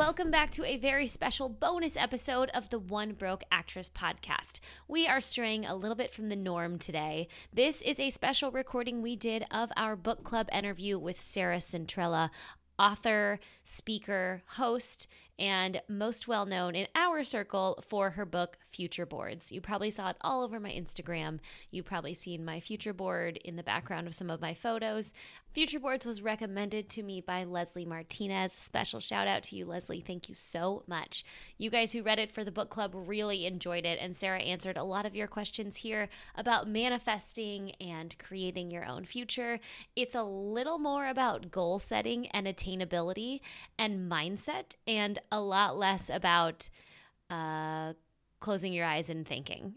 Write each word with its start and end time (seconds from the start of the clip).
welcome 0.00 0.30
back 0.30 0.50
to 0.50 0.64
a 0.64 0.78
very 0.78 1.06
special 1.06 1.50
bonus 1.50 1.94
episode 1.94 2.48
of 2.54 2.70
the 2.70 2.78
One 2.78 3.12
Broke 3.12 3.44
Actress 3.52 3.90
podcast. 3.90 4.58
We 4.88 5.06
are 5.06 5.20
straying 5.20 5.66
a 5.66 5.74
little 5.74 5.94
bit 5.94 6.10
from 6.10 6.30
the 6.30 6.36
norm 6.36 6.78
today. 6.78 7.28
This 7.52 7.82
is 7.82 8.00
a 8.00 8.08
special 8.08 8.50
recording 8.50 9.02
we 9.02 9.14
did 9.14 9.44
of 9.50 9.70
our 9.76 9.96
book 9.96 10.24
club 10.24 10.48
interview 10.54 10.98
with 10.98 11.20
Sarah 11.20 11.58
Centrella, 11.58 12.30
author, 12.78 13.40
speaker, 13.62 14.42
host, 14.46 15.06
and 15.38 15.80
most 15.86 16.26
well 16.26 16.46
known 16.46 16.74
in 16.74 16.86
our 16.94 17.22
circle 17.22 17.82
for 17.86 18.10
her 18.10 18.24
book 18.24 18.58
Future 18.64 19.06
Boards. 19.06 19.52
You 19.52 19.60
probably 19.60 19.90
saw 19.90 20.10
it 20.10 20.16
all 20.20 20.42
over 20.42 20.58
my 20.58 20.70
Instagram. 20.70 21.40
You've 21.70 21.86
probably 21.86 22.14
seen 22.14 22.44
my 22.44 22.60
future 22.60 22.94
board 22.94 23.38
in 23.38 23.56
the 23.56 23.62
background 23.62 24.06
of 24.06 24.14
some 24.14 24.30
of 24.30 24.40
my 24.40 24.54
photos. 24.54 25.12
Future 25.52 25.80
Boards 25.80 26.06
was 26.06 26.22
recommended 26.22 26.88
to 26.88 27.02
me 27.02 27.20
by 27.20 27.42
Leslie 27.42 27.84
Martinez. 27.84 28.52
Special 28.52 29.00
shout 29.00 29.26
out 29.26 29.42
to 29.42 29.56
you, 29.56 29.66
Leslie. 29.66 30.00
Thank 30.00 30.28
you 30.28 30.36
so 30.36 30.84
much. 30.86 31.24
You 31.58 31.70
guys 31.70 31.90
who 31.90 32.04
read 32.04 32.20
it 32.20 32.30
for 32.30 32.44
the 32.44 32.52
book 32.52 32.70
club 32.70 32.92
really 32.94 33.46
enjoyed 33.46 33.84
it, 33.84 33.98
and 34.00 34.14
Sarah 34.14 34.38
answered 34.38 34.76
a 34.76 34.84
lot 34.84 35.06
of 35.06 35.16
your 35.16 35.26
questions 35.26 35.78
here 35.78 36.08
about 36.36 36.68
manifesting 36.68 37.72
and 37.80 38.16
creating 38.16 38.70
your 38.70 38.86
own 38.86 39.04
future. 39.04 39.58
It's 39.96 40.14
a 40.14 40.22
little 40.22 40.78
more 40.78 41.08
about 41.08 41.50
goal 41.50 41.80
setting 41.80 42.28
and 42.28 42.46
attainability 42.46 43.40
and 43.76 44.08
mindset, 44.08 44.76
and 44.86 45.18
a 45.32 45.40
lot 45.40 45.76
less 45.76 46.08
about 46.08 46.68
uh, 47.28 47.94
closing 48.40 48.72
your 48.72 48.86
eyes 48.86 49.08
and 49.08 49.26
thinking. 49.26 49.76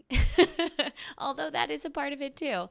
Although 1.18 1.50
that 1.50 1.70
is 1.70 1.84
a 1.84 1.90
part 1.90 2.12
of 2.12 2.22
it 2.22 2.36
too. 2.36 2.68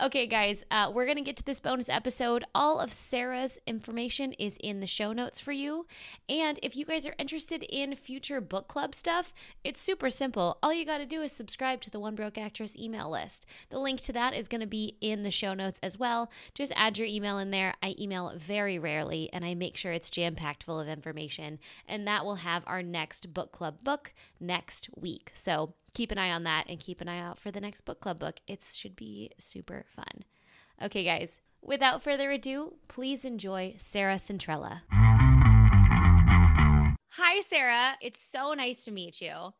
Okay, 0.00 0.26
guys, 0.26 0.64
uh, 0.70 0.90
we're 0.94 1.06
going 1.06 1.16
to 1.16 1.22
get 1.22 1.36
to 1.38 1.44
this 1.44 1.60
bonus 1.60 1.88
episode. 1.88 2.44
All 2.54 2.78
of 2.78 2.92
Sarah's 2.92 3.58
information 3.66 4.32
is 4.34 4.56
in 4.60 4.80
the 4.80 4.86
show 4.86 5.12
notes 5.12 5.40
for 5.40 5.52
you. 5.52 5.86
And 6.28 6.58
if 6.62 6.76
you 6.76 6.84
guys 6.84 7.06
are 7.06 7.14
interested 7.18 7.62
in 7.64 7.94
future 7.96 8.40
book 8.40 8.68
club 8.68 8.94
stuff, 8.94 9.32
it's 9.64 9.80
super 9.80 10.10
simple. 10.10 10.58
All 10.62 10.72
you 10.72 10.84
got 10.84 10.98
to 10.98 11.06
do 11.06 11.22
is 11.22 11.32
subscribe 11.32 11.80
to 11.82 11.90
the 11.90 12.00
One 12.00 12.14
Broke 12.14 12.38
Actress 12.38 12.76
email 12.76 13.10
list. 13.10 13.46
The 13.70 13.78
link 13.78 14.00
to 14.02 14.12
that 14.12 14.34
is 14.34 14.48
going 14.48 14.60
to 14.60 14.66
be 14.66 14.96
in 15.00 15.22
the 15.22 15.30
show 15.30 15.54
notes 15.54 15.80
as 15.82 15.98
well. 15.98 16.30
Just 16.54 16.72
add 16.76 16.98
your 16.98 17.08
email 17.08 17.38
in 17.38 17.50
there. 17.50 17.74
I 17.82 17.94
email 17.98 18.32
very 18.36 18.78
rarely 18.78 19.30
and 19.32 19.44
I 19.44 19.54
make 19.54 19.76
sure 19.76 19.92
it's 19.92 20.10
jam 20.10 20.34
packed 20.34 20.62
full 20.62 20.78
of 20.78 20.88
information. 20.88 21.58
And 21.88 22.06
that 22.06 22.24
will 22.24 22.36
have 22.36 22.62
our 22.66 22.82
next 22.82 23.32
book 23.32 23.52
club 23.52 23.82
book 23.82 24.12
next 24.38 24.90
week. 24.96 25.29
So 25.34 25.74
keep 25.94 26.10
an 26.12 26.18
eye 26.18 26.30
on 26.30 26.44
that 26.44 26.66
and 26.68 26.78
keep 26.78 27.00
an 27.00 27.08
eye 27.08 27.20
out 27.20 27.38
for 27.38 27.50
the 27.50 27.60
next 27.60 27.82
book 27.82 28.00
club 28.00 28.18
book. 28.18 28.40
It 28.46 28.62
should 28.62 28.96
be 28.96 29.30
super 29.38 29.86
fun. 29.88 30.24
Okay, 30.82 31.04
guys, 31.04 31.40
without 31.62 32.02
further 32.02 32.30
ado, 32.30 32.74
please 32.88 33.24
enjoy 33.24 33.74
Sarah 33.76 34.16
Centrella. 34.16 34.82
Hi, 37.14 37.40
Sarah. 37.40 37.96
It's 38.00 38.22
so 38.22 38.54
nice 38.54 38.84
to 38.84 38.90
meet 38.90 39.20
you. 39.20 39.52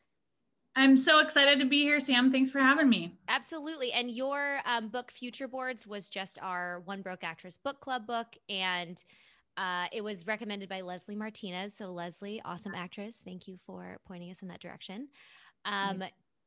I'm 0.76 0.96
so 0.96 1.18
excited 1.18 1.58
to 1.58 1.66
be 1.66 1.82
here, 1.82 1.98
Sam. 1.98 2.30
Thanks 2.30 2.48
for 2.48 2.60
having 2.60 2.88
me. 2.88 3.18
Absolutely. 3.28 3.92
And 3.92 4.10
your 4.10 4.60
um, 4.64 4.88
book, 4.88 5.10
Future 5.10 5.48
Boards, 5.48 5.86
was 5.86 6.08
just 6.08 6.38
our 6.41 6.80
One 6.84 7.02
Broke 7.02 7.24
Actress 7.24 7.58
book 7.58 7.80
club 7.80 8.06
book. 8.06 8.28
And 8.48 9.02
uh, 9.56 9.86
it 9.92 10.02
was 10.02 10.26
recommended 10.26 10.68
by 10.68 10.80
Leslie 10.82 11.16
Martinez. 11.16 11.74
So, 11.74 11.92
Leslie, 11.92 12.41
awesome 12.44 12.72
actress. 12.74 13.20
Thank 13.22 13.48
you 13.48 13.58
for 13.66 13.98
pointing 14.06 14.30
us 14.30 14.42
in 14.42 14.48
that 14.48 14.60
direction. 14.60 15.08
Um, 15.64 16.03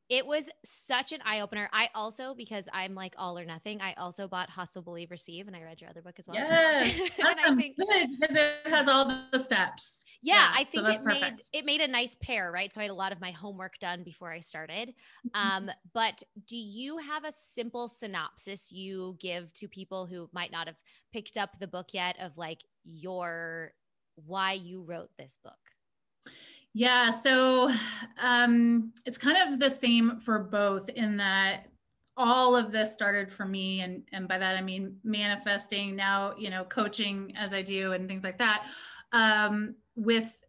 it 0.10 0.26
was 0.28 0.50
such 0.66 1.12
an 1.12 1.22
eye 1.26 1.40
opener. 1.40 1.70
I 1.72 1.90
also, 1.96 2.36
because 2.36 2.68
I'm 2.74 2.94
like 2.94 3.16
all 3.18 3.40
or 3.40 3.46
nothing, 3.46 3.82
I 3.82 3.94
also 3.94 4.28
bought 4.28 4.50
Hustle, 4.50 4.82
Believe, 4.82 5.12
Receive, 5.12 5.48
and 5.48 5.56
I 5.56 5.64
read 5.64 5.80
your 5.80 5.90
other 5.90 6.02
book 6.02 6.16
as 6.20 6.28
well. 6.28 6.36
Yes, 6.36 7.00
and 7.20 7.40
I 7.40 7.56
think 7.56 7.78
good 7.78 8.10
because 8.20 8.36
it 8.36 8.54
has 8.66 8.88
all 8.88 9.12
the 9.32 9.40
steps. 9.40 10.04
Yeah, 10.22 10.36
yeah 10.36 10.52
I 10.56 10.66
think 10.66 10.86
so 10.86 10.94
it 10.94 11.04
made 11.04 11.34
it 11.54 11.66
made 11.66 11.82
a 11.82 11.88
nice 11.88 12.16
pair, 12.22 12.52
right? 12.52 12.74
So 12.74 12.82
I 12.82 12.84
had 12.84 12.92
a 12.92 12.96
lot 12.96 13.12
of 13.12 13.22
my 13.22 13.32
homework 13.32 13.80
done 13.80 14.04
before 14.04 14.32
I 14.32 14.42
started. 14.42 14.94
Um, 15.34 15.72
but 15.94 16.22
do 16.48 16.58
you 16.58 16.98
have 16.98 17.24
a 17.24 17.32
simple 17.32 17.88
synopsis 17.88 18.72
you 18.72 19.18
give 19.20 19.54
to 19.54 19.68
people 19.68 20.06
who 20.06 20.30
might 20.34 20.52
not 20.52 20.68
have 20.68 20.78
picked 21.12 21.38
up 21.38 21.58
the 21.60 21.68
book 21.68 21.88
yet 21.94 22.18
of 22.22 22.38
like 22.38 22.60
your 22.84 23.72
why 24.16 24.54
you 24.54 24.84
wrote 24.84 25.10
this 25.18 25.40
book? 25.44 25.54
Yeah, 26.74 27.12
so 27.12 27.72
um, 28.22 28.92
it's 29.06 29.18
kind 29.18 29.38
of 29.38 29.60
the 29.60 29.70
same 29.70 30.20
for 30.20 30.40
both 30.40 30.90
in 30.90 31.18
that 31.18 31.68
all 32.18 32.56
of 32.56 32.72
this 32.72 32.94
started 32.94 33.32
for 33.32 33.46
me 33.46 33.82
and 33.82 34.04
and 34.12 34.28
by 34.28 34.38
that 34.38 34.56
I 34.56 34.62
mean 34.62 34.98
manifesting 35.04 35.96
now, 35.96 36.34
you 36.38 36.50
know, 36.50 36.64
coaching 36.64 37.34
as 37.36 37.54
I 37.54 37.62
do 37.64 37.94
and 37.94 38.08
things 38.08 38.24
like 38.24 38.38
that. 38.40 38.68
Um, 39.12 39.76
with 39.96 40.44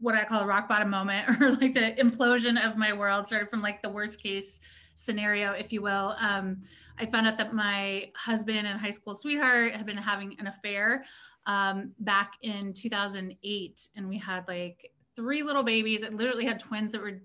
what 0.00 0.14
I 0.14 0.24
call 0.24 0.40
a 0.40 0.46
rock 0.46 0.68
bottom 0.68 0.90
moment 0.90 1.28
or 1.40 1.52
like 1.52 1.74
the 1.74 1.94
implosion 1.98 2.58
of 2.64 2.76
my 2.76 2.92
world 2.92 3.26
started 3.26 3.48
from 3.48 3.62
like 3.62 3.82
the 3.82 3.90
worst 3.90 4.22
case 4.22 4.60
scenario, 4.94 5.52
if 5.52 5.72
you 5.72 5.82
will. 5.82 6.16
Um, 6.18 6.60
I 6.98 7.06
found 7.06 7.26
out 7.26 7.38
that 7.38 7.54
my 7.54 8.10
husband 8.16 8.66
and 8.66 8.80
high 8.80 8.90
school 8.90 9.14
sweetheart 9.14 9.74
had 9.74 9.86
been 9.86 9.96
having 9.96 10.36
an 10.38 10.46
affair 10.46 11.04
um, 11.46 11.92
back 12.00 12.34
in 12.42 12.72
2008, 12.74 13.88
and 13.96 14.08
we 14.08 14.18
had 14.18 14.44
like 14.48 14.92
three 15.20 15.42
little 15.42 15.62
babies. 15.62 16.02
I 16.02 16.08
literally 16.08 16.46
had 16.46 16.58
twins 16.58 16.92
that 16.92 17.02
were 17.02 17.20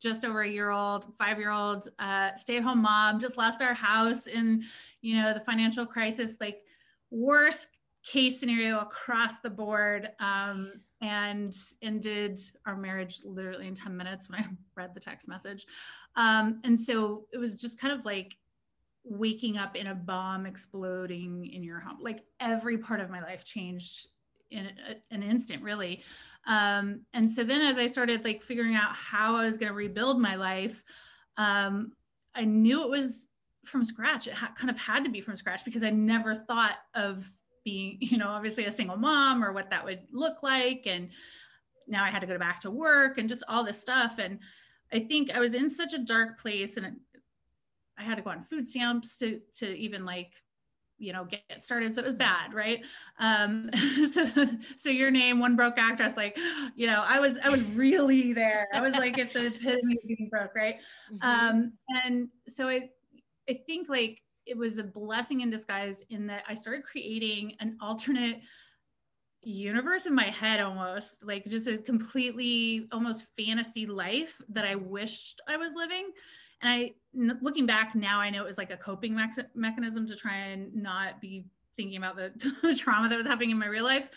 just 0.00 0.24
over 0.24 0.42
a 0.42 0.48
year 0.48 0.70
old, 0.70 1.14
five 1.14 1.38
year 1.38 1.50
old, 1.50 1.88
uh, 1.98 2.34
stay 2.34 2.58
at 2.58 2.62
home 2.62 2.82
mom, 2.82 3.18
just 3.18 3.38
lost 3.38 3.62
our 3.62 3.74
house 3.74 4.26
in, 4.26 4.62
you 5.00 5.20
know, 5.20 5.32
the 5.32 5.40
financial 5.40 5.86
crisis, 5.86 6.36
like 6.40 6.62
worst 7.10 7.68
case 8.04 8.38
scenario 8.38 8.80
across 8.80 9.40
the 9.40 9.50
board. 9.50 10.10
Um, 10.20 10.72
and 11.02 11.56
ended 11.80 12.38
our 12.66 12.76
marriage 12.76 13.22
literally 13.24 13.66
in 13.66 13.74
10 13.74 13.96
minutes 13.96 14.28
when 14.28 14.40
I 14.40 14.46
read 14.76 14.94
the 14.94 15.00
text 15.00 15.28
message. 15.28 15.64
Um, 16.16 16.60
and 16.62 16.78
so 16.78 17.24
it 17.32 17.38
was 17.38 17.54
just 17.54 17.80
kind 17.80 17.98
of 17.98 18.04
like 18.04 18.36
waking 19.04 19.56
up 19.56 19.76
in 19.76 19.86
a 19.86 19.94
bomb 19.94 20.44
exploding 20.44 21.50
in 21.50 21.62
your 21.62 21.80
home. 21.80 22.00
Like 22.02 22.24
every 22.38 22.76
part 22.76 23.00
of 23.00 23.08
my 23.08 23.22
life 23.22 23.46
changed 23.46 24.08
in 24.50 24.66
a, 24.66 25.14
an 25.14 25.22
instant, 25.22 25.62
really. 25.62 26.02
Um, 26.46 27.02
and 27.12 27.30
so 27.30 27.44
then 27.44 27.60
as 27.60 27.76
I 27.76 27.86
started 27.86 28.24
like 28.24 28.42
figuring 28.42 28.74
out 28.74 28.94
how 28.94 29.36
I 29.36 29.46
was 29.46 29.56
going 29.56 29.68
to 29.68 29.74
rebuild 29.74 30.20
my 30.20 30.36
life, 30.36 30.82
um, 31.36 31.92
I 32.34 32.44
knew 32.44 32.84
it 32.84 32.90
was 32.90 33.28
from 33.64 33.84
scratch. 33.84 34.26
It 34.26 34.34
ha- 34.34 34.52
kind 34.56 34.70
of 34.70 34.78
had 34.78 35.04
to 35.04 35.10
be 35.10 35.20
from 35.20 35.36
scratch 35.36 35.64
because 35.64 35.82
I 35.82 35.90
never 35.90 36.34
thought 36.34 36.76
of 36.94 37.26
being, 37.64 37.98
you 38.00 38.18
know, 38.18 38.28
obviously 38.28 38.66
a 38.66 38.72
single 38.72 38.96
mom 38.96 39.44
or 39.44 39.52
what 39.52 39.70
that 39.70 39.84
would 39.84 40.00
look 40.12 40.42
like. 40.42 40.82
And 40.86 41.10
now 41.86 42.04
I 42.04 42.10
had 42.10 42.20
to 42.20 42.26
go 42.26 42.38
back 42.38 42.60
to 42.60 42.70
work 42.70 43.18
and 43.18 43.28
just 43.28 43.44
all 43.48 43.64
this 43.64 43.80
stuff. 43.80 44.18
And 44.18 44.38
I 44.92 45.00
think 45.00 45.30
I 45.30 45.40
was 45.40 45.54
in 45.54 45.70
such 45.70 45.92
a 45.92 45.98
dark 45.98 46.40
place 46.40 46.76
and 46.76 46.96
I 47.98 48.02
had 48.02 48.16
to 48.16 48.22
go 48.22 48.30
on 48.30 48.40
food 48.40 48.66
stamps 48.66 49.16
to, 49.18 49.40
to 49.58 49.66
even 49.76 50.04
like 50.04 50.32
you 51.00 51.12
know 51.12 51.24
get 51.24 51.62
started. 51.62 51.94
So 51.94 52.02
it 52.02 52.06
was 52.06 52.14
bad 52.14 52.54
right? 52.54 52.82
Um 53.18 53.70
so 54.12 54.28
so 54.76 54.90
your 54.90 55.10
name 55.10 55.40
one 55.40 55.56
broke 55.56 55.78
actress 55.78 56.16
like 56.16 56.38
you 56.76 56.86
know 56.86 57.02
i 57.06 57.18
was 57.18 57.36
i 57.42 57.48
was 57.48 57.62
really 57.62 58.32
there. 58.32 58.68
I 58.72 58.80
was 58.80 58.94
like 58.94 59.18
at 59.18 59.32
the 59.32 59.46
epitome 59.46 59.96
of 60.02 60.08
being 60.08 60.28
broke 60.30 60.54
right? 60.54 60.76
Mm-hmm. 61.12 61.26
um 61.26 61.72
and 62.04 62.28
so 62.46 62.68
i 62.68 62.88
i 63.48 63.60
think 63.66 63.88
like 63.88 64.22
it 64.46 64.56
was 64.56 64.78
a 64.78 64.84
blessing 64.84 65.40
in 65.40 65.50
disguise 65.50 66.02
in 66.10 66.26
that 66.26 66.44
i 66.48 66.54
started 66.54 66.84
creating 66.84 67.54
an 67.60 67.76
alternate 67.80 68.40
universe 69.42 70.06
in 70.06 70.14
my 70.14 70.24
head 70.24 70.60
almost 70.60 71.24
like 71.24 71.46
just 71.46 71.66
a 71.66 71.78
completely 71.78 72.86
almost 72.92 73.26
fantasy 73.36 73.86
life 73.86 74.40
that 74.48 74.66
i 74.66 74.74
wished 74.74 75.40
i 75.48 75.56
was 75.56 75.72
living 75.74 76.10
and 76.62 76.72
I, 76.72 76.92
looking 77.40 77.66
back 77.66 77.94
now, 77.94 78.20
I 78.20 78.30
know 78.30 78.42
it 78.42 78.48
was 78.48 78.58
like 78.58 78.70
a 78.70 78.76
coping 78.76 79.14
me- 79.14 79.24
mechanism 79.54 80.06
to 80.08 80.16
try 80.16 80.36
and 80.36 80.74
not 80.74 81.20
be 81.20 81.46
thinking 81.76 81.96
about 81.96 82.16
the, 82.16 82.74
trauma 82.78 83.08
that 83.08 83.16
was 83.16 83.26
happening 83.26 83.50
in 83.50 83.58
my 83.58 83.66
real 83.66 83.84
life. 83.84 84.08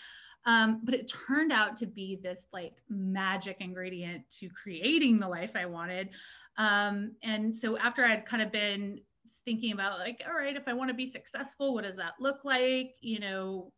Um, 0.46 0.80
but 0.84 0.94
it 0.94 1.10
turned 1.26 1.52
out 1.52 1.76
to 1.78 1.86
be 1.86 2.16
this 2.22 2.46
like 2.52 2.74
magic 2.90 3.56
ingredient 3.60 4.28
to 4.40 4.50
creating 4.50 5.18
the 5.18 5.28
life 5.28 5.52
I 5.54 5.64
wanted. 5.64 6.10
Um, 6.58 7.12
and 7.22 7.54
so 7.54 7.78
after 7.78 8.04
I'd 8.04 8.26
kind 8.26 8.42
of 8.42 8.52
been 8.52 9.00
thinking 9.44 9.72
about 9.72 9.98
like, 9.98 10.22
all 10.26 10.36
right, 10.36 10.54
if 10.54 10.68
I 10.68 10.74
want 10.74 10.90
to 10.90 10.94
be 10.94 11.06
successful, 11.06 11.72
what 11.72 11.84
does 11.84 11.96
that 11.96 12.14
look 12.20 12.44
like? 12.44 12.94
You 13.00 13.20
know, 13.20 13.72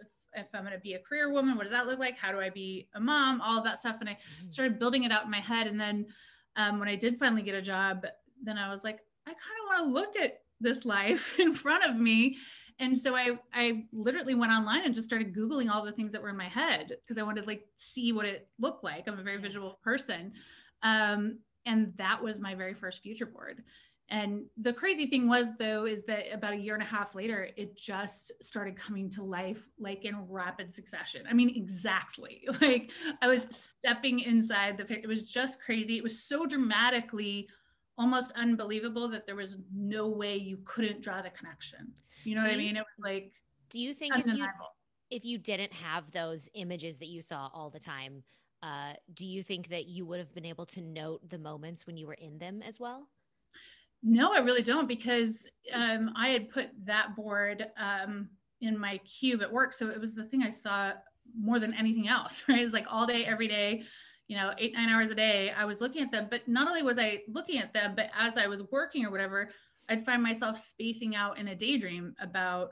if, 0.00 0.08
if 0.46 0.48
I'm 0.52 0.62
going 0.62 0.74
to 0.74 0.80
be 0.80 0.94
a 0.94 0.98
career 0.98 1.30
woman, 1.30 1.56
what 1.56 1.62
does 1.62 1.72
that 1.72 1.86
look 1.86 2.00
like? 2.00 2.18
How 2.18 2.32
do 2.32 2.40
I 2.40 2.50
be 2.50 2.88
a 2.94 3.00
mom? 3.00 3.40
All 3.40 3.58
of 3.58 3.64
that 3.64 3.78
stuff. 3.78 3.98
And 4.00 4.08
I 4.08 4.14
mm-hmm. 4.14 4.50
started 4.50 4.80
building 4.80 5.04
it 5.04 5.12
out 5.12 5.24
in 5.24 5.30
my 5.30 5.40
head. 5.40 5.68
And 5.68 5.80
then 5.80 6.06
um, 6.56 6.78
when 6.78 6.88
I 6.88 6.96
did 6.96 7.16
finally 7.16 7.42
get 7.42 7.54
a 7.54 7.62
job, 7.62 8.06
then 8.42 8.58
I 8.58 8.72
was 8.72 8.84
like, 8.84 9.00
I 9.26 9.30
kind 9.30 9.38
of 9.40 9.66
want 9.66 9.86
to 9.86 9.92
look 9.92 10.16
at 10.16 10.40
this 10.60 10.84
life 10.84 11.34
in 11.38 11.52
front 11.52 11.84
of 11.84 11.96
me. 11.96 12.36
And 12.78 12.96
so 12.96 13.14
I, 13.14 13.38
I 13.52 13.84
literally 13.92 14.34
went 14.34 14.52
online 14.52 14.84
and 14.84 14.94
just 14.94 15.06
started 15.06 15.34
Googling 15.34 15.70
all 15.70 15.84
the 15.84 15.92
things 15.92 16.12
that 16.12 16.22
were 16.22 16.30
in 16.30 16.36
my 16.36 16.48
head 16.48 16.96
because 17.02 17.18
I 17.18 17.22
wanted 17.22 17.42
to 17.42 17.46
like 17.46 17.66
see 17.76 18.12
what 18.12 18.24
it 18.24 18.48
looked 18.58 18.82
like. 18.82 19.06
I'm 19.06 19.18
a 19.18 19.22
very 19.22 19.36
visual 19.36 19.78
person. 19.84 20.32
Um, 20.82 21.40
and 21.66 21.92
that 21.98 22.22
was 22.22 22.38
my 22.38 22.54
very 22.54 22.72
first 22.72 23.02
future 23.02 23.26
board. 23.26 23.62
And 24.10 24.46
the 24.56 24.72
crazy 24.72 25.06
thing 25.06 25.28
was, 25.28 25.56
though, 25.56 25.86
is 25.86 26.02
that 26.04 26.34
about 26.34 26.52
a 26.52 26.56
year 26.56 26.74
and 26.74 26.82
a 26.82 26.86
half 26.86 27.14
later, 27.14 27.48
it 27.56 27.76
just 27.76 28.32
started 28.42 28.76
coming 28.76 29.08
to 29.10 29.22
life 29.22 29.68
like 29.78 30.04
in 30.04 30.16
rapid 30.28 30.72
succession. 30.72 31.26
I 31.30 31.32
mean, 31.32 31.52
exactly. 31.54 32.42
Like 32.60 32.90
I 33.22 33.28
was 33.28 33.46
stepping 33.50 34.20
inside 34.20 34.76
the, 34.76 34.92
it 34.92 35.06
was 35.06 35.32
just 35.32 35.60
crazy. 35.60 35.96
It 35.96 36.02
was 36.02 36.24
so 36.24 36.44
dramatically 36.44 37.48
almost 37.96 38.32
unbelievable 38.32 39.08
that 39.08 39.26
there 39.26 39.36
was 39.36 39.56
no 39.74 40.08
way 40.08 40.36
you 40.36 40.58
couldn't 40.64 41.00
draw 41.00 41.22
the 41.22 41.30
connection. 41.30 41.92
You 42.24 42.34
know 42.34 42.42
do 42.42 42.48
what 42.48 42.56
you, 42.56 42.62
I 42.62 42.64
mean? 42.64 42.76
It 42.76 42.80
was 42.80 43.04
like, 43.04 43.32
do 43.70 43.80
you 43.80 43.94
think 43.94 44.18
if 44.18 44.26
you, 44.26 44.46
if 45.10 45.24
you 45.24 45.38
didn't 45.38 45.72
have 45.72 46.10
those 46.10 46.48
images 46.54 46.98
that 46.98 47.08
you 47.08 47.22
saw 47.22 47.48
all 47.54 47.70
the 47.70 47.78
time, 47.78 48.24
uh, 48.62 48.92
do 49.14 49.24
you 49.24 49.42
think 49.42 49.68
that 49.68 49.86
you 49.86 50.04
would 50.04 50.18
have 50.18 50.34
been 50.34 50.44
able 50.44 50.66
to 50.66 50.80
note 50.80 51.28
the 51.28 51.38
moments 51.38 51.86
when 51.86 51.96
you 51.96 52.06
were 52.06 52.14
in 52.14 52.38
them 52.38 52.62
as 52.62 52.78
well? 52.78 53.08
No, 54.02 54.32
I 54.32 54.38
really 54.38 54.62
don't 54.62 54.88
because 54.88 55.48
um, 55.74 56.12
I 56.16 56.28
had 56.28 56.48
put 56.48 56.70
that 56.84 57.14
board 57.16 57.66
um, 57.78 58.28
in 58.60 58.78
my 58.78 58.98
cube 58.98 59.42
at 59.42 59.52
work. 59.52 59.72
So 59.72 59.90
it 59.90 60.00
was 60.00 60.14
the 60.14 60.24
thing 60.24 60.42
I 60.42 60.50
saw 60.50 60.92
more 61.38 61.58
than 61.58 61.74
anything 61.74 62.08
else, 62.08 62.42
right? 62.48 62.60
It's 62.60 62.72
like 62.74 62.86
all 62.90 63.06
day, 63.06 63.24
every 63.24 63.48
day, 63.48 63.82
you 64.26 64.36
know, 64.36 64.52
eight, 64.58 64.74
nine 64.74 64.88
hours 64.88 65.10
a 65.10 65.14
day, 65.14 65.50
I 65.50 65.64
was 65.64 65.80
looking 65.80 66.02
at 66.02 66.12
them. 66.12 66.28
But 66.30 66.46
not 66.48 66.68
only 66.68 66.82
was 66.82 66.98
I 66.98 67.22
looking 67.28 67.58
at 67.58 67.74
them, 67.74 67.94
but 67.96 68.10
as 68.16 68.36
I 68.36 68.46
was 68.46 68.62
working 68.70 69.04
or 69.04 69.10
whatever, 69.10 69.50
I'd 69.88 70.04
find 70.04 70.22
myself 70.22 70.56
spacing 70.56 71.16
out 71.16 71.38
in 71.38 71.48
a 71.48 71.54
daydream 71.54 72.14
about, 72.20 72.70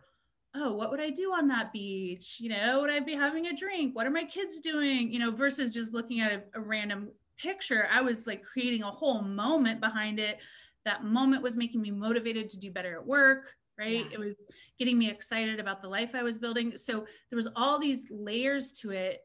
oh, 0.55 0.73
what 0.73 0.91
would 0.91 1.01
I 1.01 1.11
do 1.11 1.33
on 1.33 1.49
that 1.49 1.73
beach? 1.73 2.39
You 2.41 2.51
know, 2.51 2.81
would 2.81 2.91
I 2.91 3.01
be 3.01 3.15
having 3.15 3.49
a 3.49 3.57
drink? 3.57 3.95
What 3.95 4.07
are 4.07 4.11
my 4.11 4.25
kids 4.25 4.61
doing? 4.61 5.13
You 5.13 5.19
know, 5.19 5.33
versus 5.33 5.71
just 5.71 5.93
looking 5.93 6.21
at 6.21 6.33
a, 6.33 6.59
a 6.59 6.61
random 6.61 7.11
picture. 7.39 7.89
I 7.93 8.03
was 8.03 8.27
like 8.27 8.45
creating 8.45 8.83
a 8.83 8.91
whole 8.91 9.23
moment 9.23 9.81
behind 9.81 10.21
it 10.21 10.39
that 10.89 11.05
moment 11.05 11.43
was 11.43 11.57
making 11.57 11.81
me 11.81 11.91
motivated 11.91 12.51
to 12.51 12.59
do 12.59 12.71
better 12.71 12.95
at 12.95 13.07
work 13.07 13.55
right? 13.79 14.07
Yeah. 14.07 14.15
it 14.15 14.19
was 14.19 14.45
getting 14.79 14.99
me 14.99 15.09
excited 15.09 15.61
about 15.61 15.81
the 15.81 15.89
life 15.89 16.11
i 16.15 16.23
was 16.23 16.37
building. 16.37 16.77
So 16.77 17.07
there 17.31 17.37
was 17.37 17.49
all 17.55 17.79
these 17.79 18.07
layers 18.11 18.73
to 18.81 18.91
it 18.91 19.21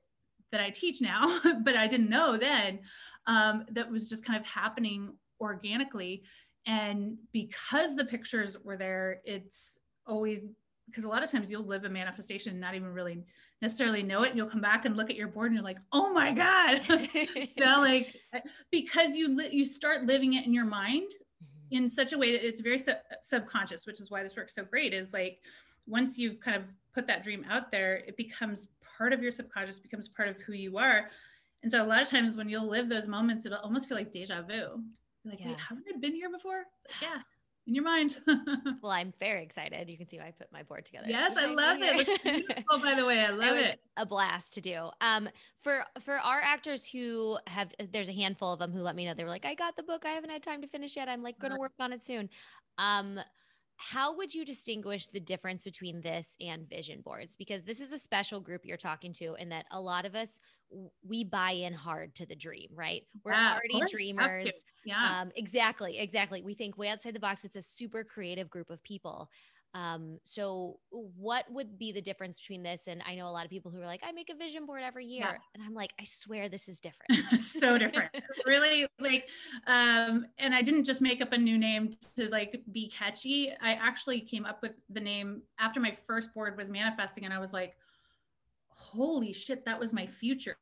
that 0.51 0.61
i 0.61 0.69
teach 0.69 1.01
now 1.01 1.39
but 1.63 1.75
i 1.75 1.87
didn't 1.87 2.09
know 2.09 2.37
then 2.37 2.79
um, 3.25 3.65
that 3.71 3.89
was 3.89 4.09
just 4.09 4.25
kind 4.25 4.37
of 4.37 4.45
happening 4.45 5.13
organically. 5.39 6.23
And 6.65 7.17
because 7.31 7.95
the 7.95 8.05
pictures 8.05 8.57
were 8.63 8.77
there 8.77 9.21
it's 9.25 9.77
always 10.05 10.41
because 10.87 11.05
a 11.05 11.07
lot 11.09 11.23
of 11.23 11.31
times 11.31 11.49
you'll 11.49 11.65
live 11.65 11.85
a 11.85 11.89
manifestation 11.89 12.51
and 12.51 12.61
not 12.61 12.75
even 12.75 12.89
really 12.89 13.23
necessarily 13.61 14.03
know 14.03 14.23
it 14.23 14.29
and 14.29 14.37
you'll 14.37 14.49
come 14.49 14.61
back 14.61 14.83
and 14.83 14.97
look 14.97 15.09
at 15.09 15.15
your 15.15 15.29
board 15.29 15.47
and 15.47 15.55
you're 15.55 15.63
like 15.63 15.79
oh 15.91 16.13
my 16.13 16.31
god. 16.31 16.81
You 17.55 17.65
know 17.65 17.79
like 17.79 18.15
because 18.71 19.15
you 19.15 19.35
li- 19.35 19.49
you 19.51 19.65
start 19.65 20.05
living 20.05 20.33
it 20.33 20.45
in 20.45 20.53
your 20.53 20.65
mind 20.65 21.09
in 21.73 21.89
such 21.89 22.13
a 22.13 22.17
way 22.17 22.31
that 22.31 22.47
it's 22.47 22.61
very 22.61 22.77
sub- 22.77 22.97
subconscious, 23.21 23.85
which 23.85 23.99
is 23.99 24.11
why 24.11 24.21
this 24.21 24.35
works 24.35 24.55
so 24.55 24.63
great. 24.63 24.93
Is 24.93 25.11
like 25.11 25.39
once 25.87 26.17
you've 26.17 26.39
kind 26.39 26.55
of 26.55 26.67
put 26.93 27.07
that 27.07 27.23
dream 27.23 27.43
out 27.49 27.71
there, 27.71 27.95
it 28.07 28.15
becomes 28.15 28.67
part 28.97 29.11
of 29.11 29.21
your 29.21 29.31
subconscious, 29.31 29.79
becomes 29.79 30.07
part 30.07 30.29
of 30.29 30.39
who 30.41 30.53
you 30.53 30.77
are. 30.77 31.09
And 31.63 31.71
so 31.71 31.83
a 31.83 31.87
lot 31.87 32.01
of 32.01 32.09
times 32.09 32.37
when 32.37 32.47
you'll 32.47 32.67
live 32.67 32.89
those 32.89 33.07
moments, 33.07 33.45
it'll 33.45 33.57
almost 33.59 33.87
feel 33.87 33.97
like 33.97 34.11
deja 34.11 34.41
vu. 34.41 34.53
You're 34.53 35.31
like, 35.31 35.39
yeah. 35.39 35.47
wait, 35.47 35.59
haven't 35.59 35.85
I 35.93 35.97
been 35.97 36.13
here 36.13 36.29
before? 36.29 36.65
Like, 36.87 37.01
yeah, 37.01 37.19
in 37.67 37.75
your 37.75 37.83
mind. 37.83 38.19
well, 38.81 38.91
I'm 38.91 39.13
very 39.19 39.43
excited. 39.43 39.89
You 39.89 39.97
can 39.97 40.07
see 40.07 40.17
why 40.17 40.27
I 40.27 40.31
put 40.31 40.51
my 40.51 40.63
board 40.63 40.85
together. 40.85 41.07
Yes, 41.07 41.35
I 41.37 41.45
love 41.45 41.77
it. 41.81 42.63
Oh, 42.69 42.79
by 42.79 42.95
the 42.95 43.05
way. 43.05 43.21
I 43.21 43.29
love 43.31 43.55
it. 43.55 43.65
it. 43.65 43.79
A 43.97 44.05
blast 44.05 44.53
to 44.55 44.61
do. 44.61 44.89
Um, 45.01 45.29
for 45.61 45.83
for 46.01 46.15
our 46.15 46.41
actors 46.41 46.85
who 46.85 47.37
have, 47.47 47.71
there's 47.91 48.09
a 48.09 48.13
handful 48.13 48.53
of 48.53 48.59
them 48.59 48.71
who 48.71 48.81
let 48.81 48.95
me 48.95 49.05
know 49.05 49.13
they 49.13 49.23
were 49.23 49.29
like, 49.29 49.45
I 49.45 49.55
got 49.55 49.75
the 49.75 49.83
book. 49.83 50.05
I 50.05 50.09
haven't 50.09 50.29
had 50.29 50.43
time 50.43 50.61
to 50.61 50.67
finish 50.67 50.95
yet. 50.95 51.07
I'm 51.07 51.23
like 51.23 51.39
going 51.39 51.53
to 51.53 51.59
work 51.59 51.73
on 51.79 51.93
it 51.93 52.03
soon. 52.03 52.29
Um, 52.77 53.19
how 53.75 54.15
would 54.15 54.33
you 54.33 54.45
distinguish 54.45 55.07
the 55.07 55.19
difference 55.19 55.63
between 55.63 56.01
this 56.01 56.37
and 56.39 56.67
vision 56.69 57.01
boards? 57.01 57.35
Because 57.35 57.63
this 57.63 57.81
is 57.81 57.91
a 57.91 57.97
special 57.97 58.39
group 58.39 58.65
you're 58.65 58.77
talking 58.77 59.13
to 59.13 59.35
and 59.35 59.51
that 59.51 59.65
a 59.71 59.79
lot 59.79 60.05
of 60.05 60.15
us 60.15 60.39
we 61.07 61.23
buy 61.23 61.51
in 61.51 61.73
hard 61.73 62.15
to 62.15 62.25
the 62.25 62.35
dream 62.35 62.69
right? 62.73 63.03
We're 63.23 63.33
yeah, 63.33 63.53
already 63.53 63.91
dreamers. 63.91 64.51
Yeah. 64.85 65.21
Um, 65.21 65.31
exactly 65.35 65.99
exactly. 65.99 66.41
We 66.41 66.55
think 66.55 66.77
way 66.77 66.89
outside 66.89 67.13
the 67.13 67.19
box 67.19 67.45
it's 67.45 67.55
a 67.55 67.61
super 67.61 68.03
creative 68.03 68.49
group 68.49 68.69
of 68.69 68.83
people 68.83 69.29
um, 69.75 70.19
so 70.23 70.77
what 70.91 71.45
would 71.49 71.79
be 71.79 71.91
the 71.91 72.01
difference 72.01 72.37
between 72.37 72.61
this 72.61 72.87
and 72.87 73.01
I 73.07 73.15
know 73.15 73.27
a 73.27 73.31
lot 73.31 73.43
of 73.43 73.49
people 73.49 73.71
who 73.71 73.81
are 73.81 73.85
like, 73.85 74.01
I 74.03 74.11
make 74.11 74.29
a 74.29 74.35
vision 74.35 74.67
board 74.67 74.83
every 74.83 75.05
year. 75.05 75.25
Yeah. 75.25 75.37
And 75.55 75.63
I'm 75.63 75.73
like, 75.73 75.91
I 75.99 76.03
swear 76.03 76.47
this 76.47 76.69
is 76.69 76.79
different. 76.81 77.41
so 77.41 77.77
different. 77.77 78.11
really 78.45 78.85
like 78.99 79.27
um, 79.65 80.27
and 80.37 80.53
I 80.53 80.61
didn't 80.61 80.83
just 80.83 81.01
make 81.01 81.21
up 81.21 81.33
a 81.33 81.37
new 81.37 81.57
name 81.57 81.89
to 82.17 82.29
like 82.29 82.61
be 82.71 82.89
catchy. 82.89 83.51
I 83.61 83.73
actually 83.73 84.21
came 84.21 84.45
up 84.45 84.61
with 84.61 84.73
the 84.89 84.99
name 84.99 85.41
after 85.59 85.79
my 85.79 85.91
first 85.91 86.33
board 86.33 86.55
was 86.55 86.69
manifesting 86.69 87.25
and 87.25 87.33
I 87.33 87.39
was 87.39 87.51
like, 87.51 87.75
holy 88.69 89.33
shit, 89.33 89.65
that 89.65 89.79
was 89.79 89.91
my 89.91 90.05
future. 90.05 90.57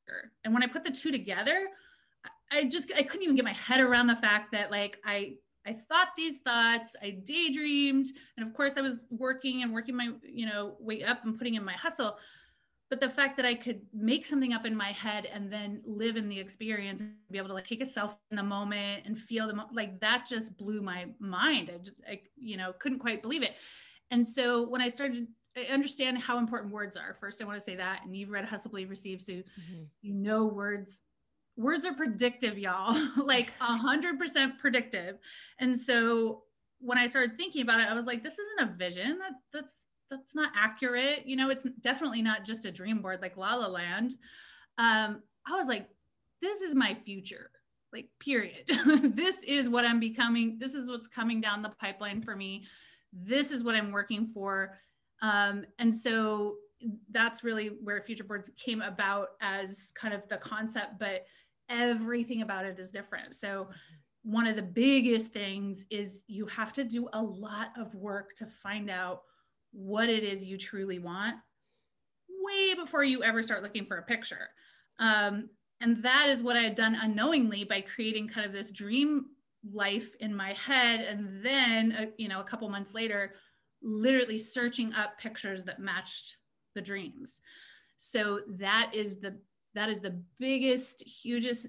And 0.46 0.54
when 0.54 0.64
I 0.64 0.68
put 0.68 0.86
the 0.86 0.92
two 0.92 1.12
together, 1.12 1.68
I 2.50 2.64
just 2.66 2.92
I 2.96 3.04
couldn't 3.04 3.24
even 3.24 3.36
get 3.36 3.46
my 3.46 3.54
head 3.54 3.82
around 3.82 4.08
the 4.08 4.16
fact 4.16 4.54
that 4.54 4.72
like 4.72 5.00
I 5.06 5.36
I 5.66 5.74
thought 5.74 6.10
these 6.16 6.40
thoughts, 6.40 6.96
I 7.02 7.12
daydreamed, 7.24 8.08
and 8.38 8.48
of 8.48 8.54
course 8.54 8.78
I 8.78 8.82
was 8.82 9.06
working 9.10 9.64
and 9.64 9.72
working 9.72 9.96
my, 9.96 10.12
you 10.24 10.46
know, 10.46 10.76
way 10.80 11.04
up 11.04 11.24
and 11.24 11.38
putting 11.38 11.56
in 11.56 11.64
my 11.64 11.74
hustle. 11.74 12.18
But 12.90 13.00
the 13.00 13.10
fact 13.10 13.38
that 13.38 13.46
I 13.46 13.56
could 13.56 13.82
make 13.94 14.26
something 14.26 14.52
up 14.52 14.66
in 14.66 14.76
my 14.76 14.92
head 14.92 15.26
and 15.26 15.52
then 15.52 15.82
live 15.86 16.18
in 16.18 16.28
the 16.28 16.38
experience 16.38 17.00
and 17.00 17.14
be 17.30 17.38
able 17.38 17.48
to 17.50 17.54
like 17.54 17.68
take 17.68 17.82
a 17.82 17.86
self 17.86 18.18
in 18.32 18.38
the 18.38 18.44
moment 18.44 19.04
and 19.06 19.18
feel 19.18 19.48
the 19.48 19.54
mo- 19.54 19.70
like 19.72 20.00
that 20.02 20.26
just 20.28 20.58
blew 20.58 20.82
my 20.82 21.06
mind. 21.20 21.72
I 21.74 21.78
just, 21.78 21.96
I, 22.06 22.22
you 22.36 22.58
know, 22.58 22.74
couldn't 22.74 23.00
quite 23.00 23.22
believe 23.22 23.44
it. 23.44 23.54
And 24.10 24.28
so 24.28 24.68
when 24.68 24.82
I 24.82 24.90
started 24.90 25.28
I 25.56 25.64
understand 25.74 26.18
how 26.18 26.38
important 26.38 26.72
words 26.72 26.96
are. 26.96 27.14
First, 27.14 27.42
I 27.42 27.46
want 27.46 27.58
to 27.58 27.64
say 27.64 27.76
that, 27.76 28.04
and 28.06 28.16
you've 28.16 28.30
read 28.30 28.46
Hustle, 28.46 28.72
Believe, 28.72 28.90
Receive, 28.90 29.22
so 29.22 29.34
mm-hmm. 29.34 29.84
you 30.02 30.14
know 30.14 30.46
words 30.46 31.04
words 31.56 31.86
are 31.86 31.94
predictive, 31.94 32.58
y'all, 32.58 32.98
like 33.24 33.54
a 33.62 33.78
hundred 33.78 34.20
percent 34.20 34.60
predictive. 34.60 35.18
And 35.60 35.80
so 35.80 36.44
when 36.80 36.98
I 36.98 37.08
started 37.08 37.38
thinking 37.38 37.62
about 37.62 37.80
it, 37.80 37.88
I 37.88 37.94
was 37.94 38.06
like, 38.06 38.24
this 38.24 38.34
isn't 38.34 38.70
a 38.70 38.78
vision. 38.78 39.20
That 39.20 39.34
that's 39.54 39.76
that's 40.10 40.36
not 40.36 40.52
accurate. 40.56 41.24
You 41.26 41.36
know, 41.36 41.50
it's 41.50 41.66
definitely 41.82 42.22
not 42.22 42.46
just 42.46 42.66
a 42.66 42.72
dream 42.72 43.02
board 43.02 43.22
like 43.22 43.38
La 43.38 43.56
La 43.56 43.68
Land. 43.68 44.16
Um, 44.78 45.22
I 45.48 45.52
was 45.58 45.68
like, 45.68 45.88
this 46.42 46.62
is 46.62 46.76
my 46.76 46.94
future. 46.94 47.50
Like, 47.94 48.10
period. 48.20 48.64
this 49.16 49.44
is 49.44 49.70
what 49.70 49.86
I'm 49.86 50.00
becoming. 50.00 50.58
This 50.60 50.74
is 50.74 50.90
what's 50.90 51.08
coming 51.08 51.42
down 51.42 51.62
the 51.62 51.74
pipeline 51.80 52.22
for 52.22 52.36
me. 52.36 52.66
This 53.14 53.52
is 53.52 53.64
what 53.64 53.76
I'm 53.76 53.92
working 53.92 54.28
for. 54.28 54.78
Um, 55.22 55.66
and 55.78 55.94
so 55.94 56.56
that's 57.12 57.44
really 57.44 57.68
where 57.84 58.02
future 58.02 58.24
boards 58.24 58.50
came 58.58 58.82
about 58.82 59.30
as 59.42 59.92
kind 59.96 60.14
of 60.14 60.28
the 60.30 60.38
concept 60.38 60.98
but 60.98 61.26
everything 61.72 62.42
about 62.42 62.66
it 62.66 62.78
is 62.80 62.92
different. 62.92 63.36
So 63.36 63.70
one 64.24 64.46
of 64.46 64.56
the 64.56 64.62
biggest 64.62 65.32
things 65.32 65.86
is 65.90 66.22
you 66.28 66.46
have 66.48 66.74
to 66.74 66.84
do 66.84 67.08
a 67.14 67.22
lot 67.22 67.70
of 67.80 67.96
work 67.96 68.36
to 68.36 68.46
find 68.46 68.90
out 68.90 69.22
what 69.72 70.10
it 70.10 70.24
is 70.24 70.46
you 70.46 70.58
truly 70.58 71.00
want 71.00 71.36
way 72.44 72.74
before 72.76 73.04
you 73.04 73.24
ever 73.24 73.42
start 73.42 73.64
looking 73.64 73.86
for 73.86 73.98
a 73.98 74.04
picture. 74.04 74.50
Um, 75.00 75.50
and 75.80 76.04
that 76.04 76.28
is 76.30 76.44
what 76.44 76.56
i 76.56 76.62
had 76.62 76.76
done 76.76 76.96
unknowingly 76.96 77.64
by 77.64 77.82
creating 77.82 78.28
kind 78.28 78.46
of 78.46 78.54
this 78.54 78.72
dream 78.72 79.26
life 79.74 80.16
in 80.20 80.36
my 80.36 80.54
head 80.54 81.02
and 81.02 81.44
then 81.44 81.92
uh, 81.92 82.06
you 82.18 82.28
know 82.28 82.40
a 82.40 82.44
couple 82.44 82.68
months 82.70 82.94
later 82.94 83.34
literally 83.82 84.38
searching 84.38 84.94
up 84.94 85.18
pictures 85.18 85.64
that 85.66 85.80
matched 85.80 86.38
the 86.76 86.82
dreams. 86.82 87.42
So 87.98 88.42
that 88.58 88.92
is 88.94 89.20
the 89.20 89.38
that 89.76 89.90
is 89.90 90.00
the 90.00 90.22
biggest 90.40 91.04
hugest 91.04 91.68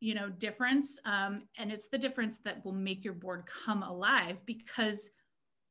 you 0.00 0.14
know 0.14 0.28
difference. 0.28 0.98
Um, 1.04 1.42
and 1.58 1.70
it's 1.70 1.88
the 1.88 1.98
difference 1.98 2.38
that 2.44 2.64
will 2.64 2.72
make 2.72 3.04
your 3.04 3.14
board 3.14 3.44
come 3.46 3.82
alive 3.82 4.42
because 4.46 5.10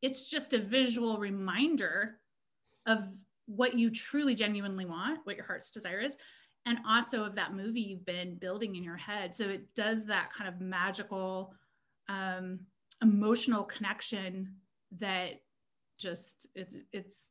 it's 0.01 0.29
just 0.29 0.53
a 0.53 0.59
visual 0.59 1.17
reminder 1.17 2.19
of 2.85 3.03
what 3.45 3.75
you 3.75 3.89
truly 3.89 4.33
genuinely 4.33 4.85
want 4.85 5.19
what 5.25 5.35
your 5.35 5.45
heart's 5.45 5.69
desire 5.69 6.00
is 6.00 6.15
and 6.65 6.79
also 6.88 7.23
of 7.23 7.35
that 7.35 7.53
movie 7.53 7.81
you've 7.81 8.05
been 8.05 8.35
building 8.35 8.75
in 8.75 8.83
your 8.83 8.97
head. 8.97 9.35
So 9.35 9.50
it 9.50 9.73
does 9.75 10.05
that 10.05 10.31
kind 10.31 10.47
of 10.47 10.61
magical 10.61 11.53
um, 12.07 12.59
emotional 13.01 13.63
connection 13.63 14.55
that 15.00 15.41
just 15.97 16.47
it's 16.55 16.75
it's 16.91 17.29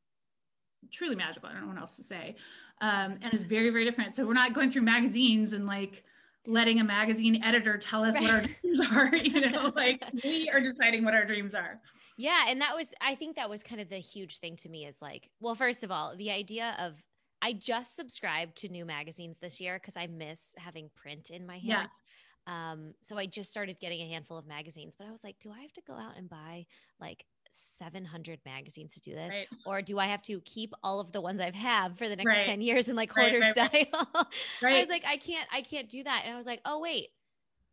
truly 0.91 1.17
magical. 1.17 1.49
I 1.49 1.53
don't 1.53 1.63
know 1.63 1.69
what 1.69 1.79
else 1.79 1.97
to 1.97 2.03
say. 2.03 2.37
Um, 2.81 3.19
and 3.23 3.33
it's 3.33 3.43
very, 3.43 3.71
very 3.71 3.85
different. 3.85 4.15
So 4.15 4.27
we're 4.27 4.33
not 4.33 4.53
going 4.53 4.71
through 4.71 4.83
magazines 4.83 5.53
and 5.53 5.67
like 5.67 6.05
letting 6.47 6.81
a 6.81 6.85
magazine 6.85 7.43
editor 7.43 7.77
tell 7.77 8.03
us 8.03 8.15
right. 8.15 8.23
what 8.23 8.31
our 8.31 8.41
dreams 8.41 8.81
are. 8.93 9.17
You 9.17 9.51
know, 9.51 9.73
like 9.77 10.03
we 10.25 10.49
are 10.51 10.61
deciding 10.61 11.05
what 11.05 11.15
our 11.15 11.25
dreams 11.25 11.55
are. 11.55 11.81
Yeah. 12.17 12.45
And 12.49 12.61
that 12.61 12.77
was, 12.77 12.93
I 13.01 13.15
think 13.15 13.37
that 13.37 13.49
was 13.49 13.63
kind 13.63 13.81
of 13.81 13.89
the 13.89 13.99
huge 13.99 14.39
thing 14.39 14.57
to 14.57 14.69
me 14.69 14.87
is 14.87 15.01
like, 15.01 15.31
well, 15.41 15.55
first 15.55 15.85
of 15.85 15.91
all, 15.91 16.15
the 16.17 16.31
idea 16.31 16.77
of, 16.79 16.95
I 17.43 17.55
just 17.55 17.97
subscribed 17.97 18.59
to 18.59 18.69
new 18.69 18.85
magazines 18.85 19.39
this 19.39 19.61
year 19.61 19.79
because 19.79 19.97
I 19.97 20.07
miss 20.07 20.55
having 20.59 20.91
print 20.95 21.31
in 21.31 21.47
my 21.47 21.55
hands. 21.55 21.65
Yeah. 21.67 22.73
Um, 22.73 22.95
so 23.01 23.17
I 23.17 23.27
just 23.27 23.51
started 23.51 23.81
getting 23.81 24.01
a 24.03 24.09
handful 24.13 24.37
of 24.37 24.47
magazines, 24.47 24.95
but 24.99 25.07
I 25.07 25.11
was 25.11 25.25
like, 25.25 25.39
do 25.41 25.51
I 25.51 25.61
have 25.61 25.73
to 25.75 25.83
go 25.87 25.95
out 25.95 26.19
and 26.19 26.29
buy 26.29 26.67
like 27.01 27.25
700 27.51 28.41
magazines 28.45 28.95
to 28.95 29.01
do 29.01 29.15
this 29.15 29.33
right. 29.33 29.49
or 29.67 29.83
do 29.83 29.99
i 29.99 30.07
have 30.07 30.23
to 30.23 30.41
keep 30.43 30.73
all 30.83 31.01
of 31.01 31.13
the 31.13 31.21
ones 31.21 31.41
i've 31.41 31.55
had 31.55 31.97
for 31.97 32.09
the 32.09 32.17
next 32.17 32.37
right. 32.37 32.45
10 32.45 32.61
years 32.61 32.89
in 32.89 32.97
like 32.97 33.13
hoarder 33.13 33.41
right, 33.41 33.53
style? 33.53 33.69
I 34.63 34.81
was 34.81 34.89
like 34.89 35.05
i 35.07 35.17
can't 35.17 35.49
i 35.53 35.63
can't 35.63 35.89
do 35.89 36.03
that. 36.05 36.23
And 36.25 36.35
i 36.35 36.37
was 36.37 36.47
like 36.47 36.61
oh 36.65 36.81
wait 36.81 37.09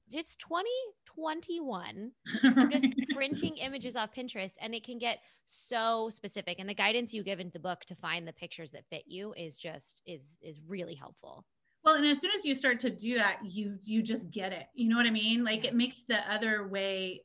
it's 0.10 0.38
2021 0.38 2.12
i'm 2.44 2.72
just 2.72 2.88
printing 3.14 3.58
images 3.58 3.96
off 3.96 4.14
pinterest 4.14 4.54
and 4.62 4.74
it 4.74 4.84
can 4.84 4.98
get 4.98 5.20
so 5.48 6.10
specific. 6.10 6.60
And 6.60 6.70
the 6.70 6.74
guidance 6.74 7.14
you 7.14 7.24
give 7.24 7.40
in 7.40 7.50
the 7.54 7.60
book 7.60 7.86
to 7.86 7.96
find 7.96 8.28
the 8.28 8.34
pictures 8.34 8.72
that 8.72 8.86
fit 8.90 9.04
you 9.08 9.34
is 9.36 9.58
just 9.58 10.02
is 10.06 10.38
is 10.42 10.60
really 10.68 10.94
helpful. 10.94 11.46
Well 11.84 11.96
and 11.96 12.06
as 12.06 12.20
soon 12.20 12.32
as 12.38 12.46
you 12.46 12.54
start 12.54 12.80
to 12.82 12.90
do 12.90 13.16
that 13.16 13.40
you 13.44 13.78
you 13.84 14.04
just 14.04 14.30
get 14.30 14.52
it. 14.52 14.68
You 14.76 14.90
know 14.90 14.98
what 14.98 15.08
i 15.08 15.12
mean? 15.12 15.44
Like 15.44 15.64
yeah. 15.64 15.70
it 15.70 15.76
makes 15.76 16.04
the 16.08 16.20
other 16.32 16.68
way 16.68 17.24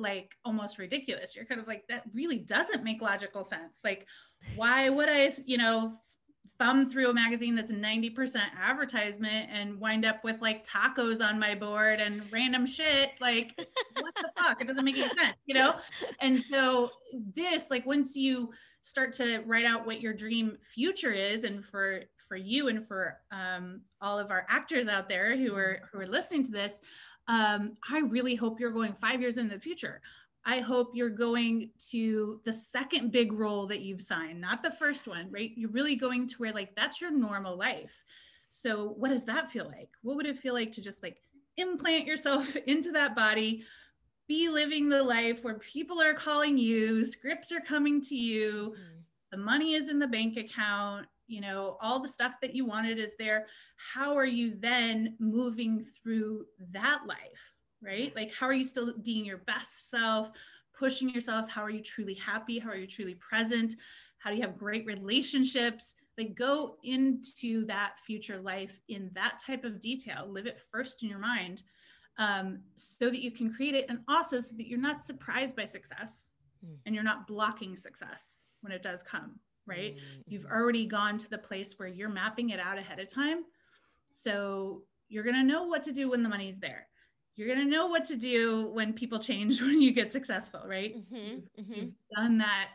like 0.00 0.30
almost 0.44 0.78
ridiculous. 0.78 1.34
You're 1.34 1.44
kind 1.44 1.60
of 1.60 1.66
like, 1.66 1.84
that 1.88 2.04
really 2.14 2.38
doesn't 2.38 2.84
make 2.84 3.02
logical 3.02 3.44
sense. 3.44 3.80
Like, 3.84 4.06
why 4.56 4.88
would 4.88 5.08
I, 5.08 5.32
you 5.46 5.58
know, 5.58 5.92
thumb 6.58 6.90
through 6.90 7.10
a 7.10 7.14
magazine 7.14 7.54
that's 7.54 7.72
90% 7.72 8.36
advertisement 8.58 9.48
and 9.52 9.78
wind 9.78 10.04
up 10.04 10.24
with 10.24 10.40
like 10.40 10.66
tacos 10.66 11.22
on 11.22 11.38
my 11.38 11.54
board 11.54 12.00
and 12.00 12.22
random 12.32 12.66
shit? 12.66 13.10
Like, 13.20 13.54
what 14.00 14.14
the 14.16 14.30
fuck? 14.36 14.60
It 14.60 14.66
doesn't 14.66 14.84
make 14.84 14.98
any 14.98 15.08
sense, 15.08 15.36
you 15.46 15.54
know? 15.54 15.76
And 16.20 16.42
so, 16.48 16.90
this, 17.34 17.70
like, 17.70 17.86
once 17.86 18.16
you 18.16 18.50
start 18.82 19.12
to 19.14 19.42
write 19.46 19.64
out 19.64 19.86
what 19.86 20.00
your 20.00 20.12
dream 20.12 20.56
future 20.74 21.12
is, 21.12 21.44
and 21.44 21.64
for 21.64 22.02
for 22.28 22.36
you 22.36 22.68
and 22.68 22.86
for 22.86 23.18
um, 23.32 23.80
all 24.00 24.18
of 24.18 24.30
our 24.30 24.46
actors 24.48 24.86
out 24.86 25.08
there 25.08 25.36
who 25.36 25.54
are 25.54 25.80
who 25.90 25.98
are 25.98 26.06
listening 26.06 26.44
to 26.44 26.50
this, 26.50 26.80
um, 27.28 27.76
I 27.88 28.00
really 28.00 28.34
hope 28.34 28.58
you're 28.58 28.70
going 28.70 28.94
five 28.94 29.20
years 29.20 29.38
in 29.38 29.48
the 29.48 29.58
future. 29.58 30.00
I 30.44 30.60
hope 30.60 30.92
you're 30.94 31.10
going 31.10 31.70
to 31.90 32.40
the 32.44 32.52
second 32.52 33.12
big 33.12 33.32
role 33.32 33.66
that 33.66 33.80
you've 33.80 34.00
signed, 34.00 34.40
not 34.40 34.62
the 34.62 34.70
first 34.70 35.06
one, 35.06 35.30
right? 35.30 35.52
You're 35.54 35.70
really 35.70 35.94
going 35.94 36.26
to 36.28 36.36
where 36.36 36.52
like 36.52 36.74
that's 36.74 37.00
your 37.00 37.10
normal 37.10 37.56
life. 37.56 38.02
So, 38.48 38.94
what 38.96 39.10
does 39.10 39.26
that 39.26 39.50
feel 39.50 39.66
like? 39.66 39.90
What 40.02 40.16
would 40.16 40.26
it 40.26 40.38
feel 40.38 40.54
like 40.54 40.72
to 40.72 40.80
just 40.80 41.02
like 41.02 41.20
implant 41.58 42.06
yourself 42.06 42.56
into 42.66 42.92
that 42.92 43.14
body, 43.14 43.62
be 44.26 44.48
living 44.48 44.88
the 44.88 45.02
life 45.02 45.44
where 45.44 45.58
people 45.58 46.00
are 46.00 46.14
calling 46.14 46.56
you, 46.56 47.04
scripts 47.04 47.52
are 47.52 47.60
coming 47.60 48.00
to 48.02 48.16
you, 48.16 48.74
mm-hmm. 48.74 49.00
the 49.32 49.38
money 49.38 49.74
is 49.74 49.90
in 49.90 49.98
the 49.98 50.06
bank 50.06 50.38
account, 50.38 51.06
you 51.28 51.40
know 51.40 51.76
all 51.80 52.00
the 52.00 52.08
stuff 52.08 52.34
that 52.42 52.54
you 52.54 52.64
wanted 52.64 52.98
is 52.98 53.14
there. 53.18 53.46
How 53.94 54.16
are 54.16 54.26
you 54.26 54.56
then 54.58 55.14
moving 55.20 55.84
through 56.02 56.46
that 56.72 57.02
life 57.06 57.54
right? 57.82 58.14
Like 58.16 58.32
how 58.34 58.46
are 58.46 58.54
you 58.54 58.64
still 58.64 58.92
being 59.02 59.24
your 59.24 59.38
best 59.38 59.90
self 59.90 60.30
pushing 60.78 61.08
yourself? 61.08 61.50
How 61.50 61.62
are 61.62 61.70
you 61.70 61.82
truly 61.82 62.14
happy? 62.14 62.58
How 62.58 62.70
are 62.70 62.76
you 62.76 62.86
truly 62.86 63.14
present? 63.14 63.74
How 64.18 64.30
do 64.30 64.36
you 64.36 64.42
have 64.42 64.58
great 64.58 64.86
relationships? 64.86 65.94
Like 66.16 66.34
go 66.34 66.76
into 66.82 67.66
that 67.66 67.98
future 67.98 68.40
life 68.40 68.80
in 68.88 69.10
that 69.14 69.40
type 69.44 69.64
of 69.64 69.80
detail. 69.80 70.26
Live 70.28 70.46
it 70.46 70.60
first 70.72 71.02
in 71.02 71.08
your 71.08 71.18
mind 71.18 71.62
um, 72.18 72.60
so 72.74 73.08
that 73.08 73.22
you 73.22 73.30
can 73.30 73.52
create 73.52 73.74
it 73.74 73.86
and 73.88 74.00
also 74.08 74.40
so 74.40 74.56
that 74.56 74.66
you're 74.66 74.78
not 74.78 75.02
surprised 75.02 75.54
by 75.54 75.64
success 75.64 76.26
mm. 76.64 76.76
and 76.86 76.94
you're 76.94 77.04
not 77.04 77.26
blocking 77.26 77.76
success 77.76 78.40
when 78.60 78.72
it 78.72 78.82
does 78.82 79.02
come 79.02 79.38
right? 79.68 79.96
Mm-hmm. 79.96 80.20
You've 80.26 80.46
already 80.46 80.86
gone 80.86 81.18
to 81.18 81.30
the 81.30 81.38
place 81.38 81.78
where 81.78 81.88
you're 81.88 82.08
mapping 82.08 82.50
it 82.50 82.58
out 82.58 82.78
ahead 82.78 82.98
of 82.98 83.12
time. 83.12 83.44
So 84.10 84.82
you're 85.08 85.24
going 85.24 85.36
to 85.36 85.44
know 85.44 85.64
what 85.64 85.82
to 85.84 85.92
do 85.92 86.10
when 86.10 86.22
the 86.22 86.28
money's 86.28 86.58
there. 86.58 86.86
You're 87.36 87.46
going 87.46 87.60
to 87.60 87.70
know 87.70 87.86
what 87.86 88.04
to 88.06 88.16
do 88.16 88.68
when 88.72 88.92
people 88.92 89.18
change 89.18 89.60
when 89.62 89.80
you 89.80 89.92
get 89.92 90.12
successful, 90.12 90.62
right? 90.66 90.96
Mm-hmm. 90.96 91.16
You've, 91.16 91.42
mm-hmm. 91.60 91.72
you've, 91.74 91.92
done 92.16 92.38
that 92.38 92.70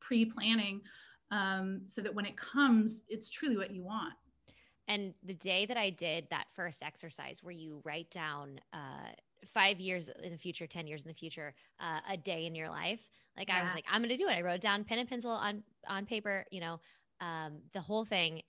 pre 0.00 0.24
planning 0.24 0.82
um, 1.30 1.82
so 1.86 2.02
that 2.02 2.14
when 2.14 2.26
it 2.26 2.36
comes, 2.36 3.02
it's 3.08 3.30
truly 3.30 3.56
what 3.56 3.70
you 3.70 3.82
want. 3.82 4.14
And 4.86 5.14
the 5.24 5.34
day 5.34 5.64
that 5.66 5.78
I 5.78 5.90
did 5.90 6.26
that 6.30 6.44
first 6.54 6.82
exercise 6.82 7.42
where 7.42 7.54
you 7.54 7.80
write 7.84 8.10
down 8.10 8.60
uh, 8.72 9.12
five 9.48 9.80
years 9.80 10.08
in 10.22 10.32
the 10.32 10.38
future, 10.38 10.66
10 10.66 10.86
years 10.86 11.02
in 11.02 11.08
the 11.08 11.14
future, 11.14 11.54
uh, 11.80 12.00
a 12.08 12.16
day 12.16 12.46
in 12.46 12.54
your 12.54 12.68
life, 12.68 13.00
like 13.36 13.48
yeah. 13.48 13.60
I 13.60 13.64
was 13.64 13.74
like, 13.74 13.84
I'm 13.90 14.00
going 14.00 14.10
to 14.10 14.16
do 14.16 14.28
it. 14.28 14.32
I 14.32 14.42
wrote 14.42 14.60
down 14.60 14.84
pen 14.84 14.98
and 14.98 15.08
pencil 15.08 15.30
on, 15.30 15.62
on 15.88 16.06
paper, 16.06 16.46
you 16.50 16.60
know, 16.60 16.80
um, 17.20 17.58
the 17.72 17.80
whole 17.80 18.04
thing. 18.04 18.42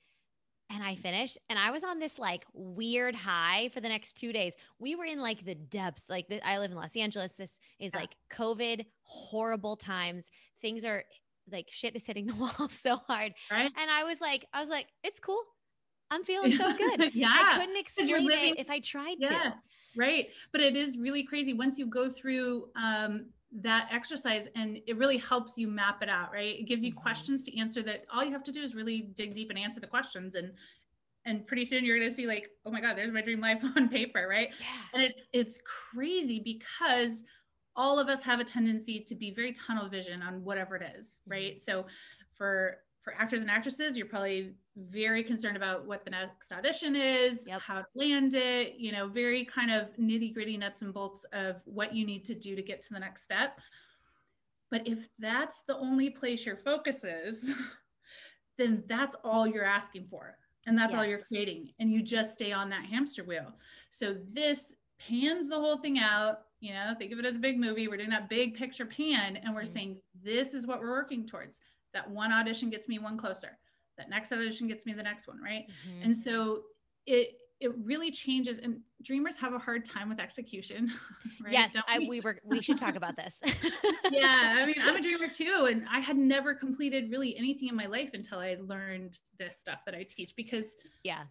And 0.72 0.84
I 0.84 0.96
finished 0.96 1.38
and 1.48 1.60
I 1.60 1.70
was 1.70 1.84
on 1.84 2.00
this 2.00 2.18
like 2.18 2.44
weird 2.54 3.14
high 3.14 3.70
for 3.72 3.82
the 3.82 3.90
next 3.90 4.14
two 4.14 4.34
days. 4.34 4.56
We 4.80 4.96
were 4.96 5.06
in 5.06 5.22
like 5.22 5.46
the 5.46 5.54
depths. 5.54 6.10
Like 6.10 6.28
the, 6.28 6.46
I 6.46 6.58
live 6.58 6.72
in 6.72 6.78
Los 6.78 6.96
Angeles. 6.96 7.34
This 7.34 7.60
is 7.80 7.92
yeah. 7.94 8.00
like 8.00 8.16
COVID, 8.32 8.84
horrible 9.04 9.75
times. 9.75 10.32
Things 10.62 10.84
are 10.84 11.04
like 11.52 11.68
shit 11.70 11.96
is 11.96 12.06
hitting 12.06 12.25
the 12.25 12.36
wall 12.60 12.68
so 12.70 12.98
hard. 13.08 13.34
Right. 13.52 13.72
And 13.78 13.92
I 13.92 14.04
was 14.06 14.20
like, 14.20 14.48
I 14.54 14.60
was 14.60 14.70
like, 14.70 14.88
it's 15.04 15.20
cool. 15.20 15.42
I'm 16.12 16.24
feeling 16.24 16.55
so 16.55 16.74
good. 16.75 17.12
yeah. 17.13 17.29
I 17.31 17.57
couldn't 17.59 17.77
explain 17.77 18.25
living, 18.25 18.51
it 18.51 18.59
if 18.59 18.69
I 18.69 18.79
tried 18.79 19.17
yeah, 19.19 19.29
to. 19.29 19.53
Right. 19.95 20.27
But 20.51 20.62
it 20.62 20.75
is 20.75 20.97
really 20.97 21.24
crazy 21.24 21.53
once 21.53 21.77
you 21.77 21.88
go 21.88 22.09
through 22.09 22.69
um, 22.75 23.27
that 23.62 23.88
exercise 23.91 24.47
and 24.55 24.79
it 24.85 24.97
really 24.97 25.17
helps 25.17 25.57
you 25.57 25.67
map 25.67 26.03
it 26.03 26.09
out 26.09 26.29
right 26.33 26.59
it 26.59 26.67
gives 26.67 26.83
you 26.83 26.91
mm-hmm. 26.91 27.00
questions 27.00 27.41
to 27.43 27.57
answer 27.57 27.81
that 27.81 28.03
all 28.13 28.21
you 28.21 28.31
have 28.31 28.43
to 28.43 28.51
do 28.51 28.62
is 28.62 28.75
really 28.75 29.13
dig 29.15 29.33
deep 29.33 29.50
and 29.50 29.57
answer 29.57 29.79
the 29.79 29.88
questions 29.88 30.35
and 30.35 30.51
and 31.24 31.47
pretty 31.47 31.63
soon 31.63 31.85
you're 31.85 31.97
going 31.97 32.09
to 32.09 32.13
see 32.13 32.27
like 32.27 32.50
oh 32.65 32.71
my 32.71 32.81
god 32.81 32.97
there's 32.97 33.13
my 33.13 33.21
dream 33.21 33.39
life 33.39 33.63
on 33.77 33.88
paper 33.88 34.27
right 34.29 34.50
yeah. 34.59 34.65
and 34.93 35.03
it's 35.03 35.29
it's 35.31 35.59
crazy 35.93 36.41
because 36.43 37.24
all 37.77 37.97
of 37.97 38.09
us 38.09 38.24
have 38.24 38.41
a 38.41 38.43
tendency 38.43 39.00
to 39.00 39.15
be 39.15 39.31
very 39.31 39.53
tunnel 39.53 39.88
vision 39.88 40.21
on 40.21 40.43
whatever 40.43 40.75
it 40.75 40.83
is 41.00 41.21
right 41.25 41.55
mm-hmm. 41.55 41.71
so 41.71 41.85
for 42.33 42.79
for 43.05 43.13
actors 43.13 43.41
and 43.41 43.51
actresses, 43.51 43.95
you're 43.95 44.07
probably 44.07 44.55
very 44.77 45.24
concerned 45.24 45.55
about 45.55 45.86
what 45.86 46.03
the 46.03 46.12
next 46.12 46.51
audition 46.51 46.96
is, 46.96 47.48
yep. 47.48 47.62
how 47.62 47.75
to 47.79 47.86
land 47.96 48.34
it, 48.34 48.75
you 48.77 48.91
know, 48.91 49.08
very 49.08 49.46
kind 49.46 49.72
of 49.72 49.96
nitty 49.98 50.34
gritty 50.34 50.58
nuts 50.58 50.82
and 50.82 50.94
bolts 50.94 51.25
of 51.34 51.62
what 51.65 51.94
you 51.94 52.05
need 52.05 52.25
to 52.25 52.36
do 52.36 52.55
to 52.55 52.62
get 52.62 52.82
to 52.82 52.94
the 52.94 53.00
next 53.00 53.24
step. 53.24 53.60
But 54.72 54.88
if 54.88 55.10
that's 55.20 55.63
the 55.67 55.77
only 55.77 56.10
place 56.10 56.46
your 56.46 56.58
focus 56.58 57.03
is, 57.03 57.51
then 58.58 58.84
that's 58.88 59.15
all 59.24 59.48
you're 59.48 59.65
asking 59.65 60.08
for. 60.10 60.38
And 60.67 60.77
that's 60.77 60.91
yes. 60.91 61.00
all 61.00 61.05
you're 61.05 61.20
creating. 61.20 61.70
And 61.79 61.91
you 61.91 62.01
just 62.01 62.34
stay 62.34 62.51
on 62.51 62.70
that 62.72 62.86
hamster 62.86 63.24
wheel. 63.24 63.53
So 63.91 64.17
this 64.34 64.74
pans 65.08 65.48
the 65.48 65.60
whole 65.60 65.77
thing 65.77 66.00
out. 66.00 66.39
You 66.60 66.74
know, 66.74 66.96
think 66.98 67.12
of 67.12 67.20
it 67.20 67.25
as 67.25 67.36
a 67.36 67.39
big 67.39 67.60
movie. 67.60 67.88
We're 67.88 67.98
doing 67.98 68.10
that 68.10 68.29
big 68.29 68.55
picture 68.55 68.86
pan 68.86 69.38
and 69.38 69.53
we're 69.53 69.62
mm-hmm. 69.62 69.74
saying, 69.74 69.98
this 70.24 70.53
is 70.53 70.65
what 70.65 70.79
we're 70.79 70.89
working 70.89 71.27
towards 71.27 71.62
that 71.94 72.10
one 72.10 72.32
audition 72.32 72.70
gets 72.70 72.88
me 72.88 73.00
one 73.00 73.17
closer 73.17 73.58
that 73.98 74.10
next 74.10 74.32
audition 74.32 74.68
gets 74.68 74.86
me 74.86 74.94
the 74.94 75.04
next 75.04 75.28
one 75.28 75.42
right 75.42 75.66
mm-hmm. 75.88 76.04
and 76.04 76.16
so 76.16 76.62
it 77.06 77.30
it 77.62 77.72
really 77.84 78.12
changes 78.12 78.60
and 78.60 78.80
dreamers 79.02 79.38
have 79.38 79.54
a 79.54 79.60
hard 79.60 79.86
time 79.86 80.10
with 80.10 80.20
execution 80.20 80.92
right? 81.44 81.54
yes 81.54 81.74
I, 81.88 82.00
we 82.00 82.20
were 82.20 82.40
we 82.44 82.62
should 82.62 82.78
talk 82.78 82.96
about 82.96 83.16
this 83.16 83.42
yeah 84.12 84.58
i 84.62 84.66
mean 84.66 84.75
i'm 84.82 84.96
a 84.96 85.02
dreamer 85.02 85.28
too 85.28 85.68
and 85.70 85.86
i 85.90 86.00
had 86.00 86.18
never 86.18 86.54
completed 86.54 87.10
really 87.10 87.38
anything 87.38 87.70
in 87.70 87.75
my 87.75 87.86
life 87.86 88.12
until 88.14 88.40
i 88.40 88.58
learned 88.62 89.20
this 89.40 89.58
stuff 89.58 89.84
that 89.86 89.96
i 89.96 90.04
teach 90.04 90.36
because 90.36 90.75
yeah 91.04 91.24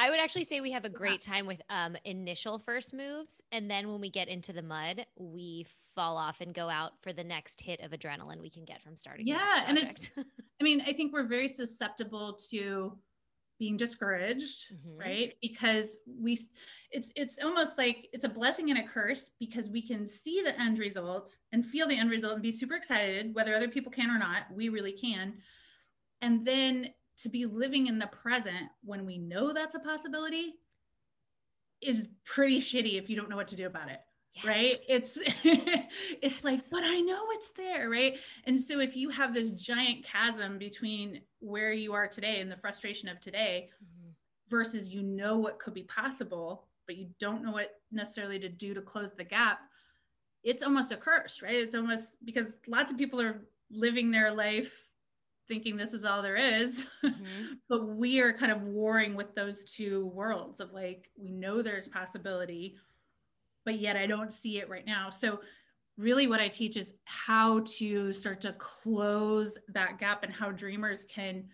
I 0.00 0.10
would 0.10 0.20
actually 0.20 0.44
say 0.44 0.60
we 0.60 0.70
have 0.70 0.84
a 0.84 0.88
great 0.88 1.20
time 1.20 1.44
with 1.44 1.60
um, 1.70 1.96
initial 2.04 2.60
first 2.60 2.94
moves. 2.94 3.42
And 3.50 3.68
then 3.68 3.88
when 3.90 4.00
we 4.00 4.10
get 4.10 4.28
into 4.28 4.52
the 4.52 4.62
mud, 4.62 5.04
we 5.16 5.66
fall 5.96 6.16
off 6.16 6.40
and 6.40 6.54
go 6.54 6.68
out 6.68 6.92
for 7.02 7.12
the 7.12 7.24
next 7.24 7.60
hit 7.60 7.80
of 7.80 7.90
adrenaline 7.90 8.40
we 8.40 8.48
can 8.48 8.64
get 8.64 8.80
from 8.80 8.96
starting. 8.96 9.26
Yeah. 9.26 9.64
And 9.66 9.76
it's, 9.76 10.08
I 10.60 10.64
mean, 10.64 10.82
I 10.86 10.92
think 10.92 11.12
we're 11.12 11.24
very 11.24 11.48
susceptible 11.48 12.38
to 12.50 12.98
being 13.58 13.76
discouraged 13.76 14.66
mm-hmm. 14.72 14.98
right? 14.98 15.34
Because 15.42 15.98
we 16.06 16.38
it's 16.90 17.10
it's 17.16 17.38
almost 17.42 17.76
like 17.76 18.08
it's 18.12 18.24
a 18.24 18.28
blessing 18.28 18.70
and 18.70 18.78
a 18.78 18.86
curse 18.86 19.30
because 19.38 19.68
we 19.68 19.82
can 19.82 20.06
see 20.06 20.42
the 20.42 20.58
end 20.60 20.78
result 20.78 21.36
and 21.52 21.66
feel 21.66 21.88
the 21.88 21.98
end 21.98 22.10
result 22.10 22.34
and 22.34 22.42
be 22.42 22.52
super 22.52 22.74
excited 22.74 23.34
whether 23.34 23.54
other 23.54 23.68
people 23.68 23.92
can 23.92 24.10
or 24.10 24.18
not 24.18 24.44
we 24.54 24.68
really 24.68 24.92
can. 24.92 25.34
And 26.20 26.46
then 26.46 26.90
to 27.18 27.28
be 27.28 27.46
living 27.46 27.88
in 27.88 27.98
the 27.98 28.06
present 28.06 28.68
when 28.84 29.04
we 29.04 29.18
know 29.18 29.52
that's 29.52 29.74
a 29.74 29.80
possibility 29.80 30.54
is 31.80 32.08
pretty 32.24 32.60
shitty 32.60 32.98
if 32.98 33.08
you 33.08 33.16
don't 33.16 33.28
know 33.28 33.36
what 33.36 33.48
to 33.48 33.56
do 33.56 33.66
about 33.66 33.88
it 33.88 34.00
yes. 34.42 34.44
right 34.44 34.76
it's 34.88 35.18
it's 35.44 35.88
yes. 36.22 36.44
like 36.44 36.60
but 36.70 36.82
i 36.82 37.00
know 37.00 37.24
it's 37.32 37.52
there 37.52 37.88
right 37.88 38.16
and 38.44 38.58
so 38.58 38.80
if 38.80 38.96
you 38.96 39.10
have 39.10 39.34
this 39.34 39.50
giant 39.52 40.04
chasm 40.04 40.58
between 40.58 41.20
where 41.40 41.72
you 41.72 41.92
are 41.92 42.06
today 42.06 42.40
and 42.40 42.50
the 42.50 42.56
frustration 42.56 43.08
of 43.08 43.20
today 43.20 43.68
mm-hmm. 43.82 44.10
versus 44.48 44.90
you 44.90 45.02
know 45.02 45.38
what 45.38 45.58
could 45.58 45.74
be 45.74 45.84
possible 45.84 46.66
but 46.86 46.96
you 46.96 47.08
don't 47.20 47.44
know 47.44 47.52
what 47.52 47.74
necessarily 47.92 48.38
to 48.38 48.48
do 48.48 48.74
to 48.74 48.80
close 48.80 49.12
the 49.14 49.24
gap 49.24 49.60
it's 50.44 50.62
almost 50.62 50.92
a 50.92 50.96
curse 50.96 51.42
right 51.42 51.56
it's 51.56 51.74
almost 51.74 52.16
because 52.24 52.54
lots 52.66 52.90
of 52.90 52.98
people 52.98 53.20
are 53.20 53.42
living 53.70 54.10
their 54.10 54.32
life 54.32 54.88
thinking 55.48 55.76
this 55.76 55.94
is 55.94 56.04
all 56.04 56.22
there 56.22 56.36
is. 56.36 56.84
Mm-hmm. 57.02 57.54
but 57.68 57.88
we 57.88 58.20
are 58.20 58.32
kind 58.32 58.52
of 58.52 58.62
warring 58.62 59.16
with 59.16 59.34
those 59.34 59.64
two 59.64 60.06
worlds 60.06 60.60
of 60.60 60.72
like, 60.72 61.10
we 61.16 61.30
know 61.30 61.62
there's 61.62 61.88
possibility, 61.88 62.76
but 63.68 63.78
yet 63.78 63.98
I 63.98 64.06
don't 64.06 64.32
see 64.32 64.60
it 64.60 64.70
right 64.70 64.86
now. 64.86 65.10
So, 65.10 65.40
really, 65.98 66.26
what 66.26 66.40
I 66.40 66.48
teach 66.48 66.78
is 66.78 66.94
how 67.04 67.60
to 67.76 68.14
start 68.14 68.40
to 68.40 68.54
close 68.54 69.58
that 69.68 69.98
gap 69.98 70.24
and 70.24 70.32
how 70.32 70.50
dreamers 70.52 71.04
can 71.04 71.44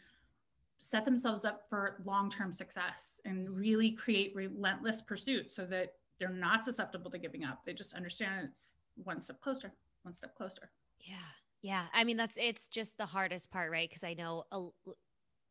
set 0.78 1.04
themselves 1.04 1.44
up 1.44 1.68
for 1.68 2.00
long 2.04 2.30
term 2.30 2.52
success 2.52 3.20
and 3.24 3.50
really 3.50 3.90
create 3.90 4.32
relentless 4.36 5.02
pursuit 5.02 5.50
so 5.50 5.66
that 5.66 5.94
they're 6.20 6.28
not 6.28 6.64
susceptible 6.64 7.10
to 7.10 7.18
giving 7.18 7.42
up. 7.42 7.64
They 7.66 7.72
just 7.72 7.94
understand 7.94 8.48
it's 8.48 8.76
one 8.94 9.20
step 9.20 9.40
closer, 9.40 9.72
one 10.02 10.14
step 10.14 10.36
closer. 10.36 10.70
Yeah. 11.00 11.16
Yeah. 11.62 11.86
I 11.92 12.04
mean, 12.04 12.16
that's 12.16 12.38
it's 12.40 12.68
just 12.68 12.96
the 12.96 13.06
hardest 13.06 13.50
part, 13.50 13.72
right? 13.72 13.88
Because 13.88 14.04
I 14.04 14.14
know 14.14 14.44
a, 14.52 14.68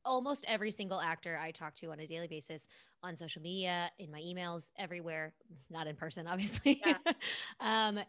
almost 0.05 0.45
every 0.48 0.72
single 0.72 1.00
actor 1.00 1.39
I 1.41 1.51
talk 1.51 1.75
to 1.75 1.91
on 1.91 2.00
a 2.00 2.07
daily 2.07 2.27
basis 2.27 2.67
on 3.01 3.15
social 3.17 3.41
media, 3.41 3.91
in 4.00 4.12
my 4.12 4.19
emails, 4.19 4.72
everywhere, 4.77 5.33
not 5.69 5.88
in 5.88 5.95
person, 5.95 6.27
obviously. 6.27 6.81
Yeah. 6.86 6.98
um, 7.60 8.00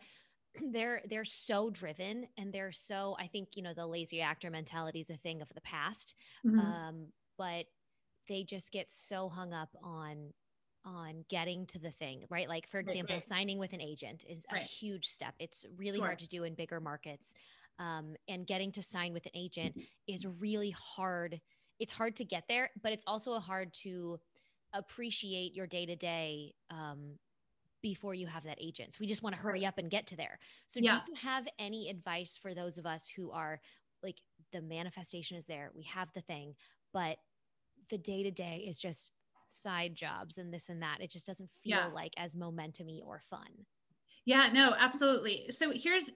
they're 0.71 1.03
they're 1.09 1.25
so 1.25 1.69
driven 1.69 2.27
and 2.39 2.53
they're 2.53 2.71
so 2.71 3.17
i 3.19 3.27
think 3.27 3.49
you 3.55 3.63
know 3.65 3.75
the 3.75 3.85
lazy 3.85 4.21
actor 4.21 4.51
mentality 4.51 5.01
is 5.01 5.11
a 5.11 5.17
thing 5.17 5.43
of 5.43 5.49
the 5.55 5.61
past 5.63 6.15
mm-hmm. 6.47 6.61
um, 6.61 7.07
but 7.37 7.65
they 8.29 8.45
just 8.45 8.71
get 8.71 8.91
so 8.91 9.29
hung 9.29 9.53
up 9.53 9.71
on 9.83 10.33
on 10.85 11.25
getting 11.29 11.67
to 11.67 11.79
the 11.79 11.91
thing 11.91 12.25
right 12.31 12.49
like 12.49 12.69
for 12.69 12.79
example 12.79 13.15
right, 13.15 13.15
right. 13.15 13.23
signing 13.23 13.59
with 13.59 13.73
an 13.73 13.81
agent 13.81 14.25
is 14.29 14.45
right. 14.53 14.63
a 14.63 14.65
huge 14.65 15.07
step 15.07 15.35
it's 15.39 15.65
really 15.77 15.99
sure. 15.99 16.07
hard 16.07 16.19
to 16.19 16.29
do 16.29 16.45
in 16.45 16.55
bigger 16.55 16.81
markets 16.81 17.33
um, 17.79 18.15
and 18.29 18.47
getting 18.47 18.71
to 18.73 18.83
sign 18.83 19.13
with 19.13 19.27
an 19.27 19.33
agent 19.35 19.77
is 20.07 20.27
really 20.39 20.71
hard 20.71 21.41
it's 21.79 21.93
hard 21.93 22.17
to 22.17 22.25
get 22.25 22.45
there 22.49 22.71
but 22.83 22.93
it's 22.93 23.05
also 23.07 23.39
hard 23.39 23.73
to 23.73 24.19
appreciate 24.73 25.55
your 25.55 25.67
day 25.67 25.87
to 25.87 25.97
day 25.97 26.55
before 27.85 28.15
you 28.15 28.27
have 28.27 28.45
that 28.45 28.57
agent. 28.59 28.95
So 28.95 28.97
we 29.01 29.07
just 29.07 29.23
want 29.23 29.37
to 29.37 29.43
hurry 29.43 29.67
up 29.67 29.77
and 29.77 29.91
get 29.91 30.07
to 30.07 30.17
there. 30.17 30.39
So 30.69 30.81
yeah. 30.81 31.01
do 31.05 31.13
you 31.13 31.19
have 31.21 31.47
any 31.59 31.91
advice 31.91 32.35
for 32.41 32.55
those 32.55 32.79
of 32.79 32.87
us 32.87 33.13
who 33.15 33.31
are 33.31 33.61
like 34.03 34.17
the 34.55 34.63
manifestation 34.63 35.37
is 35.37 35.45
there, 35.45 35.71
we 35.77 35.83
have 35.83 36.09
the 36.15 36.23
thing, 36.23 36.55
but 36.95 37.19
the 37.91 37.99
day 37.99 38.23
to 38.23 38.31
day 38.31 38.65
is 38.67 38.79
just 38.79 39.13
side 39.49 39.95
jobs 39.95 40.39
and 40.39 40.53
this 40.53 40.71
and 40.71 40.81
that. 40.81 41.03
It 41.03 41.11
just 41.11 41.27
doesn't 41.27 41.51
feel 41.63 41.77
yeah. 41.77 41.87
like 41.93 42.15
as 42.17 42.35
momentumy 42.35 43.01
or 43.05 43.21
fun. 43.29 43.67
Yeah, 44.25 44.49
no, 44.51 44.75
absolutely. 44.79 45.45
So 45.51 45.71
here's 45.71 46.11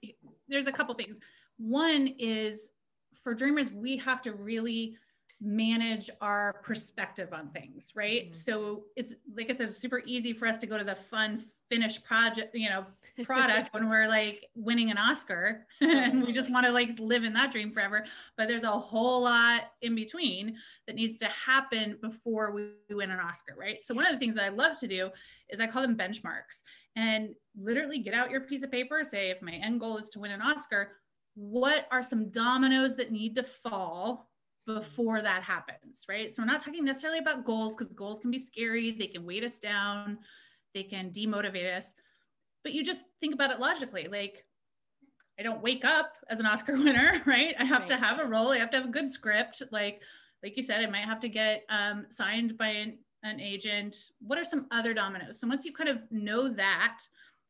there's 0.48 0.68
a 0.68 0.72
couple 0.72 0.94
things. 0.94 1.20
One 1.58 2.14
is 2.18 2.70
for 3.12 3.34
dreamers, 3.34 3.70
we 3.70 3.98
have 3.98 4.22
to 4.22 4.32
really 4.32 4.96
manage 5.40 6.10
our 6.20 6.60
perspective 6.64 7.32
on 7.32 7.48
things, 7.50 7.92
right? 7.94 8.24
Mm-hmm. 8.24 8.34
So 8.34 8.84
it's 8.96 9.14
like 9.36 9.50
I 9.50 9.54
said, 9.54 9.72
super 9.72 10.02
easy 10.04 10.32
for 10.32 10.48
us 10.48 10.58
to 10.58 10.66
go 10.66 10.76
to 10.76 10.84
the 10.84 10.96
fun 10.96 11.42
finished 11.68 12.04
project, 12.04 12.54
you 12.54 12.68
know, 12.68 12.86
product 13.24 13.72
when 13.72 13.88
we're 13.88 14.08
like 14.08 14.48
winning 14.56 14.90
an 14.90 14.98
Oscar 14.98 15.66
and 15.80 16.24
we 16.24 16.32
just 16.32 16.50
want 16.50 16.66
to 16.66 16.72
like 16.72 16.90
live 16.98 17.22
in 17.22 17.32
that 17.34 17.52
dream 17.52 17.70
forever. 17.70 18.04
But 18.36 18.48
there's 18.48 18.64
a 18.64 18.70
whole 18.70 19.22
lot 19.22 19.70
in 19.80 19.94
between 19.94 20.56
that 20.86 20.96
needs 20.96 21.18
to 21.18 21.26
happen 21.26 21.98
before 22.02 22.50
we 22.50 22.70
win 22.90 23.10
an 23.10 23.20
Oscar, 23.20 23.54
right? 23.56 23.80
So 23.82 23.94
one 23.94 24.06
of 24.06 24.12
the 24.12 24.18
things 24.18 24.34
that 24.34 24.44
I 24.44 24.48
love 24.48 24.78
to 24.80 24.88
do 24.88 25.10
is 25.50 25.60
I 25.60 25.68
call 25.68 25.82
them 25.82 25.96
benchmarks 25.96 26.62
and 26.96 27.34
literally 27.56 28.00
get 28.00 28.14
out 28.14 28.30
your 28.30 28.40
piece 28.40 28.64
of 28.64 28.72
paper, 28.72 29.04
say 29.04 29.30
if 29.30 29.40
my 29.40 29.52
end 29.52 29.78
goal 29.78 29.98
is 29.98 30.08
to 30.10 30.18
win 30.18 30.32
an 30.32 30.42
Oscar, 30.42 30.92
what 31.36 31.86
are 31.92 32.02
some 32.02 32.30
dominoes 32.30 32.96
that 32.96 33.12
need 33.12 33.36
to 33.36 33.44
fall 33.44 34.28
before 34.68 35.22
that 35.22 35.42
happens, 35.42 36.04
right? 36.10 36.30
So 36.30 36.42
we're 36.42 36.46
not 36.46 36.60
talking 36.60 36.84
necessarily 36.84 37.20
about 37.20 37.46
goals 37.46 37.74
because 37.74 37.94
goals 37.94 38.20
can 38.20 38.30
be 38.30 38.38
scary, 38.38 38.90
they 38.90 39.06
can 39.06 39.24
weight 39.24 39.42
us 39.42 39.58
down, 39.58 40.18
they 40.74 40.82
can 40.82 41.10
demotivate 41.10 41.74
us. 41.74 41.94
But 42.62 42.74
you 42.74 42.84
just 42.84 43.02
think 43.18 43.34
about 43.34 43.50
it 43.50 43.60
logically 43.60 44.08
like, 44.08 44.44
I 45.40 45.42
don't 45.42 45.62
wake 45.62 45.86
up 45.86 46.12
as 46.28 46.38
an 46.38 46.44
Oscar 46.44 46.76
winner, 46.84 47.22
right? 47.24 47.54
I 47.58 47.64
have 47.64 47.80
right. 47.80 47.88
to 47.88 47.96
have 47.96 48.20
a 48.20 48.26
role, 48.26 48.50
I 48.50 48.58
have 48.58 48.70
to 48.72 48.76
have 48.76 48.86
a 48.86 48.92
good 48.92 49.10
script. 49.10 49.62
Like, 49.72 50.02
like 50.42 50.54
you 50.54 50.62
said, 50.62 50.82
I 50.82 50.86
might 50.86 51.06
have 51.06 51.20
to 51.20 51.30
get 51.30 51.64
um, 51.70 52.04
signed 52.10 52.58
by 52.58 52.68
an, 52.68 52.98
an 53.22 53.40
agent. 53.40 53.96
What 54.20 54.38
are 54.38 54.44
some 54.44 54.66
other 54.70 54.92
dominoes? 54.92 55.40
So 55.40 55.48
once 55.48 55.64
you 55.64 55.72
kind 55.72 55.88
of 55.88 56.02
know 56.10 56.50
that, 56.50 56.98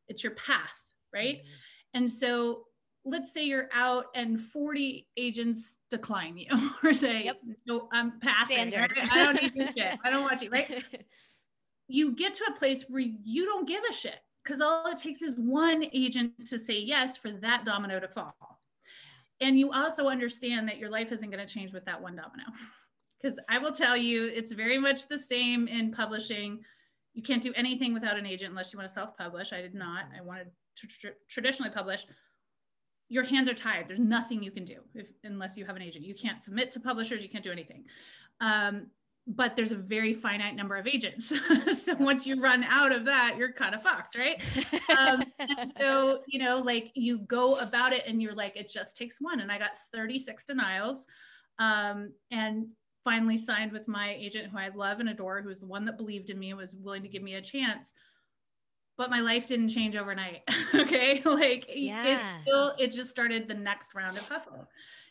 it's 0.07 0.23
your 0.23 0.35
path, 0.35 0.79
right? 1.13 1.39
Mm-hmm. 1.39 1.97
And 1.97 2.09
so 2.09 2.63
let's 3.05 3.33
say 3.33 3.45
you're 3.45 3.69
out 3.73 4.05
and 4.15 4.39
40 4.39 5.07
agents 5.17 5.77
decline 5.89 6.37
you 6.37 6.47
or 6.83 6.93
say, 6.93 7.25
yep. 7.25 7.37
no, 7.65 7.87
I'm 7.91 8.19
passing. 8.19 8.71
Right? 8.71 8.91
I 9.11 9.23
don't 9.23 9.41
need 9.41 9.53
this 9.55 9.73
shit. 9.75 9.99
I 10.03 10.09
don't 10.09 10.23
want 10.23 10.41
you, 10.41 10.49
right? 10.49 10.83
you 11.87 12.15
get 12.15 12.33
to 12.35 12.43
a 12.49 12.57
place 12.57 12.85
where 12.87 13.01
you 13.01 13.45
don't 13.45 13.67
give 13.67 13.83
a 13.89 13.93
shit 13.93 14.19
because 14.43 14.61
all 14.61 14.87
it 14.87 14.97
takes 14.97 15.21
is 15.21 15.35
one 15.37 15.85
agent 15.93 16.33
to 16.47 16.57
say 16.57 16.79
yes 16.79 17.17
for 17.17 17.31
that 17.31 17.65
domino 17.65 17.99
to 17.99 18.07
fall. 18.07 18.35
And 19.41 19.57
you 19.57 19.71
also 19.71 20.07
understand 20.07 20.67
that 20.67 20.77
your 20.77 20.89
life 20.89 21.11
isn't 21.11 21.29
going 21.29 21.45
to 21.45 21.51
change 21.51 21.73
with 21.73 21.85
that 21.85 22.01
one 22.01 22.15
domino. 22.15 22.43
Because 23.21 23.37
I 23.49 23.57
will 23.57 23.73
tell 23.73 23.97
you, 23.97 24.27
it's 24.27 24.53
very 24.53 24.77
much 24.77 25.09
the 25.09 25.19
same 25.19 25.67
in 25.67 25.91
publishing. 25.91 26.63
You 27.13 27.21
can't 27.21 27.43
do 27.43 27.51
anything 27.53 27.93
without 27.93 28.17
an 28.17 28.25
agent 28.25 28.51
unless 28.51 28.71
you 28.71 28.79
want 28.79 28.87
to 28.87 28.93
self 28.93 29.17
publish. 29.17 29.51
I 29.51 29.59
did 29.59 29.75
not. 29.75 30.05
Mm-hmm. 30.05 30.21
I 30.21 30.21
wanted 30.21 30.47
to 30.77 30.87
tr- 30.87 31.17
traditionally 31.27 31.69
publish 31.69 32.05
your 33.09 33.23
hands 33.23 33.49
are 33.49 33.53
tied. 33.53 33.87
There's 33.87 33.99
nothing 33.99 34.41
you 34.41 34.51
can 34.51 34.65
do 34.65 34.77
if, 34.93 35.07
unless 35.23 35.57
you 35.57 35.65
have 35.65 35.75
an 35.75 35.81
agent. 35.81 36.05
You 36.05 36.13
can't 36.13 36.39
submit 36.39 36.71
to 36.73 36.79
publishers. 36.79 37.21
You 37.23 37.29
can't 37.29 37.43
do 37.43 37.51
anything. 37.51 37.85
Um, 38.39 38.87
but 39.27 39.55
there's 39.55 39.71
a 39.71 39.75
very 39.75 40.13
finite 40.13 40.55
number 40.55 40.75
of 40.75 40.87
agents. 40.87 41.33
so 41.83 41.95
once 41.95 42.25
you 42.25 42.41
run 42.41 42.63
out 42.63 42.91
of 42.91 43.05
that, 43.05 43.35
you're 43.37 43.51
kind 43.51 43.75
of 43.75 43.83
fucked, 43.83 44.15
right? 44.15 44.41
Um, 44.97 45.23
so, 45.77 46.21
you 46.27 46.39
know, 46.39 46.57
like 46.57 46.91
you 46.95 47.19
go 47.19 47.55
about 47.59 47.93
it 47.93 48.03
and 48.07 48.21
you're 48.21 48.33
like, 48.33 48.55
it 48.55 48.69
just 48.69 48.95
takes 48.95 49.17
one. 49.19 49.39
And 49.39 49.51
I 49.51 49.59
got 49.59 49.71
36 49.93 50.45
denials 50.45 51.05
um, 51.59 52.11
and 52.31 52.67
finally 53.03 53.37
signed 53.37 53.71
with 53.71 53.87
my 53.87 54.13
agent 54.13 54.51
who 54.51 54.57
I 54.57 54.69
love 54.69 54.99
and 54.99 55.09
adore, 55.09 55.41
who 55.41 55.49
was 55.49 55.61
the 55.61 55.67
one 55.67 55.85
that 55.85 55.97
believed 55.97 56.29
in 56.29 56.39
me 56.39 56.49
and 56.49 56.57
was 56.57 56.75
willing 56.75 57.03
to 57.03 57.09
give 57.09 57.23
me 57.23 57.35
a 57.35 57.41
chance 57.41 57.93
but 58.99 59.09
my 59.09 59.21
life 59.21 59.47
didn't 59.47 59.69
change 59.69 59.95
overnight. 59.95 60.41
okay. 60.75 61.21
Like 61.23 61.71
yeah. 61.73 62.03
it 62.05 62.41
still, 62.41 62.73
it 62.77 62.91
just 62.91 63.09
started 63.09 63.47
the 63.47 63.53
next 63.53 63.95
round 63.95 64.17
of 64.17 64.27
hustle, 64.27 64.67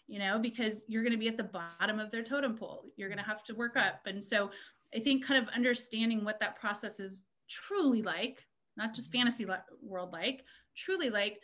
you 0.07 0.19
know, 0.19 0.39
because 0.39 0.83
you're 0.89 1.03
going 1.03 1.15
to 1.15 1.19
be 1.19 1.27
at 1.27 1.39
the 1.39 1.45
bottom 1.45 1.99
of 1.99 2.11
their 2.11 2.23
totem 2.23 2.55
pole. 2.55 2.85
You're 2.97 3.09
going 3.09 3.19
to 3.19 3.25
have 3.25 3.43
to 3.45 3.55
work 3.55 3.79
up. 3.79 4.01
And 4.05 4.23
so 4.23 4.51
I 4.95 4.99
think 4.99 5.25
kind 5.25 5.43
of 5.43 5.53
understanding 5.55 6.23
what 6.23 6.39
that 6.41 6.61
process 6.61 7.01
is 7.01 7.21
truly 7.49 8.03
like, 8.03 8.45
not 8.77 8.95
just 8.95 9.11
mm-hmm. 9.11 9.21
fantasy 9.21 9.47
world 9.83 10.13
like, 10.13 10.45
truly 10.77 11.09
like, 11.09 11.41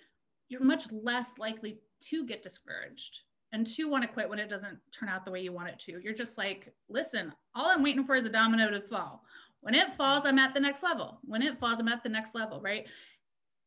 you're 0.51 0.63
much 0.63 0.85
less 0.93 1.39
likely 1.39 1.79
to 2.11 2.27
get 2.27 2.43
discouraged 2.43 3.21
and 3.55 3.67
to 3.69 3.89
want 3.89 4.03
to 4.03 4.09
quit 4.09 4.29
when 4.29 4.39
it 4.39 4.51
doesn't 4.51 4.79
turn 4.93 5.09
out 5.09 5.25
the 5.25 5.31
way 5.31 5.41
you 5.41 5.53
want 5.53 5.69
it 5.69 5.79
to. 5.79 5.99
You're 6.03 6.13
just 6.13 6.37
like, 6.37 6.75
listen, 6.91 7.33
all 7.55 7.71
I'm 7.71 7.83
waiting 7.83 8.05
for 8.05 8.17
is 8.17 8.27
a 8.27 8.29
domino 8.29 8.69
to 8.69 8.83
fall. 8.83 9.23
When 9.65 9.75
it 9.75 9.95
falls, 9.95 10.27
I'm 10.27 10.39
at 10.39 10.53
the 10.53 10.61
next 10.61 10.83
level. 10.83 11.21
When 11.25 11.41
it 11.41 11.59
falls, 11.59 11.81
I'm 11.81 11.89
at 11.89 12.03
the 12.03 12.11
next 12.11 12.35
level, 12.35 12.61
right? 12.61 12.87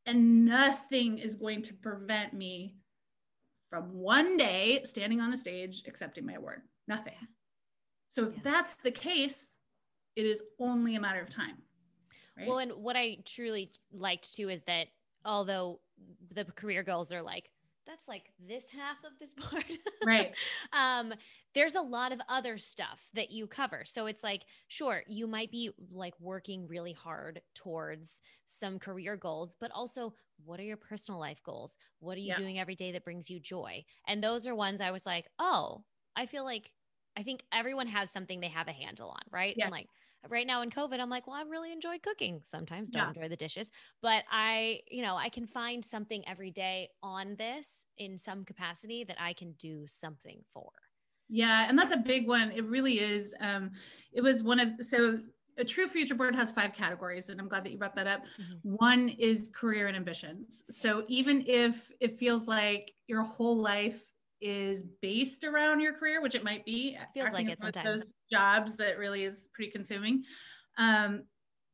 And 0.05 0.45
nothing 0.45 1.17
is 1.17 1.35
going 1.35 1.63
to 1.63 1.73
prevent 1.73 2.33
me 2.33 2.75
from 3.71 3.91
one 3.93 4.37
day 4.37 4.81
standing 4.83 5.19
on 5.19 5.31
the 5.31 5.37
stage 5.37 5.81
accepting 5.87 6.23
my 6.23 6.33
award. 6.33 6.61
Nothing. 6.87 7.15
So 8.09 8.27
if 8.27 8.33
yeah. 8.33 8.41
that's 8.43 8.75
the 8.83 8.91
case, 8.91 9.55
it 10.15 10.27
is 10.27 10.39
only 10.59 10.97
a 10.97 11.01
matter 11.01 11.19
of 11.19 11.29
time. 11.29 11.57
Right? 12.37 12.47
Well, 12.47 12.59
and 12.59 12.73
what 12.73 12.95
I 12.95 13.17
truly 13.25 13.71
liked 13.91 14.35
too 14.35 14.49
is 14.49 14.61
that 14.67 14.89
although 15.25 15.79
the 16.31 16.45
career 16.45 16.83
goals 16.83 17.11
are 17.11 17.23
like 17.23 17.49
that's 17.87 18.07
like 18.07 18.31
this 18.47 18.65
half 18.71 18.97
of 19.03 19.17
this 19.19 19.33
part. 19.37 19.65
Right. 20.05 20.33
um, 20.73 21.13
there's 21.55 21.75
a 21.75 21.81
lot 21.81 22.11
of 22.11 22.19
other 22.29 22.57
stuff 22.57 23.07
that 23.13 23.31
you 23.31 23.47
cover. 23.47 23.83
So 23.85 24.05
it's 24.05 24.23
like, 24.23 24.43
sure, 24.67 25.03
you 25.07 25.25
might 25.25 25.51
be 25.51 25.71
like 25.91 26.13
working 26.19 26.67
really 26.67 26.93
hard 26.93 27.41
towards 27.55 28.21
some 28.45 28.77
career 28.77 29.15
goals, 29.15 29.55
but 29.59 29.71
also 29.71 30.13
what 30.45 30.59
are 30.59 30.63
your 30.63 30.77
personal 30.77 31.19
life 31.19 31.41
goals? 31.43 31.77
What 31.99 32.17
are 32.17 32.21
you 32.21 32.27
yeah. 32.27 32.35
doing 32.35 32.59
every 32.59 32.75
day 32.75 32.91
that 32.91 33.03
brings 33.03 33.29
you 33.29 33.39
joy? 33.39 33.85
And 34.07 34.23
those 34.23 34.45
are 34.45 34.53
ones 34.53 34.81
I 34.81 34.91
was 34.91 35.05
like, 35.05 35.25
oh, 35.39 35.83
I 36.15 36.25
feel 36.25 36.43
like 36.43 36.71
I 37.17 37.23
think 37.23 37.41
everyone 37.51 37.87
has 37.87 38.11
something 38.11 38.39
they 38.39 38.49
have 38.49 38.67
a 38.67 38.73
handle 38.73 39.09
on, 39.09 39.21
right? 39.31 39.55
Yeah. 39.57 39.65
And 39.65 39.71
like 39.71 39.87
right 40.29 40.47
now 40.47 40.61
in 40.61 40.69
COVID, 40.69 40.99
I'm 40.99 41.09
like, 41.09 41.27
well, 41.27 41.35
I 41.35 41.43
really 41.43 41.71
enjoy 41.71 41.97
cooking. 41.99 42.41
Sometimes 42.45 42.89
don't 42.89 43.03
yeah. 43.03 43.09
enjoy 43.09 43.29
the 43.29 43.35
dishes, 43.35 43.71
but 44.01 44.23
I, 44.31 44.81
you 44.89 45.01
know, 45.01 45.15
I 45.15 45.29
can 45.29 45.45
find 45.45 45.83
something 45.83 46.27
every 46.27 46.51
day 46.51 46.89
on 47.01 47.35
this 47.37 47.85
in 47.97 48.17
some 48.17 48.43
capacity 48.45 49.03
that 49.05 49.17
I 49.19 49.33
can 49.33 49.53
do 49.53 49.85
something 49.87 50.39
for. 50.53 50.71
Yeah, 51.29 51.65
and 51.67 51.77
that's 51.77 51.93
a 51.93 51.97
big 51.97 52.27
one. 52.27 52.51
It 52.51 52.65
really 52.65 52.99
is. 52.99 53.33
Um, 53.41 53.71
it 54.13 54.21
was 54.21 54.43
one 54.43 54.59
of 54.59 54.69
so 54.81 55.19
a 55.57 55.65
true 55.65 55.87
future 55.87 56.15
board 56.15 56.35
has 56.35 56.51
five 56.51 56.73
categories, 56.73 57.29
and 57.29 57.39
I'm 57.39 57.47
glad 57.47 57.65
that 57.65 57.71
you 57.71 57.77
brought 57.77 57.95
that 57.95 58.07
up. 58.07 58.21
Mm-hmm. 58.39 58.75
One 58.75 59.09
is 59.09 59.49
career 59.53 59.87
and 59.87 59.97
ambitions. 59.97 60.63
So 60.69 61.03
even 61.07 61.43
if 61.47 61.91
it 61.99 62.17
feels 62.17 62.47
like 62.47 62.93
your 63.07 63.23
whole 63.23 63.57
life 63.57 64.01
is 64.41 64.83
based 65.01 65.43
around 65.43 65.81
your 65.81 65.93
career, 65.93 66.21
which 66.21 66.35
it 66.35 66.43
might 66.43 66.65
be. 66.65 66.97
Feels 67.13 67.31
like 67.31 67.49
it 67.49 67.59
sometimes. 67.59 67.85
Those 67.85 68.13
jobs 68.31 68.75
that 68.77 68.97
really 68.97 69.23
is 69.23 69.49
pretty 69.53 69.71
consuming. 69.71 70.23
Um, 70.77 71.23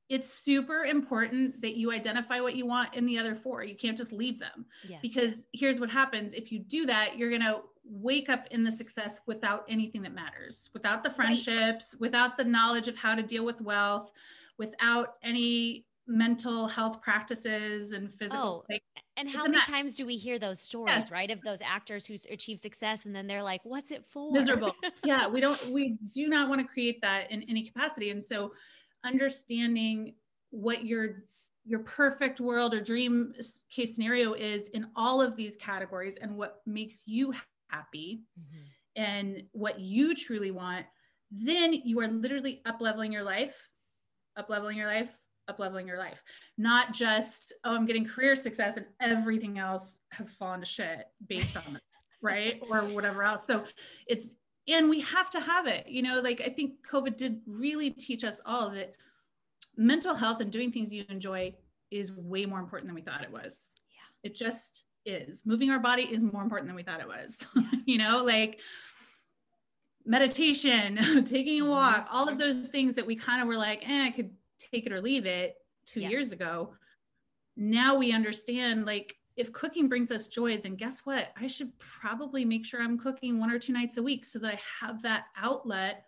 it's 0.10 0.32
super 0.32 0.84
important 0.84 1.62
that 1.62 1.76
you 1.76 1.92
identify 1.92 2.40
what 2.40 2.56
you 2.56 2.66
want 2.66 2.94
in 2.94 3.06
the 3.06 3.18
other 3.18 3.36
four. 3.36 3.64
You 3.64 3.76
can't 3.76 3.98
just 3.98 4.12
leave 4.12 4.40
them. 4.40 4.66
Yes. 4.88 5.00
Because 5.02 5.44
here's 5.54 5.80
what 5.80 5.90
happens 5.90 6.34
if 6.34 6.52
you 6.52 6.60
do 6.60 6.86
that, 6.86 7.18
you're 7.18 7.30
going 7.30 7.42
to 7.42 7.62
wake 7.86 8.30
up 8.30 8.48
in 8.52 8.64
the 8.64 8.72
success 8.72 9.20
without 9.26 9.66
anything 9.68 10.02
that 10.04 10.14
matters, 10.14 10.70
without 10.74 11.04
the 11.04 11.10
friendships, 11.10 11.94
right. 11.94 12.02
without 12.02 12.38
the 12.38 12.44
knowledge 12.44 12.88
of 12.88 12.96
how 12.96 13.16
to 13.16 13.24
deal 13.24 13.44
with 13.44 13.60
wealth, 13.62 14.12
without 14.58 15.16
any 15.24 15.86
mental 16.08 16.68
health 16.68 17.02
practices 17.02 17.94
and 17.94 18.14
physical. 18.14 18.66
Oh, 18.70 18.76
and 19.16 19.30
how 19.30 19.44
many 19.44 19.62
times 19.62 19.96
do 19.96 20.06
we 20.06 20.18
hear 20.18 20.40
those 20.40 20.60
stories, 20.60 20.96
yes. 20.96 21.12
right? 21.12 21.30
Of 21.30 21.42
those 21.42 21.62
actors 21.62 22.06
who 22.06 22.16
achieve 22.32 22.60
success 22.60 23.06
and 23.06 23.16
then 23.16 23.28
they're 23.28 23.44
like, 23.44 23.62
what's 23.64 23.92
it 23.92 24.06
for? 24.10 24.32
Miserable. 24.32 24.74
yeah. 25.04 25.28
We 25.28 25.40
don't, 25.40 25.64
we 25.68 25.98
do 26.14 26.28
not 26.28 26.50
want 26.50 26.62
to 26.62 26.68
create 26.68 27.02
that 27.02 27.32
in 27.32 27.44
any 27.44 27.64
capacity. 27.64 28.10
And 28.10 28.24
so, 28.24 28.54
understanding 29.04 30.16
what 30.52 30.86
your 30.86 31.24
your 31.66 31.80
perfect 31.80 32.42
world 32.42 32.74
or 32.74 32.82
dream 32.82 33.34
case 33.74 33.96
scenario 33.96 34.34
is 34.34 34.68
in 34.70 34.86
all 34.96 35.22
of 35.22 35.36
these 35.36 35.56
categories 35.56 36.18
and 36.18 36.36
what 36.36 36.62
makes 36.66 37.04
you 37.06 37.34
happy 37.70 38.22
mm-hmm. 38.40 39.02
and 39.02 39.44
what 39.54 39.80
you 39.80 40.14
truly 40.14 40.52
want 40.52 40.86
then 41.32 41.74
you 41.74 42.00
are 42.00 42.08
literally 42.08 42.62
up 42.66 42.82
leveling 42.82 43.12
your 43.12 43.24
life 43.24 43.70
up 44.38 44.50
leveling 44.50 44.78
your 44.78 44.88
life 44.88 45.18
up 45.48 45.60
leveling 45.60 45.88
your 45.88 45.98
life. 45.98 46.24
Not 46.58 46.94
just 46.94 47.54
oh 47.64 47.76
i'm 47.76 47.86
getting 47.86 48.06
career 48.06 48.36
success 48.36 48.78
and 48.78 48.86
everything 49.02 49.60
else 49.60 50.00
has 50.12 50.30
fallen 50.30 50.60
to 50.60 50.66
shit 50.66 51.08
based 51.28 51.58
on 51.58 51.76
it 51.76 51.82
right? 52.22 52.62
Or 52.70 52.82
whatever 52.82 53.24
else. 53.24 53.46
So 53.46 53.64
it's 54.08 54.36
and 54.68 54.90
we 54.90 55.02
have 55.02 55.30
to 55.30 55.42
have 55.42 55.68
it 55.68 55.90
you 55.90 56.02
know 56.02 56.22
like 56.22 56.40
i 56.40 56.48
think 56.48 56.76
covid 56.90 57.18
did 57.18 57.42
really 57.46 57.90
teach 57.90 58.24
us 58.24 58.40
all 58.46 58.70
that 58.70 58.94
mental 59.76 60.16
health 60.16 60.40
and 60.40 60.52
doing 60.52 60.72
things 60.72 60.94
you 60.94 61.04
enjoy 61.10 61.54
is 61.92 62.12
way 62.12 62.46
more 62.46 62.60
important 62.60 62.88
than 62.88 62.96
we 62.96 63.02
thought 63.02 63.24
it 63.24 63.32
was. 63.32 63.70
Yeah. 63.90 64.30
It 64.30 64.36
just 64.36 64.84
is. 65.06 65.44
Moving 65.46 65.70
our 65.70 65.80
body 65.80 66.04
is 66.04 66.24
more 66.24 66.42
important 66.42 66.68
than 66.68 66.76
we 66.76 66.84
thought 66.84 67.02
it 67.02 67.08
was 67.08 67.38
you 67.86 67.98
know 67.98 68.24
like 68.24 68.60
meditation 70.06 70.96
taking 71.26 71.62
a 71.62 71.64
mm-hmm. 71.64 71.72
walk 71.72 72.08
all 72.12 72.28
of 72.28 72.38
those 72.38 72.68
things 72.68 72.96
that 72.96 73.06
we 73.06 73.16
kind 73.16 73.42
of 73.42 73.48
were 73.48 73.58
like 73.58 73.90
eh, 73.90 74.06
i 74.06 74.12
could 74.12 74.32
take 74.74 74.86
it 74.86 74.92
or 74.92 75.02
leave 75.02 75.26
it 75.26 75.56
two 75.86 76.02
yes. 76.02 76.12
years 76.12 76.32
ago 76.32 76.74
now 77.56 77.96
we 77.96 78.12
understand 78.12 78.86
like 78.86 79.18
if 79.36 79.52
cooking 79.52 79.88
brings 79.88 80.12
us 80.12 80.28
joy, 80.28 80.58
then 80.58 80.76
guess 80.76 81.02
what? 81.06 81.30
I 81.40 81.48
should 81.48 81.78
probably 81.80 82.46
make 82.46 82.66
sure 82.66 82.82
I'm 82.82 83.00
cooking 83.00 83.40
one 83.40 83.50
or 83.50 83.58
two 83.58 83.74
nights 83.74 83.98
a 83.98 84.04
week 84.04 84.26
so 84.26 84.38
that 84.40 84.54
I 84.54 84.60
have 84.80 85.02
that 85.02 85.26
outlet 85.38 86.06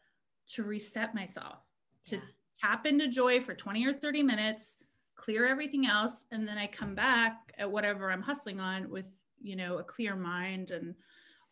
to 0.49 0.63
reset 0.63 1.15
myself, 1.15 1.57
yeah. 2.05 2.19
to 2.19 2.25
tap 2.61 2.85
into 2.85 3.07
joy 3.07 3.41
for 3.41 3.55
20 3.55 3.85
or 3.87 3.93
30 3.93 4.21
minutes, 4.21 4.77
clear 5.15 5.47
everything 5.47 5.87
else, 5.87 6.25
and 6.31 6.47
then 6.47 6.57
I 6.57 6.67
come 6.67 6.93
back 6.93 7.53
at 7.57 7.71
whatever 7.71 8.11
I'm 8.11 8.21
hustling 8.21 8.59
on 8.59 8.91
with, 8.91 9.07
you 9.41 9.55
know, 9.55 9.79
a 9.79 9.83
clear 9.83 10.15
mind 10.15 10.69
and 10.69 10.93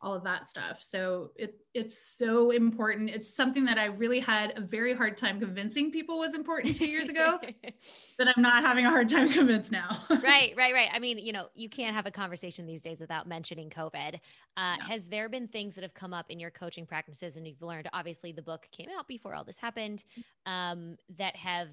all 0.03 0.13
of 0.13 0.23
that 0.23 0.45
stuff. 0.45 0.81
So 0.81 1.31
it 1.35 1.55
it's 1.73 1.97
so 1.97 2.51
important. 2.51 3.09
It's 3.09 3.33
something 3.33 3.65
that 3.65 3.79
I 3.79 3.85
really 3.85 4.19
had 4.19 4.53
a 4.57 4.61
very 4.61 4.93
hard 4.93 5.17
time 5.17 5.39
convincing 5.39 5.91
people 5.91 6.19
was 6.19 6.35
important 6.35 6.75
two 6.75 6.85
years 6.85 7.09
ago 7.09 7.39
that 8.19 8.27
I'm 8.35 8.43
not 8.43 8.63
having 8.63 8.85
a 8.85 8.89
hard 8.89 9.09
time 9.09 9.29
convinced 9.29 9.71
now. 9.71 10.03
right, 10.09 10.53
right, 10.55 10.73
right. 10.73 10.89
I 10.91 10.99
mean, 10.99 11.17
you 11.17 11.31
know, 11.31 11.47
you 11.55 11.69
can't 11.69 11.95
have 11.95 12.05
a 12.05 12.11
conversation 12.11 12.67
these 12.67 12.81
days 12.81 12.99
without 12.99 13.27
mentioning 13.27 13.69
COVID. 13.69 14.19
Uh, 14.57 14.75
no. 14.77 14.85
Has 14.85 15.07
there 15.07 15.29
been 15.29 15.47
things 15.47 15.73
that 15.75 15.81
have 15.81 15.93
come 15.93 16.13
up 16.13 16.29
in 16.29 16.39
your 16.39 16.51
coaching 16.51 16.85
practices 16.85 17.37
and 17.37 17.47
you've 17.47 17.61
learned? 17.61 17.89
Obviously, 17.93 18.33
the 18.33 18.43
book 18.43 18.67
came 18.71 18.89
out 18.97 19.07
before 19.07 19.33
all 19.33 19.43
this 19.43 19.57
happened. 19.57 20.03
Um, 20.45 20.97
that 21.17 21.35
have 21.37 21.69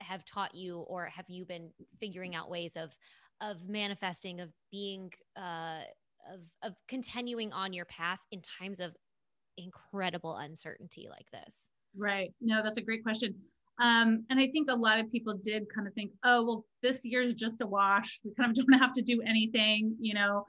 have 0.00 0.24
taught 0.24 0.54
you, 0.54 0.78
or 0.80 1.06
have 1.06 1.28
you 1.28 1.44
been 1.44 1.70
figuring 2.00 2.34
out 2.34 2.50
ways 2.50 2.76
of 2.76 2.96
of 3.40 3.68
manifesting, 3.68 4.40
of 4.40 4.50
being 4.70 5.12
uh, 5.36 5.80
of 6.32 6.40
of 6.62 6.76
continuing 6.88 7.52
on 7.52 7.72
your 7.72 7.84
path 7.86 8.20
in 8.30 8.40
times 8.42 8.80
of 8.80 8.94
incredible 9.56 10.36
uncertainty 10.36 11.08
like 11.10 11.30
this? 11.30 11.68
Right. 11.96 12.32
No, 12.40 12.62
that's 12.62 12.78
a 12.78 12.82
great 12.82 13.02
question. 13.02 13.34
Um, 13.78 14.24
and 14.30 14.40
I 14.40 14.46
think 14.48 14.70
a 14.70 14.74
lot 14.74 14.98
of 14.98 15.10
people 15.10 15.34
did 15.34 15.66
kind 15.74 15.86
of 15.86 15.92
think, 15.94 16.12
oh, 16.24 16.44
well, 16.44 16.64
this 16.82 17.04
year's 17.04 17.34
just 17.34 17.60
a 17.60 17.66
wash. 17.66 18.20
We 18.24 18.32
kind 18.34 18.50
of 18.50 18.56
don't 18.66 18.78
have 18.78 18.92
to 18.94 19.02
do 19.02 19.22
anything, 19.22 19.96
you 20.00 20.14
know. 20.14 20.44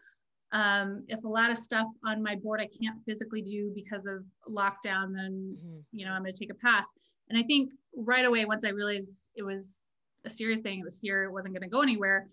Um, 0.53 1.03
if 1.09 1.21
a 1.25 1.27
lot 1.27 1.49
of 1.49 1.57
stuff 1.57 1.87
on 2.05 2.23
my 2.23 2.35
board 2.35 2.61
I 2.61 2.69
can't 2.81 2.97
physically 3.05 3.41
do 3.41 3.71
because 3.75 4.07
of 4.07 4.23
lockdown, 4.49 5.13
then 5.13 5.57
mm-hmm. 5.57 5.79
you 5.91 6.05
know 6.05 6.13
I'm 6.13 6.21
going 6.21 6.33
to 6.33 6.39
take 6.39 6.51
a 6.51 6.65
pass. 6.65 6.87
And 7.29 7.37
I 7.37 7.43
think 7.43 7.71
right 7.95 8.23
away, 8.23 8.45
once 8.45 8.63
I 8.63 8.69
realized 8.69 9.09
it 9.35 9.43
was 9.43 9.79
a 10.23 10.29
serious 10.29 10.61
thing, 10.61 10.79
it 10.79 10.85
was 10.85 10.97
here, 11.01 11.25
it 11.25 11.31
wasn't 11.31 11.53
going 11.53 11.69
to 11.69 11.73
go 11.73 11.81
anywhere, 11.81 12.27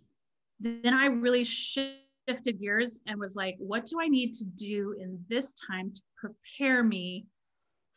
then 0.60 0.94
I 0.94 1.06
really 1.06 1.42
shifted 1.42 2.03
shifted 2.28 2.60
gears 2.60 3.00
and 3.06 3.18
was 3.18 3.36
like, 3.36 3.56
what 3.58 3.86
do 3.86 4.00
I 4.00 4.08
need 4.08 4.32
to 4.34 4.44
do 4.44 4.94
in 4.98 5.18
this 5.28 5.54
time 5.68 5.92
to 5.92 6.00
prepare 6.16 6.82
me 6.82 7.26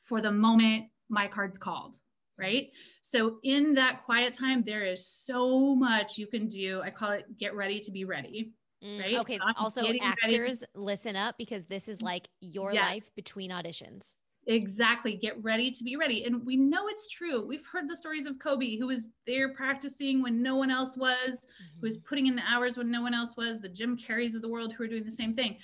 for 0.03 0.21
the 0.21 0.31
moment 0.31 0.85
my 1.09 1.27
card's 1.27 1.57
called? 1.57 1.97
Right. 2.39 2.67
So, 3.01 3.39
in 3.43 3.73
that 3.75 4.03
quiet 4.05 4.35
time, 4.35 4.63
there 4.63 4.83
is 4.83 5.07
so 5.07 5.73
much 5.73 6.19
you 6.19 6.27
can 6.27 6.47
do. 6.47 6.81
I 6.83 6.91
call 6.91 7.13
it 7.13 7.25
get 7.39 7.55
ready 7.55 7.79
to 7.79 7.91
be 7.91 8.05
ready. 8.05 8.51
Mm, 8.85 8.99
right. 8.99 9.15
Okay. 9.15 9.39
Also, 9.57 9.81
actors, 10.01 10.61
ready. 10.61 10.71
listen 10.75 11.15
up 11.15 11.33
because 11.39 11.65
this 11.65 11.87
is 11.87 11.99
like 11.99 12.27
your 12.39 12.73
yes. 12.75 12.83
life 12.83 13.15
between 13.15 13.49
auditions. 13.49 14.13
Exactly. 14.47 15.15
Get 15.15 15.43
ready 15.43 15.69
to 15.71 15.83
be 15.83 15.97
ready. 15.97 16.23
And 16.23 16.45
we 16.45 16.55
know 16.55 16.87
it's 16.87 17.09
true. 17.09 17.45
We've 17.45 17.67
heard 17.71 17.89
the 17.89 17.95
stories 17.95 18.25
of 18.25 18.39
Kobe, 18.39 18.77
who 18.77 18.87
was 18.87 19.09
there 19.25 19.53
practicing 19.53 20.23
when 20.23 20.41
no 20.41 20.55
one 20.55 20.71
else 20.71 20.95
was, 20.95 21.11
mm-hmm. 21.11 21.79
who 21.79 21.85
was 21.85 21.97
putting 21.97 22.27
in 22.27 22.35
the 22.35 22.43
hours 22.47 22.77
when 22.77 22.89
no 22.89 23.01
one 23.01 23.13
else 23.13 23.35
was, 23.35 23.59
the 23.59 23.67
Jim 23.67 23.97
Carreys 23.97 24.35
of 24.35 24.41
the 24.41 24.47
world 24.47 24.71
who 24.71 24.85
are 24.85 24.87
doing 24.87 25.03
the 25.03 25.11
same 25.11 25.35
thing. 25.35 25.57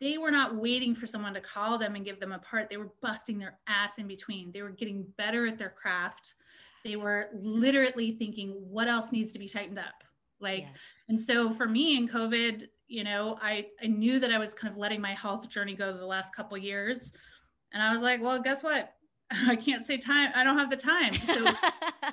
They 0.00 0.18
were 0.18 0.30
not 0.30 0.54
waiting 0.54 0.94
for 0.94 1.06
someone 1.06 1.34
to 1.34 1.40
call 1.40 1.78
them 1.78 1.96
and 1.96 2.04
give 2.04 2.20
them 2.20 2.32
a 2.32 2.38
part. 2.38 2.70
They 2.70 2.76
were 2.76 2.92
busting 3.02 3.38
their 3.38 3.58
ass 3.66 3.98
in 3.98 4.06
between. 4.06 4.52
They 4.52 4.62
were 4.62 4.70
getting 4.70 5.04
better 5.18 5.46
at 5.48 5.58
their 5.58 5.70
craft. 5.70 6.34
They 6.84 6.94
were 6.94 7.30
literally 7.34 8.12
thinking, 8.12 8.50
what 8.50 8.86
else 8.86 9.10
needs 9.10 9.32
to 9.32 9.38
be 9.40 9.48
tightened 9.48 9.80
up? 9.80 10.04
Like, 10.40 10.66
yes. 10.70 10.80
and 11.08 11.20
so 11.20 11.50
for 11.50 11.66
me 11.66 11.96
in 11.96 12.08
COVID, 12.08 12.68
you 12.86 13.02
know, 13.02 13.36
I, 13.42 13.66
I 13.82 13.88
knew 13.88 14.20
that 14.20 14.30
I 14.30 14.38
was 14.38 14.54
kind 14.54 14.70
of 14.70 14.78
letting 14.78 15.00
my 15.00 15.12
health 15.12 15.48
journey 15.48 15.74
go 15.74 15.92
the 15.96 16.06
last 16.06 16.34
couple 16.34 16.56
years 16.56 17.12
and 17.72 17.82
I 17.82 17.92
was 17.92 18.02
like, 18.02 18.22
well, 18.22 18.40
guess 18.40 18.62
what? 18.62 18.92
I 19.30 19.56
can't 19.56 19.84
say 19.84 19.96
time. 19.96 20.30
I 20.34 20.44
don't 20.44 20.58
have 20.58 20.70
the 20.70 20.76
time. 20.76 21.14
So 21.26 21.44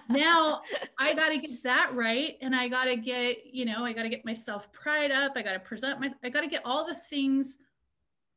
now 0.09 0.61
I 0.99 1.13
got 1.13 1.29
to 1.29 1.37
get 1.37 1.63
that 1.63 1.93
right. 1.93 2.37
And 2.41 2.55
I 2.55 2.67
got 2.67 2.85
to 2.85 2.95
get, 2.95 3.45
you 3.45 3.65
know, 3.65 3.85
I 3.85 3.93
got 3.93 4.03
to 4.03 4.09
get 4.09 4.25
myself 4.25 4.71
pride 4.71 5.11
up. 5.11 5.33
I 5.35 5.41
got 5.41 5.53
to 5.53 5.59
present 5.59 5.99
my, 5.99 6.11
I 6.23 6.29
got 6.29 6.41
to 6.41 6.47
get 6.47 6.61
all 6.65 6.85
the 6.85 6.95
things 6.95 7.59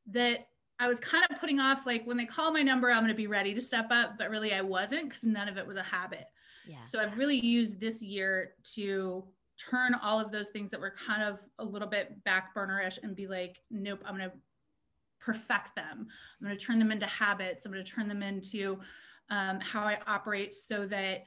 that 0.08 0.48
I 0.78 0.88
was 0.88 1.00
kind 1.00 1.24
of 1.30 1.40
putting 1.40 1.58
off. 1.58 1.86
Like 1.86 2.06
when 2.06 2.16
they 2.16 2.26
call 2.26 2.52
my 2.52 2.62
number, 2.62 2.90
I'm 2.90 2.98
going 2.98 3.08
to 3.08 3.14
be 3.14 3.26
ready 3.26 3.54
to 3.54 3.60
step 3.60 3.88
up. 3.90 4.18
But 4.18 4.30
really, 4.30 4.52
I 4.52 4.60
wasn't 4.60 5.08
because 5.08 5.24
none 5.24 5.48
of 5.48 5.56
it 5.56 5.66
was 5.66 5.76
a 5.76 5.82
habit. 5.82 6.26
Yeah. 6.68 6.82
So 6.82 7.00
I've 7.00 7.16
really 7.16 7.38
used 7.38 7.80
this 7.80 8.02
year 8.02 8.52
to 8.74 9.24
turn 9.56 9.94
all 9.94 10.20
of 10.20 10.30
those 10.30 10.50
things 10.50 10.70
that 10.70 10.80
were 10.80 10.94
kind 11.06 11.22
of 11.22 11.40
a 11.58 11.64
little 11.64 11.88
bit 11.88 12.22
back 12.24 12.54
burnerish 12.54 12.98
and 13.02 13.16
be 13.16 13.26
like, 13.26 13.62
nope, 13.70 14.02
I'm 14.04 14.16
going 14.16 14.30
to 14.30 14.36
perfect 15.20 15.74
them. 15.74 16.06
I'm 16.40 16.46
going 16.46 16.56
to 16.56 16.64
turn 16.64 16.78
them 16.78 16.92
into 16.92 17.06
habits. 17.06 17.66
I'm 17.66 17.72
going 17.72 17.84
to 17.84 17.90
turn 17.90 18.08
them 18.08 18.22
into 18.22 18.78
um, 19.30 19.60
how 19.60 19.80
I 19.80 19.98
operate 20.06 20.54
so 20.54 20.86
that, 20.86 21.24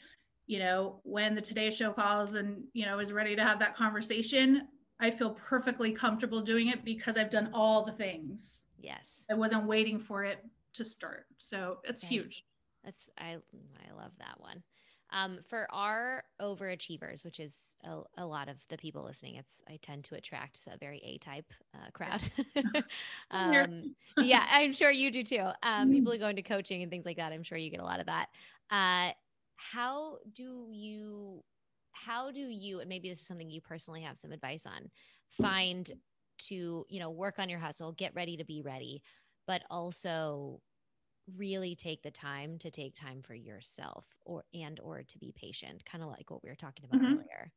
you 0.47 0.59
know, 0.59 0.99
when 1.03 1.35
the 1.35 1.41
Today 1.41 1.69
Show 1.69 1.91
calls 1.91 2.35
and, 2.35 2.63
you 2.73 2.85
know, 2.85 2.99
is 2.99 3.11
ready 3.13 3.35
to 3.35 3.43
have 3.43 3.59
that 3.59 3.75
conversation, 3.75 4.67
I 4.99 5.11
feel 5.11 5.31
perfectly 5.31 5.91
comfortable 5.91 6.41
doing 6.41 6.67
it 6.67 6.83
because 6.83 7.17
I've 7.17 7.29
done 7.29 7.49
all 7.53 7.83
the 7.83 7.91
things. 7.91 8.61
Yes. 8.79 9.25
I 9.29 9.33
wasn't 9.33 9.65
waiting 9.65 9.99
for 9.99 10.23
it 10.23 10.43
to 10.73 10.85
start. 10.85 11.25
So 11.37 11.79
it's 11.83 12.03
okay. 12.03 12.15
huge. 12.15 12.45
That's, 12.83 13.09
I, 13.17 13.37
I 13.37 13.93
love 13.95 14.11
that 14.19 14.39
one. 14.39 14.63
Um, 15.11 15.39
for 15.47 15.67
our 15.71 16.23
overachievers, 16.39 17.25
which 17.25 17.39
is 17.39 17.75
a, 17.83 18.01
a, 18.21 18.25
lot 18.25 18.47
of 18.47 18.63
the 18.67 18.77
people 18.77 19.03
listening, 19.03 19.35
it's 19.35 19.63
I 19.67 19.79
tend 19.81 20.03
to 20.05 20.15
attract 20.15 20.59
a 20.71 20.77
very 20.77 20.99
A 21.03 21.17
type 21.17 21.51
uh, 21.73 21.89
crowd. 21.93 22.29
um, 23.31 23.95
yeah, 24.17 24.45
I'm 24.51 24.71
sure 24.71 24.91
you 24.91 25.09
do 25.09 25.23
too. 25.23 25.47
Um, 25.63 25.91
people 25.91 26.11
who 26.11 26.19
go 26.19 26.27
into 26.27 26.43
coaching 26.43 26.83
and 26.83 26.91
things 26.91 27.05
like 27.05 27.17
that, 27.17 27.33
I'm 27.33 27.41
sure 27.41 27.57
you 27.57 27.71
get 27.71 27.79
a 27.79 27.85
lot 27.85 27.99
of 27.99 28.05
that. 28.05 28.27
Uh, 28.69 29.13
how 29.55 30.17
do 30.35 30.67
you? 30.71 31.43
How 31.91 32.29
do 32.29 32.41
you? 32.41 32.79
And 32.79 32.87
maybe 32.87 33.09
this 33.09 33.19
is 33.19 33.25
something 33.25 33.49
you 33.49 33.61
personally 33.61 34.01
have 34.01 34.19
some 34.19 34.31
advice 34.31 34.67
on. 34.67 34.91
Find 35.41 35.91
to 36.39 36.85
you 36.87 36.99
know 36.99 37.09
work 37.09 37.39
on 37.39 37.49
your 37.49 37.59
hustle, 37.59 37.93
get 37.93 38.13
ready 38.13 38.37
to 38.37 38.45
be 38.45 38.61
ready, 38.61 39.01
but 39.47 39.63
also 39.71 40.61
really 41.37 41.75
take 41.75 42.01
the 42.03 42.11
time 42.11 42.57
to 42.57 42.71
take 42.71 42.95
time 42.95 43.21
for 43.21 43.33
yourself 43.33 44.05
or 44.25 44.43
and 44.53 44.79
or 44.79 45.03
to 45.03 45.17
be 45.17 45.33
patient 45.35 45.83
kind 45.85 46.03
of 46.03 46.09
like 46.09 46.29
what 46.29 46.43
we 46.43 46.49
were 46.49 46.55
talking 46.55 46.85
about 46.85 47.01
mm-hmm. 47.01 47.13
earlier 47.13 47.51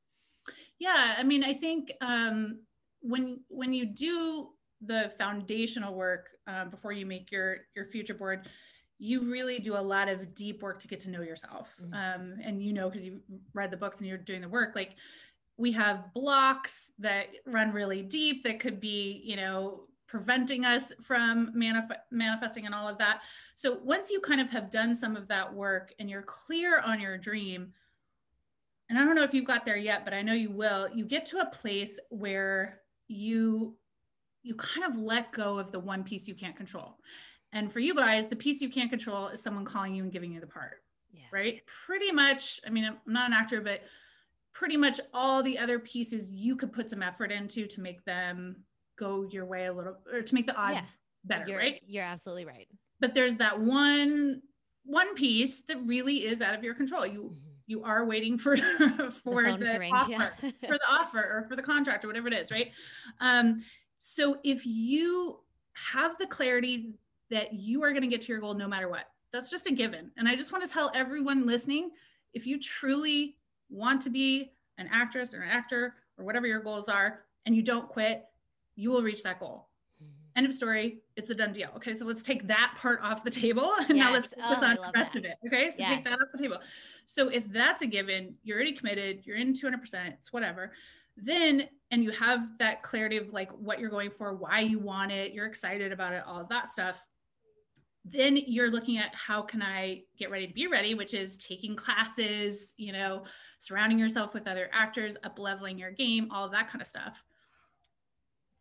yeah 0.79 1.15
i 1.19 1.23
mean 1.23 1.45
i 1.45 1.53
think 1.53 1.93
um 2.01 2.59
when 3.01 3.41
when 3.49 3.73
you 3.73 3.87
do 3.87 4.49
the 4.85 5.13
foundational 5.17 5.95
work 5.95 6.29
uh, 6.47 6.65
before 6.65 6.93
you 6.93 7.07
make 7.07 7.31
your 7.31 7.59
your 7.77 7.87
future 7.87 8.15
board 8.15 8.49
you 8.99 9.21
really 9.31 9.59
do 9.59 9.77
a 9.77 9.79
lot 9.79 10.09
of 10.09 10.35
deep 10.35 10.63
work 10.63 10.79
to 10.79 10.89
get 10.89 11.01
to 11.01 11.11
know 11.11 11.23
yourself 11.23 11.73
mm-hmm. 11.83 11.95
um, 11.95 12.39
and 12.43 12.63
you 12.63 12.73
know 12.73 12.89
because 12.89 13.05
you 13.05 13.21
read 13.55 13.71
the 13.71 13.77
books 13.77 13.99
and 13.99 14.07
you're 14.07 14.19
doing 14.19 14.41
the 14.41 14.49
work 14.49 14.75
like 14.75 14.97
we 15.57 15.73
have 15.73 16.13
blocks 16.15 16.93
that 16.99 17.27
run 17.47 17.73
really 17.73 18.03
deep 18.03 18.45
that 18.45 18.61
could 18.61 18.81
be 18.81 19.21
you 19.25 19.37
know 19.37 19.83
preventing 20.13 20.65
us 20.67 20.93
from 21.01 21.51
manif- 21.57 21.97
manifesting 22.11 22.67
and 22.67 22.75
all 22.75 22.87
of 22.87 22.99
that 22.99 23.23
so 23.55 23.79
once 23.83 24.11
you 24.11 24.21
kind 24.21 24.41
of 24.41 24.51
have 24.51 24.71
done 24.71 24.95
some 24.95 25.17
of 25.17 25.27
that 25.27 25.53
work 25.53 25.95
and 25.99 26.11
you're 26.11 26.23
clear 26.23 26.81
on 26.81 27.01
your 27.01 27.17
dream 27.17 27.73
and 28.91 28.99
i 28.99 29.05
don't 29.05 29.15
know 29.15 29.23
if 29.23 29.33
you've 29.33 29.47
got 29.47 29.65
there 29.65 29.77
yet 29.77 30.05
but 30.05 30.13
i 30.13 30.21
know 30.21 30.35
you 30.35 30.51
will 30.51 30.87
you 30.95 31.07
get 31.07 31.25
to 31.25 31.39
a 31.39 31.47
place 31.47 31.99
where 32.11 32.81
you 33.09 33.75
you 34.43 34.55
kind 34.55 34.85
of 34.85 35.01
let 35.01 35.33
go 35.33 35.59
of 35.59 35.73
the 35.73 35.81
one 35.81 36.05
piece 36.05 36.29
you 36.29 36.35
can't 36.35 36.57
control 36.57 36.99
and 37.53 37.71
for 37.71 37.81
you 37.81 37.95
guys, 37.95 38.29
the 38.29 38.37
piece 38.37 38.61
you 38.61 38.71
can't 38.71 38.91
control 38.91 39.29
is 39.29 39.43
someone 39.43 39.65
calling 39.65 39.95
you 39.95 40.03
and 40.03 40.13
giving 40.13 40.33
you 40.33 40.41
the 40.41 40.47
part. 40.47 40.83
Yeah. 41.13 41.25
Right. 41.31 41.63
Pretty 41.87 42.11
much. 42.11 42.61
I 42.67 42.71
mean, 42.71 42.85
I'm 42.85 42.97
not 43.07 43.27
an 43.27 43.35
actor, 43.35 43.61
but 43.61 43.83
pretty 44.53 44.77
much 44.77 45.01
all 45.13 45.43
the 45.43 45.59
other 45.59 45.79
pieces 45.79 46.31
you 46.31 46.57
could 46.57 46.73
put 46.73 46.89
some 46.89 47.03
effort 47.03 47.31
into 47.31 47.67
to 47.67 47.81
make 47.81 48.05
them 48.05 48.57
go 48.99 49.27
your 49.31 49.45
way 49.45 49.67
a 49.67 49.73
little 49.73 49.97
or 50.13 50.23
to 50.23 50.35
make 50.35 50.47
the 50.47 50.57
odds 50.57 51.01
better. 51.25 51.49
You're, 51.49 51.59
right. 51.59 51.81
You're 51.87 52.05
absolutely 52.05 52.45
right. 52.45 52.69
But 53.01 53.15
there's 53.15 53.37
that 53.39 53.61
one 53.61 54.43
one 54.85 55.15
piece 55.15 55.63
that 55.69 55.79
really 55.87 56.27
is 56.27 56.43
out 56.43 56.55
of 56.55 56.65
your 56.65 56.75
control. 56.75 57.07
You 57.07 57.23
mm-hmm. 57.23 57.35
you 57.67 57.85
are 57.85 58.05
waiting 58.05 58.39
for 58.39 58.57
for 59.25 59.53
the, 59.53 59.59
the 59.59 59.91
offer 59.93 60.11
yeah. 60.11 60.31
for 60.41 60.75
the 60.75 60.89
offer 60.89 61.21
or 61.21 61.47
for 61.49 61.57
the 61.57 61.63
contract 61.63 62.05
or 62.05 62.09
whatever 62.09 62.29
it 62.29 62.35
is, 62.35 62.51
right? 62.51 62.73
Um, 63.21 63.63
so 63.99 64.39
if 64.43 64.67
you 64.67 65.39
have 65.75 66.19
the 66.19 66.27
clarity 66.27 66.95
that 67.33 67.55
you 67.55 67.83
are 67.83 67.91
going 67.91 68.03
to 68.03 68.09
get 68.09 68.21
to 68.21 68.29
your 68.33 68.41
goal 68.41 68.55
no 68.55 68.69
matter 68.69 68.89
what. 68.89 69.07
That's 69.33 69.51
just 69.51 69.67
a 69.67 69.73
given. 69.73 70.11
And 70.19 70.29
I 70.29 70.37
just 70.37 70.53
want 70.53 70.65
to 70.67 70.71
tell 70.71 70.93
everyone 70.95 71.47
listening 71.47 71.91
if 72.35 72.47
you 72.47 72.61
truly 72.61 73.37
want 73.71 74.03
to 74.03 74.11
be 74.11 74.53
an 74.77 74.89
actress 74.93 75.33
or 75.33 75.41
an 75.41 75.49
actor 75.49 75.95
or 76.19 76.25
whatever 76.27 76.47
your 76.47 76.61
goals 76.61 76.89
are, 76.89 77.21
and 77.47 77.57
you 77.57 77.63
don't 77.63 77.89
quit, 77.89 78.27
you 78.77 78.91
will 78.91 79.03
reach 79.03 79.23
that 79.23 79.41
goal. 79.41 79.69
Mm-hmm. 80.03 80.39
End 80.39 80.47
of 80.47 80.55
story. 80.55 81.03
It's 81.17 81.31
a 81.31 81.35
done 81.35 81.53
deal. 81.53 81.71
Okay, 81.77 81.93
so 81.95 82.05
let's 82.05 82.23
take 82.23 82.47
that 82.49 82.75
part 82.79 83.01
off 83.03 83.25
the 83.25 83.31
table, 83.31 83.73
and 83.89 83.97
yes. 83.97 84.05
now 84.05 84.13
let's 84.13 84.29
focus 84.29 84.59
oh, 84.61 84.65
on 84.65 84.77
the 84.77 84.93
rest 84.95 85.13
that. 85.15 85.19
of 85.19 85.25
it. 85.25 85.37
Okay, 85.47 85.71
so 85.71 85.77
yes. 85.79 85.89
take 85.89 86.05
that 86.05 86.15
off 86.15 86.29
the 86.33 86.43
table. 86.43 86.59
So 87.07 87.29
if 87.29 87.51
that's 87.53 87.83
a 87.83 87.87
given, 87.87 88.35
you're 88.43 88.57
already 88.57 88.73
committed, 88.73 89.23
you're 89.25 89.37
in 89.37 89.53
200%, 89.53 90.09
it's 90.09 90.33
whatever. 90.33 90.73
Then, 91.17 91.69
and 91.91 92.03
you 92.03 92.11
have 92.13 92.57
that 92.59 92.83
clarity 92.83 93.19
of 93.19 93.33
like 93.33 93.53
what 93.53 93.79
you're 93.81 93.91
going 93.91 94.11
for, 94.11 94.35
why 94.35 94.61
you 94.61 94.79
want 94.79 95.13
it, 95.13 95.33
you're 95.33 95.47
excited 95.47 95.93
about 95.93 96.15
it, 96.15 96.23
all 96.27 96.41
of 96.41 96.49
that 96.49 96.71
stuff 96.71 97.05
then 98.05 98.37
you're 98.37 98.71
looking 98.71 98.99
at 98.99 99.15
how 99.15 99.43
can 99.43 99.63
I 99.63 100.03
get 100.19 100.31
ready 100.31 100.47
to 100.47 100.53
be 100.53 100.67
ready, 100.67 100.95
which 100.95 101.15
is 101.15 101.37
taking 101.37 101.77
classes, 101.77 102.75
you 102.77 102.93
know, 102.93 103.25
surrounding 103.59 103.99
yourself 103.99 104.35
with 104.35 104.49
other 104.49 104.69
actors, 104.73 105.17
up 105.23 105.39
leveling 105.39 105.79
your 105.79 105.93
game, 105.93 106.29
all 106.33 106.45
of 106.45 106.53
that 106.53 106.69
kind 106.69 106.83
of 106.83 106.89
stuff. 106.89 107.23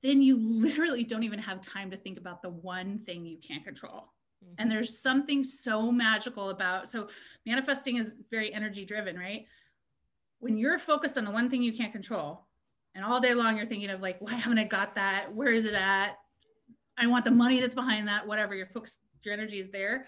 Then 0.03 0.21
you 0.21 0.37
literally 0.37 1.03
don't 1.03 1.23
even 1.23 1.39
have 1.39 1.61
time 1.61 1.91
to 1.91 1.97
think 1.97 2.17
about 2.17 2.41
the 2.41 2.49
one 2.49 2.99
thing 3.05 3.25
you 3.25 3.37
can't 3.37 3.63
control. 3.63 4.11
Mm-hmm. 4.43 4.53
And 4.57 4.71
there's 4.71 4.99
something 4.99 5.43
so 5.43 5.91
magical 5.91 6.49
about 6.49 6.87
so 6.87 7.09
manifesting 7.45 7.97
is 7.97 8.15
very 8.29 8.53
energy 8.53 8.85
driven, 8.85 9.17
right? 9.17 9.45
When 10.39 10.57
you're 10.57 10.79
focused 10.79 11.17
on 11.17 11.25
the 11.25 11.31
one 11.31 11.49
thing 11.49 11.61
you 11.61 11.73
can't 11.73 11.91
control, 11.91 12.47
and 12.95 13.05
all 13.05 13.21
day 13.21 13.33
long 13.33 13.57
you're 13.57 13.67
thinking 13.67 13.89
of 13.89 14.01
like, 14.01 14.17
why 14.19 14.33
haven't 14.33 14.57
I 14.57 14.65
got 14.65 14.95
that? 14.95 15.33
Where 15.33 15.51
is 15.51 15.65
it 15.65 15.75
at? 15.75 16.17
I 16.97 17.07
want 17.07 17.25
the 17.25 17.31
money 17.31 17.59
that's 17.59 17.75
behind 17.75 18.07
that, 18.07 18.27
whatever. 18.27 18.55
You're 18.55 18.65
focused 18.65 18.97
your 19.25 19.33
energy 19.33 19.59
is 19.59 19.69
there, 19.69 20.07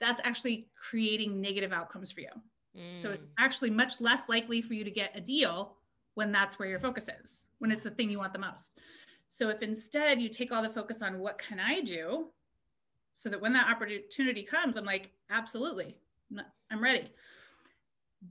that's 0.00 0.20
actually 0.24 0.68
creating 0.76 1.40
negative 1.40 1.72
outcomes 1.72 2.10
for 2.10 2.20
you. 2.20 2.28
Mm. 2.76 2.98
So 2.98 3.10
it's 3.10 3.26
mm. 3.26 3.30
actually 3.38 3.70
much 3.70 4.00
less 4.00 4.28
likely 4.28 4.60
for 4.60 4.74
you 4.74 4.84
to 4.84 4.90
get 4.90 5.12
a 5.14 5.20
deal 5.20 5.76
when 6.14 6.32
that's 6.32 6.58
where 6.58 6.68
your 6.68 6.78
focus 6.78 7.08
is, 7.22 7.46
when 7.58 7.70
it's 7.70 7.84
the 7.84 7.90
thing 7.90 8.10
you 8.10 8.18
want 8.18 8.32
the 8.32 8.38
most. 8.38 8.72
So 9.36 9.48
if 9.48 9.62
instead 9.62 10.20
you 10.20 10.28
take 10.28 10.52
all 10.52 10.62
the 10.62 10.68
focus 10.68 11.02
on 11.02 11.18
what 11.18 11.40
can 11.40 11.58
I 11.58 11.80
do 11.80 12.28
so 13.14 13.28
that 13.28 13.40
when 13.40 13.52
that 13.54 13.68
opportunity 13.68 14.44
comes, 14.44 14.76
I'm 14.76 14.84
like, 14.84 15.10
absolutely, 15.28 15.96
I'm 16.70 16.80
ready. 16.80 17.10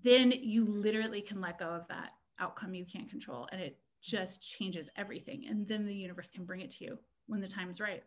Then 0.02 0.32
you 0.32 0.66
literally 0.66 1.20
can 1.20 1.42
let 1.42 1.60
go 1.60 1.66
of 1.66 1.86
that 1.90 2.12
outcome 2.40 2.74
you 2.74 2.86
can't 2.86 3.10
control 3.10 3.50
and 3.52 3.60
it 3.60 3.78
just 4.02 4.42
changes 4.42 4.90
everything. 4.96 5.46
And 5.50 5.68
then 5.68 5.86
the 5.86 5.94
universe 5.94 6.30
can 6.30 6.46
bring 6.46 6.62
it 6.62 6.72
to 6.72 6.86
you 6.86 6.98
when 7.28 7.42
the 7.42 7.50
time 7.50 7.70
is 7.70 7.82
right. 7.82 8.04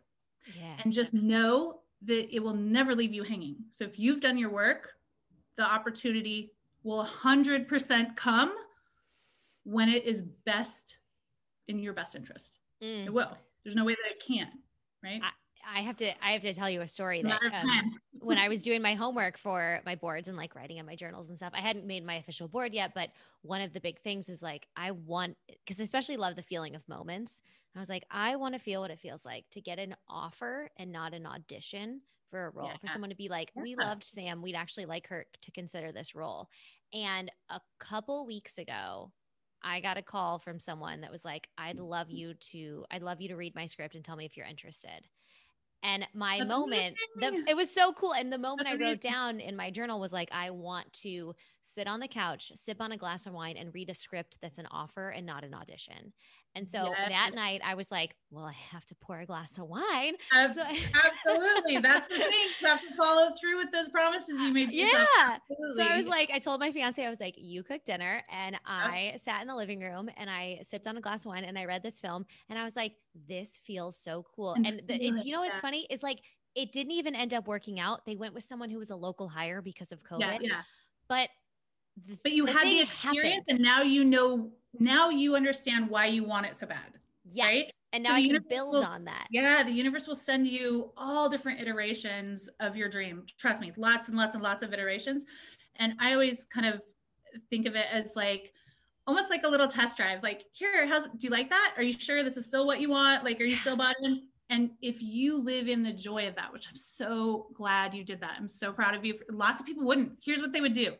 Yeah. 0.59 0.77
And 0.83 0.91
just 0.91 1.13
know 1.13 1.81
that 2.01 2.35
it 2.35 2.39
will 2.39 2.55
never 2.55 2.95
leave 2.95 3.13
you 3.13 3.21
hanging. 3.21 3.57
So 3.69 3.83
if 3.83 3.99
you've 3.99 4.21
done 4.21 4.39
your 4.39 4.49
work, 4.49 4.93
the 5.55 5.63
opportunity 5.63 6.51
will 6.81 7.05
100% 7.05 8.15
come 8.15 8.55
when 9.65 9.87
it 9.87 10.05
is 10.05 10.23
best 10.23 10.97
in 11.67 11.77
your 11.77 11.93
best 11.93 12.15
interest. 12.15 12.57
Mm. 12.83 13.07
It 13.07 13.13
will. 13.13 13.37
There's 13.63 13.75
no 13.75 13.85
way 13.85 13.93
that 13.93 14.11
it 14.11 14.23
can't, 14.25 14.51
right? 15.03 15.21
I- 15.23 15.31
I 15.69 15.81
have 15.81 15.97
to 15.97 16.25
I 16.25 16.31
have 16.31 16.41
to 16.43 16.53
tell 16.53 16.69
you 16.69 16.81
a 16.81 16.87
story 16.87 17.21
that 17.23 17.41
um, 17.43 17.99
when 18.19 18.37
I 18.37 18.47
was 18.47 18.63
doing 18.63 18.81
my 18.81 18.93
homework 18.95 19.37
for 19.37 19.81
my 19.85 19.95
boards 19.95 20.27
and 20.27 20.37
like 20.37 20.55
writing 20.55 20.77
in 20.77 20.85
my 20.85 20.95
journals 20.95 21.29
and 21.29 21.37
stuff, 21.37 21.51
I 21.53 21.61
hadn't 21.61 21.85
made 21.85 22.05
my 22.05 22.15
official 22.15 22.47
board 22.47 22.73
yet, 22.73 22.93
but 22.95 23.09
one 23.41 23.61
of 23.61 23.73
the 23.73 23.81
big 23.81 23.99
things 23.99 24.29
is 24.29 24.41
like 24.41 24.65
I 24.75 24.91
want 24.91 25.35
because 25.65 25.79
I 25.79 25.83
especially 25.83 26.17
love 26.17 26.35
the 26.35 26.43
feeling 26.43 26.75
of 26.75 26.87
moments. 26.87 27.41
I 27.75 27.79
was 27.79 27.89
like, 27.89 28.05
I 28.09 28.37
want 28.37 28.55
to 28.55 28.59
feel 28.59 28.81
what 28.81 28.91
it 28.91 28.99
feels 28.99 29.23
like 29.23 29.45
to 29.51 29.61
get 29.61 29.77
an 29.77 29.95
offer 30.09 30.69
and 30.77 30.91
not 30.91 31.13
an 31.13 31.27
audition 31.27 32.01
for 32.31 32.47
a 32.47 32.49
role, 32.49 32.67
yeah. 32.67 32.77
for 32.81 32.87
someone 32.87 33.11
to 33.11 33.15
be 33.15 33.29
like, 33.29 33.51
we 33.55 33.75
loved 33.75 34.03
Sam. 34.03 34.41
We'd 34.41 34.55
actually 34.55 34.85
like 34.85 35.07
her 35.09 35.25
to 35.43 35.51
consider 35.51 35.91
this 35.91 36.15
role. 36.15 36.49
And 36.91 37.31
a 37.49 37.59
couple 37.79 38.25
weeks 38.25 38.57
ago, 38.57 39.11
I 39.63 39.79
got 39.79 39.97
a 39.97 40.01
call 40.01 40.39
from 40.39 40.59
someone 40.59 41.01
that 41.01 41.11
was 41.11 41.25
like, 41.25 41.49
I'd 41.57 41.77
mm-hmm. 41.77 41.85
love 41.85 42.09
you 42.09 42.33
to, 42.51 42.85
I'd 42.91 43.03
love 43.03 43.21
you 43.21 43.29
to 43.29 43.35
read 43.35 43.55
my 43.55 43.65
script 43.65 43.95
and 43.95 44.03
tell 44.03 44.15
me 44.15 44.25
if 44.25 44.37
you're 44.37 44.45
interested. 44.45 45.07
And 45.83 46.07
my 46.13 46.39
That's 46.39 46.49
moment, 46.49 46.95
the, 47.17 47.43
it 47.47 47.55
was 47.55 47.69
so 47.69 47.93
cool. 47.93 48.13
And 48.13 48.33
the 48.33 48.37
moment 48.37 48.67
That's 48.67 48.81
I 48.81 48.83
wrote 48.83 49.03
amazing. 49.03 49.11
down 49.11 49.39
in 49.39 49.55
my 49.55 49.69
journal 49.69 49.99
was 49.99 50.11
like, 50.11 50.29
I 50.31 50.49
want 50.49 50.91
to 51.01 51.35
sit 51.63 51.87
on 51.87 51.99
the 51.99 52.07
couch, 52.07 52.51
sip 52.55 52.81
on 52.81 52.91
a 52.91 52.97
glass 52.97 53.25
of 53.25 53.33
wine, 53.33 53.57
and 53.57 53.73
read 53.73 53.89
a 53.89 53.93
script 53.93 54.37
that's 54.41 54.57
an 54.57 54.67
offer 54.71 55.09
and 55.09 55.25
not 55.25 55.43
an 55.43 55.53
audition. 55.53 56.13
And 56.57 56.67
so 56.67 56.91
yes. 56.97 57.09
that 57.09 57.35
night 57.35 57.61
I 57.63 57.75
was 57.75 57.91
like, 57.91 58.15
well, 58.31 58.45
I 58.45 58.55
have 58.71 58.83
to 58.85 58.95
pour 58.95 59.19
a 59.19 59.27
glass 59.27 59.59
of 59.59 59.65
wine. 59.67 60.15
So 60.31 60.63
Absolutely. 60.63 61.77
That's 61.77 62.07
the 62.07 62.15
thing. 62.17 62.47
You 62.61 62.67
have 62.67 62.81
to 62.81 62.95
follow 62.99 63.29
through 63.39 63.57
with 63.57 63.71
those 63.71 63.89
promises 63.89 64.41
you 64.41 64.51
made. 64.51 64.71
Yeah. 64.71 65.05
So 65.75 65.83
I 65.83 65.95
was 65.95 66.07
like, 66.07 66.31
I 66.33 66.39
told 66.39 66.59
my 66.59 66.71
fiance, 66.71 67.05
I 67.05 67.09
was 67.11 67.19
like, 67.19 67.35
you 67.37 67.61
cook 67.61 67.85
dinner. 67.85 68.23
And 68.31 68.57
I 68.65 69.13
sat 69.17 69.41
in 69.41 69.47
the 69.47 69.55
living 69.55 69.81
room 69.81 70.09
and 70.17 70.31
I 70.31 70.61
sipped 70.63 70.87
on 70.87 70.97
a 70.97 71.01
glass 71.01 71.25
of 71.25 71.27
wine 71.27 71.43
and 71.43 71.59
I 71.59 71.65
read 71.65 71.83
this 71.83 71.99
film. 71.99 72.25
And 72.49 72.57
I 72.57 72.63
was 72.63 72.75
like, 72.75 72.93
this 73.27 73.59
feels 73.63 73.95
so 73.95 74.25
cool. 74.35 74.53
And, 74.53 74.65
and 74.65 74.81
the, 74.87 74.95
it, 74.95 75.25
you 75.25 75.33
know 75.33 75.41
what's 75.41 75.59
funny 75.59 75.85
is 75.91 76.01
like, 76.01 76.19
it 76.55 76.71
didn't 76.71 76.93
even 76.93 77.13
end 77.13 77.35
up 77.35 77.47
working 77.47 77.79
out. 77.79 78.03
They 78.07 78.15
went 78.15 78.33
with 78.33 78.43
someone 78.43 78.71
who 78.71 78.79
was 78.79 78.89
a 78.89 78.95
local 78.95 79.27
hire 79.27 79.61
because 79.61 79.91
of 79.91 80.03
COVID. 80.03 80.21
Yeah. 80.21 80.37
yeah. 80.41 80.61
But 81.07 81.29
but 82.23 82.31
you 82.31 82.45
had 82.45 82.65
the 82.65 82.81
experience 82.81 82.95
happened. 82.95 83.43
and 83.47 83.59
now 83.59 83.81
you 83.81 84.03
know 84.03 84.51
now 84.79 85.09
you 85.09 85.35
understand 85.35 85.89
why 85.89 86.07
you 86.07 86.23
want 86.23 86.45
it 86.45 86.55
so 86.55 86.67
bad. 86.67 86.93
Yes. 87.31 87.45
Right? 87.45 87.65
And 87.93 88.03
now 88.03 88.11
so 88.11 88.15
I 88.15 88.27
can 88.27 88.43
build 88.49 88.73
will, 88.73 88.83
on 88.83 89.05
that. 89.05 89.27
Yeah. 89.31 89.63
The 89.63 89.71
universe 89.71 90.07
will 90.07 90.15
send 90.15 90.47
you 90.47 90.91
all 90.97 91.29
different 91.29 91.59
iterations 91.59 92.49
of 92.59 92.75
your 92.75 92.89
dream. 92.89 93.23
Trust 93.37 93.61
me, 93.61 93.71
lots 93.77 94.07
and 94.07 94.17
lots 94.17 94.35
and 94.35 94.43
lots 94.43 94.63
of 94.63 94.73
iterations. 94.73 95.25
And 95.77 95.93
I 95.99 96.13
always 96.13 96.45
kind 96.45 96.65
of 96.65 96.81
think 97.49 97.65
of 97.65 97.75
it 97.75 97.85
as 97.91 98.13
like 98.15 98.53
almost 99.05 99.29
like 99.29 99.43
a 99.43 99.47
little 99.47 99.67
test 99.67 99.97
drive. 99.97 100.21
Like, 100.21 100.43
here, 100.51 100.85
how's 100.87 101.03
do 101.03 101.27
you 101.27 101.29
like 101.29 101.49
that? 101.49 101.73
Are 101.77 101.83
you 101.83 101.93
sure 101.93 102.23
this 102.23 102.37
is 102.37 102.45
still 102.45 102.65
what 102.65 102.81
you 102.81 102.89
want? 102.89 103.23
Like, 103.23 103.39
are 103.39 103.45
you 103.45 103.55
still 103.55 103.77
bought 103.77 103.95
in? 104.03 104.23
And 104.49 104.71
if 104.81 105.01
you 105.01 105.37
live 105.37 105.67
in 105.67 105.83
the 105.83 105.91
joy 105.91 106.27
of 106.27 106.35
that, 106.35 106.53
which 106.53 106.67
I'm 106.69 106.77
so 106.77 107.47
glad 107.53 107.93
you 107.93 108.03
did 108.03 108.21
that, 108.21 108.35
I'm 108.37 108.47
so 108.47 108.71
proud 108.71 108.95
of 108.95 109.03
you. 109.03 109.19
Lots 109.29 109.59
of 109.59 109.65
people 109.65 109.85
wouldn't. 109.85 110.13
Here's 110.23 110.41
what 110.41 110.53
they 110.53 110.61
would 110.61 110.73
do 110.73 110.93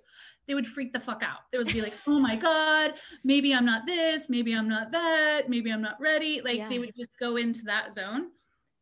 they 0.47 0.53
would 0.53 0.67
freak 0.67 0.93
the 0.93 0.99
fuck 0.99 1.23
out. 1.23 1.39
They 1.51 1.57
would 1.57 1.67
be 1.67 1.81
like, 1.81 1.93
oh 2.07 2.19
my 2.19 2.35
God, 2.35 2.93
maybe 3.23 3.53
I'm 3.53 3.65
not 3.65 3.85
this, 3.85 4.29
maybe 4.29 4.53
I'm 4.53 4.69
not 4.69 4.91
that, 4.91 5.43
maybe 5.49 5.71
I'm 5.71 5.81
not 5.81 5.99
ready. 5.99 6.41
Like 6.41 6.57
yeah. 6.57 6.69
they 6.69 6.79
would 6.79 6.95
just 6.95 7.11
go 7.19 7.37
into 7.37 7.63
that 7.65 7.93
zone. 7.93 8.27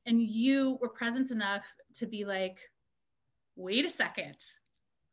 And 0.05 0.21
you 0.21 0.77
were 0.81 0.89
present 0.89 1.31
enough 1.31 1.65
to 1.95 2.05
be 2.05 2.25
like, 2.25 2.59
wait 3.55 3.85
a 3.85 3.89
second. 3.89 4.35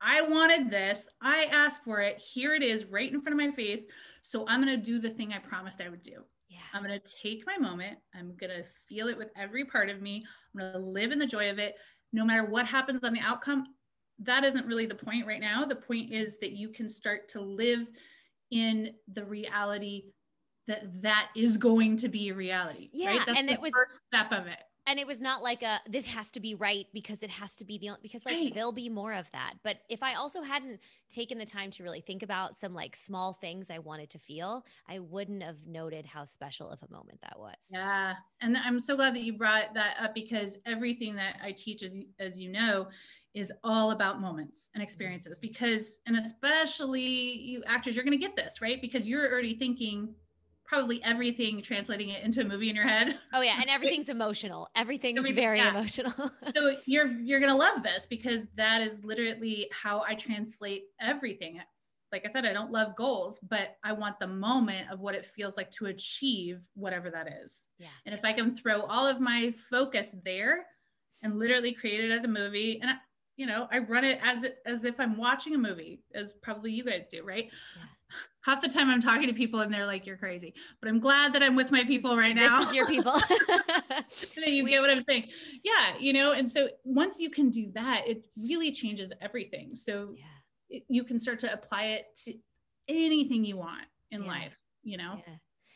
I 0.03 0.23
wanted 0.23 0.71
this. 0.71 1.09
I 1.23 1.45
asked 1.45 1.85
for 1.85 2.01
it. 2.01 2.19
Here 2.19 2.55
it 2.55 2.63
is 2.63 2.85
right 2.85 3.11
in 3.11 3.21
front 3.21 3.41
of 3.41 3.47
my 3.47 3.55
face. 3.55 3.85
So 4.21 4.45
I'm 4.49 4.63
going 4.63 4.77
to 4.79 4.85
do 4.85 4.99
the 4.99 5.11
thing 5.11 5.33
I 5.33 5.39
promised 5.39 5.81
I 5.81 5.89
would 5.89 6.03
do. 6.03 6.25
Yeah. 6.51 6.59
I'm 6.75 6.83
going 6.83 6.99
to 7.01 7.15
take 7.23 7.47
my 7.47 7.57
moment. 7.57 7.99
I'm 8.15 8.37
going 8.37 8.51
to 8.51 8.65
feel 8.89 9.09
it 9.09 9.17
with 9.17 9.31
every 9.37 9.65
part 9.65 9.89
of 9.89 10.03
me. 10.03 10.27
I'm 10.53 10.61
going 10.61 10.73
to 10.73 10.79
live 10.79 11.13
in 11.13 11.19
the 11.19 11.27
joy 11.27 11.51
of 11.51 11.59
it. 11.59 11.77
No 12.13 12.25
matter 12.25 12.45
what 12.45 12.67
happens 12.67 13.05
on 13.05 13.15
the 13.15 13.21
outcome, 13.21 13.69
that 14.25 14.45
isn't 14.45 14.67
really 14.67 14.87
the 14.87 14.95
point 14.95 15.27
right 15.27 15.41
now. 15.41 15.65
The 15.65 15.75
point 15.77 16.13
is 16.13 16.39
that 16.39 16.53
you 16.53 16.69
can 16.69 16.89
start 16.91 17.29
to 17.31 17.41
live 17.41 17.91
in 18.51 18.95
the 19.13 19.25
reality 19.25 20.05
that 20.69 21.03
that 21.03 21.29
is 21.37 21.57
going 21.57 21.97
to 21.99 22.09
be 22.09 22.29
a 22.29 22.35
reality. 22.35 22.89
Yeah, 22.93 23.09
right? 23.17 23.23
That's 23.27 23.39
and 23.39 23.49
the 23.49 23.55
it 23.55 23.61
was- 23.61 23.73
first 23.73 24.01
step 24.07 24.31
of 24.33 24.47
it. 24.47 24.59
and 24.87 24.99
it 24.99 25.07
was 25.07 25.21
not 25.21 25.43
like 25.45 25.63
a 25.63 25.81
this 25.89 26.07
has 26.07 26.29
to 26.33 26.41
be 26.41 26.55
right 26.57 26.87
because 26.93 27.23
it 27.23 27.31
has 27.31 27.55
to 27.57 27.65
be 27.65 27.79
the 27.79 27.89
only 27.91 28.01
because 28.03 28.25
like 28.27 28.35
Right. 28.35 28.53
there'll 28.55 28.73
be 28.73 28.89
more 28.89 29.13
of 29.13 29.31
that 29.31 29.55
but 29.63 29.77
if 29.89 30.03
i 30.03 30.15
also 30.15 30.43
hadn't 30.43 30.81
taken 31.09 31.39
the 31.39 31.47
time 31.47 31.71
to 31.71 31.85
really 31.85 32.01
think 32.01 32.25
about 32.25 32.57
some 32.57 32.75
like 32.75 32.97
small 32.97 33.33
things 33.33 33.71
i 33.71 33.79
wanted 33.79 34.11
to 34.11 34.19
feel 34.19 34.65
i 34.89 34.99
wouldn't 34.99 35.41
have 35.45 35.65
noted 35.69 36.05
how 36.05 36.25
special 36.25 36.69
of 36.69 36.81
a 36.83 36.93
moment 36.93 37.21
that 37.23 37.39
was 37.39 37.55
Yeah, 37.71 38.15
and 38.41 38.57
I'm 38.57 38.81
so 38.81 38.97
glad 38.97 39.15
that 39.15 39.23
you 39.23 39.35
brought 39.35 39.73
that 39.75 39.99
up 40.01 40.15
because 40.17 40.59
everything 40.67 41.15
that 41.15 41.37
I 41.43 41.53
teach, 41.53 41.85
as 41.85 41.95
as 42.19 42.41
you 42.41 42.51
know, 42.51 42.89
is 43.35 43.53
all 43.65 43.93
about 43.93 44.21
moments 44.21 44.69
and 44.75 44.81
mm-hmm. 44.81 44.85
experiences. 44.85 45.39
Because 45.39 46.01
and 46.07 46.17
especially 46.17 47.01
you 47.03 47.63
actors, 47.67 47.97
you're 47.97 48.05
going 48.05 48.19
to 48.19 48.25
get 48.25 48.37
this 48.37 48.61
right 48.61 48.81
because 48.81 49.07
you're 49.07 49.31
already 49.31 49.55
thinking 49.55 50.15
probably 50.65 51.03
everything, 51.05 51.61
translating 51.61 52.09
it 52.09 52.23
into 52.25 52.41
a 52.41 52.45
movie 52.45 52.71
in 52.71 52.75
your 52.77 52.89
head. 52.89 53.19
oh 53.35 53.43
yeah 53.43 53.57
and 53.61 53.67
everything's 53.69 54.09
emotional 54.09 54.69
everything's 54.75 55.19
Everything- 55.19 55.37
very 55.37 55.59
yeah. 55.59 55.71
emotional 55.71 56.15
so 56.55 56.75
you're 56.87 57.13
you're 57.21 57.41
going 57.41 57.53
to 57.53 57.57
love 57.59 57.83
this 57.83 58.07
because 58.07 58.49
that 58.57 58.81
is 58.81 59.05
literally 59.05 59.69
how 59.71 60.03
I 60.07 60.15
translate 60.15 60.85
everything. 61.01 61.61
Like 62.11 62.27
I 62.27 62.31
said, 62.31 62.45
I 62.45 62.53
don't 62.53 62.71
love 62.71 62.95
goals, 62.95 63.41
but 63.41 63.77
I 63.83 63.93
want 63.93 64.19
the 64.19 64.27
moment 64.27 64.91
of 64.91 65.01
what 65.01 65.15
it 65.15 65.25
feels 65.25 65.57
like 65.57 65.71
to 65.73 65.87
achieve 65.87 66.69
whatever 66.75 67.11
that 67.11 67.27
is. 67.43 67.65
yeah 67.79 67.89
And 68.05 68.15
if 68.15 68.25
I 68.25 68.33
can 68.35 68.55
throw 68.55 68.83
all 68.83 69.07
of 69.07 69.19
my 69.21 69.55
focus 69.71 70.15
there 70.23 70.67
and 71.23 71.39
literally 71.39 71.73
create 71.73 72.05
it 72.05 72.11
as 72.11 72.25
a 72.25 72.29
movie, 72.29 72.81
and 72.83 72.91
I, 72.91 72.95
you 73.37 73.47
know, 73.47 73.67
I 73.73 73.79
run 73.79 74.05
it 74.05 74.19
as 74.23 74.47
as 74.67 74.85
if 74.85 75.01
I'm 75.01 75.17
watching 75.17 75.55
a 75.55 75.59
movie, 75.59 76.03
as 76.15 76.33
probably 76.43 76.73
you 76.73 76.85
guys 76.85 77.07
do, 77.09 77.23
right? 77.25 77.45
Yeah. 77.77 77.83
Half 78.45 78.61
the 78.61 78.69
time 78.69 78.91
I'm 78.91 79.01
talking 79.01 79.29
to 79.29 79.33
people 79.33 79.61
and 79.61 79.73
they're 79.73 79.87
like, 79.87 80.05
"You're 80.07 80.17
crazy," 80.19 80.53
but 80.81 80.89
I'm 80.89 80.99
glad 81.01 81.33
that 81.33 81.43
I'm 81.43 81.55
with 81.57 81.71
my 81.71 81.81
This 81.81 81.89
people 81.89 82.17
right 82.17 82.35
now. 82.35 82.59
this 82.61 82.69
is 82.69 82.75
your 82.75 82.87
people 82.95 83.15
you 84.47 84.65
We- 84.65 84.71
get 84.71 84.81
what 84.83 84.91
I'm 84.91 85.05
saying? 85.09 85.29
Yeah, 85.63 85.95
you 85.99 86.13
know. 86.13 86.33
And 86.33 86.51
so 86.51 86.69
once 86.85 87.21
you 87.21 87.31
can 87.31 87.51
do 87.51 87.71
that, 87.75 88.03
it 88.07 88.27
really 88.37 88.73
changes 88.73 89.13
everything. 89.21 89.77
So 89.77 90.15
yeah 90.17 90.25
you 90.89 91.05
can 91.05 91.19
start 91.19 91.39
to 91.39 91.53
apply 91.53 91.83
it 91.85 92.07
to 92.25 92.33
anything 92.89 93.45
you 93.45 93.59
want 93.59 93.85
in 94.11 94.23
Yeah. 94.23 94.29
life. 94.29 94.57
You 94.83 94.97
know. 94.97 95.21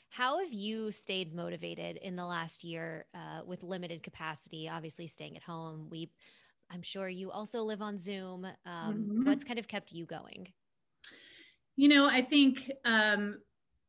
How 0.09 0.41
have 0.41 0.53
you 0.53 0.91
stayed 0.91 1.35
motivated 1.35 1.99
in 1.99 2.17
the 2.17 2.25
last 2.25 2.65
year 2.65 3.05
uh, 3.15 3.43
with 3.45 3.63
limited 3.63 4.03
capacity? 4.03 4.69
Obviously, 4.69 5.07
staying 5.07 5.37
at 5.37 5.43
home. 5.43 5.89
We, 5.91 6.11
I'm 6.71 6.83
sure 6.83 7.09
you 7.09 7.31
also 7.31 7.63
live 7.63 7.83
on 7.83 7.99
Zoom. 7.99 8.47
Um, 8.65 9.07
Mhm. 9.09 9.27
What's 9.27 9.45
kind 9.45 9.59
of 9.59 9.69
kept 9.69 9.93
you 9.93 10.05
going? 10.07 10.53
You 11.77 11.89
know, 11.89 12.07
I 12.09 12.23
think 12.23 12.71
um, 12.85 13.39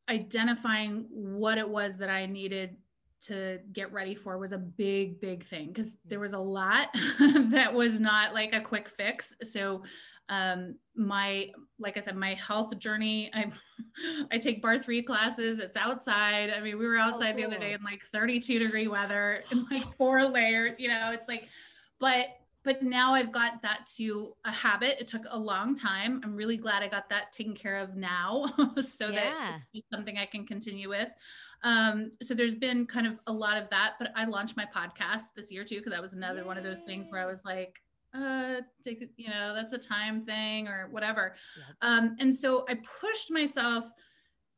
identifying 0.10 1.08
what 1.10 1.58
it 1.58 1.68
was 1.68 1.98
that 1.98 2.10
I 2.10 2.26
needed 2.26 2.78
to 3.20 3.60
get 3.74 3.92
ready 3.92 4.14
for 4.14 4.38
was 4.38 4.54
a 4.54 4.58
big, 4.58 5.20
big 5.20 5.44
thing 5.44 5.70
because 5.70 5.98
there 6.06 6.20
was 6.20 6.34
a 6.34 6.40
lot 6.40 6.90
that 7.20 7.74
was 7.74 8.00
not 8.00 8.34
like 8.34 8.54
a 8.54 8.62
quick 8.62 8.88
fix. 8.88 9.34
So, 9.44 9.84
um, 10.30 10.76
my, 10.96 11.50
like 11.80 11.98
I 11.98 12.02
said, 12.02 12.16
my 12.16 12.36
health 12.36 12.78
journey, 12.78 13.32
I, 13.34 13.52
I 14.32 14.38
take 14.38 14.62
barre3 14.62 15.06
classes. 15.06 15.60
It's 15.60 15.78
outside. 15.78 16.52
I 16.52 16.60
mean, 16.60 16.78
we 16.78 16.86
were 16.86 16.98
outside 16.98 17.38
the 17.38 17.46
other 17.46 17.58
day 17.58 17.74
in 17.74 17.82
like 17.84 18.02
32 18.12 18.60
degree 18.60 18.88
weather 18.88 19.44
and 19.50 19.66
like 19.72 19.92
four 19.98 20.26
layers, 20.28 20.74
you 20.78 20.90
know, 20.90 21.12
it's 21.12 21.28
like, 21.28 21.48
but 22.00 22.28
but 22.68 22.84
now 22.84 23.14
I've 23.14 23.32
got 23.32 23.62
that 23.62 23.86
to 23.96 24.36
a 24.44 24.52
habit. 24.52 24.98
It 25.00 25.08
took 25.08 25.22
a 25.30 25.40
long 25.40 25.74
time. 25.74 26.20
I'm 26.22 26.36
really 26.36 26.58
glad 26.58 26.84
I 26.84 26.90
got 26.90 27.08
that 27.12 27.32
taken 27.32 27.56
care 27.56 27.78
of 27.78 27.96
now 27.96 28.46
so 28.82 29.08
that 29.08 29.16
Yeah. 29.16 29.60
it's 29.74 29.90
something 29.90 30.18
I 30.18 30.26
can 30.26 30.46
continue 30.46 30.90
with. 30.90 31.08
Um, 31.64 32.12
so 32.22 32.34
there's 32.34 32.56
been 32.56 32.86
kind 32.86 33.08
of 33.08 33.20
a 33.26 33.32
lot 33.32 33.58
of 33.58 33.70
that, 33.70 33.94
but 33.98 34.12
I 34.18 34.26
launched 34.26 34.58
my 34.58 34.66
podcast 34.66 35.34
this 35.34 35.50
year 35.50 35.64
too, 35.64 35.78
because 35.78 35.94
that 35.94 36.02
was 36.02 36.12
another 36.12 36.44
one 36.44 36.58
of 36.58 36.66
those 36.66 36.82
things 36.82 37.08
where 37.10 37.22
I 37.22 37.26
was 37.26 37.46
like, 37.46 37.80
uh, 38.14 38.56
take, 38.84 39.10
you 39.16 39.30
know, 39.30 39.54
that's 39.56 39.72
a 39.72 39.78
time 39.78 40.26
thing 40.26 40.68
or 40.68 40.90
whatever. 40.92 41.36
Um, 41.82 42.18
and 42.20 42.36
so 42.36 42.66
I 42.68 42.80
pushed 43.00 43.32
myself 43.32 43.86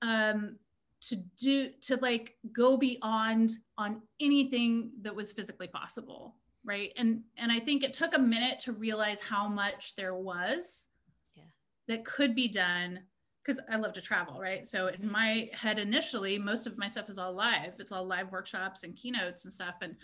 um, 0.01 0.57
to 1.01 1.15
do, 1.39 1.69
to 1.81 1.97
like 1.97 2.37
go 2.51 2.75
beyond 2.75 3.51
on 3.77 4.01
anything 4.19 4.93
that 5.03 5.15
was 5.15 5.31
physically 5.31 5.67
possible 5.67 6.33
right? 6.65 6.91
And 6.97 7.21
and 7.37 7.51
i 7.51 7.59
think 7.59 7.83
it 7.83 7.93
took 7.93 8.13
a 8.13 8.19
minute 8.19 8.59
to 8.61 8.73
realize 8.73 9.19
how 9.21 9.47
much 9.47 9.95
there 9.95 10.13
was 10.15 10.87
Yeah. 11.35 11.43
that 11.87 12.05
could 12.05 12.35
be 12.35 12.47
done 12.47 12.99
because 13.43 13.61
i 13.71 13.77
love 13.77 13.93
to 13.93 14.01
travel 14.01 14.39
right? 14.39 14.67
So 14.67 14.87
in 14.87 15.09
my 15.09 15.49
head 15.53 15.79
initially 15.79 16.37
most 16.37 16.67
of 16.67 16.77
my 16.77 16.87
stuff 16.87 17.09
is 17.09 17.17
all 17.17 17.33
live. 17.33 17.75
It's 17.79 17.91
all 17.91 18.05
live 18.05 18.31
workshops 18.31 18.83
and 18.83 18.95
keynotes 18.95 19.45
and 19.45 19.53
stuff. 19.53 19.75
And 19.81 19.95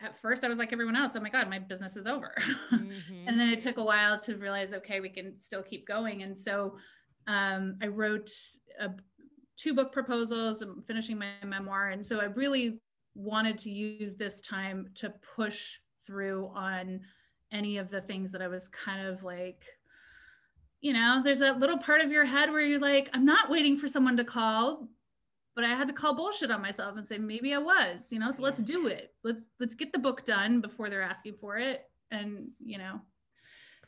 at 0.00 0.16
first 0.16 0.44
i 0.44 0.48
was 0.48 0.58
like 0.60 0.72
everyone 0.72 0.94
else 0.94 1.16
oh 1.16 1.20
my 1.20 1.28
god 1.30 1.50
my 1.50 1.58
business 1.58 1.96
is 1.96 2.06
over. 2.06 2.32
Mhm. 2.72 2.92
and 3.26 3.38
then 3.38 3.48
it 3.48 3.58
took 3.60 3.78
a 3.78 3.84
while 3.84 4.18
to 4.20 4.36
realize 4.36 4.72
okay 4.72 5.00
we 5.00 5.08
can 5.08 5.38
still 5.40 5.62
keep 5.62 5.86
going. 5.88 6.22
And 6.22 6.38
so 6.38 6.76
um, 7.26 7.76
i 7.82 7.86
wrote 7.88 8.30
a, 8.80 8.90
two 9.56 9.74
book 9.74 9.92
proposals 9.92 10.62
i'm 10.62 10.80
finishing 10.82 11.18
my 11.18 11.32
memoir. 11.44 11.88
And 11.88 12.06
so 12.06 12.20
i 12.20 12.24
really 12.26 12.80
wanted 13.18 13.58
to 13.58 13.70
use 13.70 14.16
this 14.16 14.40
time 14.40 14.88
to 14.94 15.12
push 15.36 15.78
through 16.06 16.50
on 16.54 17.00
any 17.52 17.78
of 17.78 17.90
the 17.90 18.00
things 18.00 18.32
that 18.32 18.42
i 18.42 18.48
was 18.48 18.68
kind 18.68 19.06
of 19.06 19.22
like 19.22 19.64
you 20.80 20.92
know 20.92 21.20
there's 21.24 21.42
a 21.42 21.52
little 21.52 21.78
part 21.78 22.00
of 22.00 22.12
your 22.12 22.24
head 22.24 22.50
where 22.50 22.60
you're 22.60 22.78
like 22.78 23.10
i'm 23.12 23.24
not 23.24 23.50
waiting 23.50 23.76
for 23.76 23.88
someone 23.88 24.16
to 24.16 24.24
call 24.24 24.88
but 25.54 25.64
i 25.64 25.68
had 25.68 25.88
to 25.88 25.94
call 25.94 26.14
bullshit 26.14 26.50
on 26.50 26.62
myself 26.62 26.96
and 26.96 27.06
say 27.06 27.18
maybe 27.18 27.54
i 27.54 27.58
was 27.58 28.12
you 28.12 28.18
know 28.18 28.30
so 28.30 28.42
let's 28.42 28.60
do 28.60 28.86
it 28.86 29.14
let's 29.24 29.46
let's 29.58 29.74
get 29.74 29.92
the 29.92 29.98
book 29.98 30.24
done 30.24 30.60
before 30.60 30.88
they're 30.88 31.02
asking 31.02 31.34
for 31.34 31.56
it 31.56 31.90
and 32.10 32.48
you 32.64 32.78
know 32.78 33.00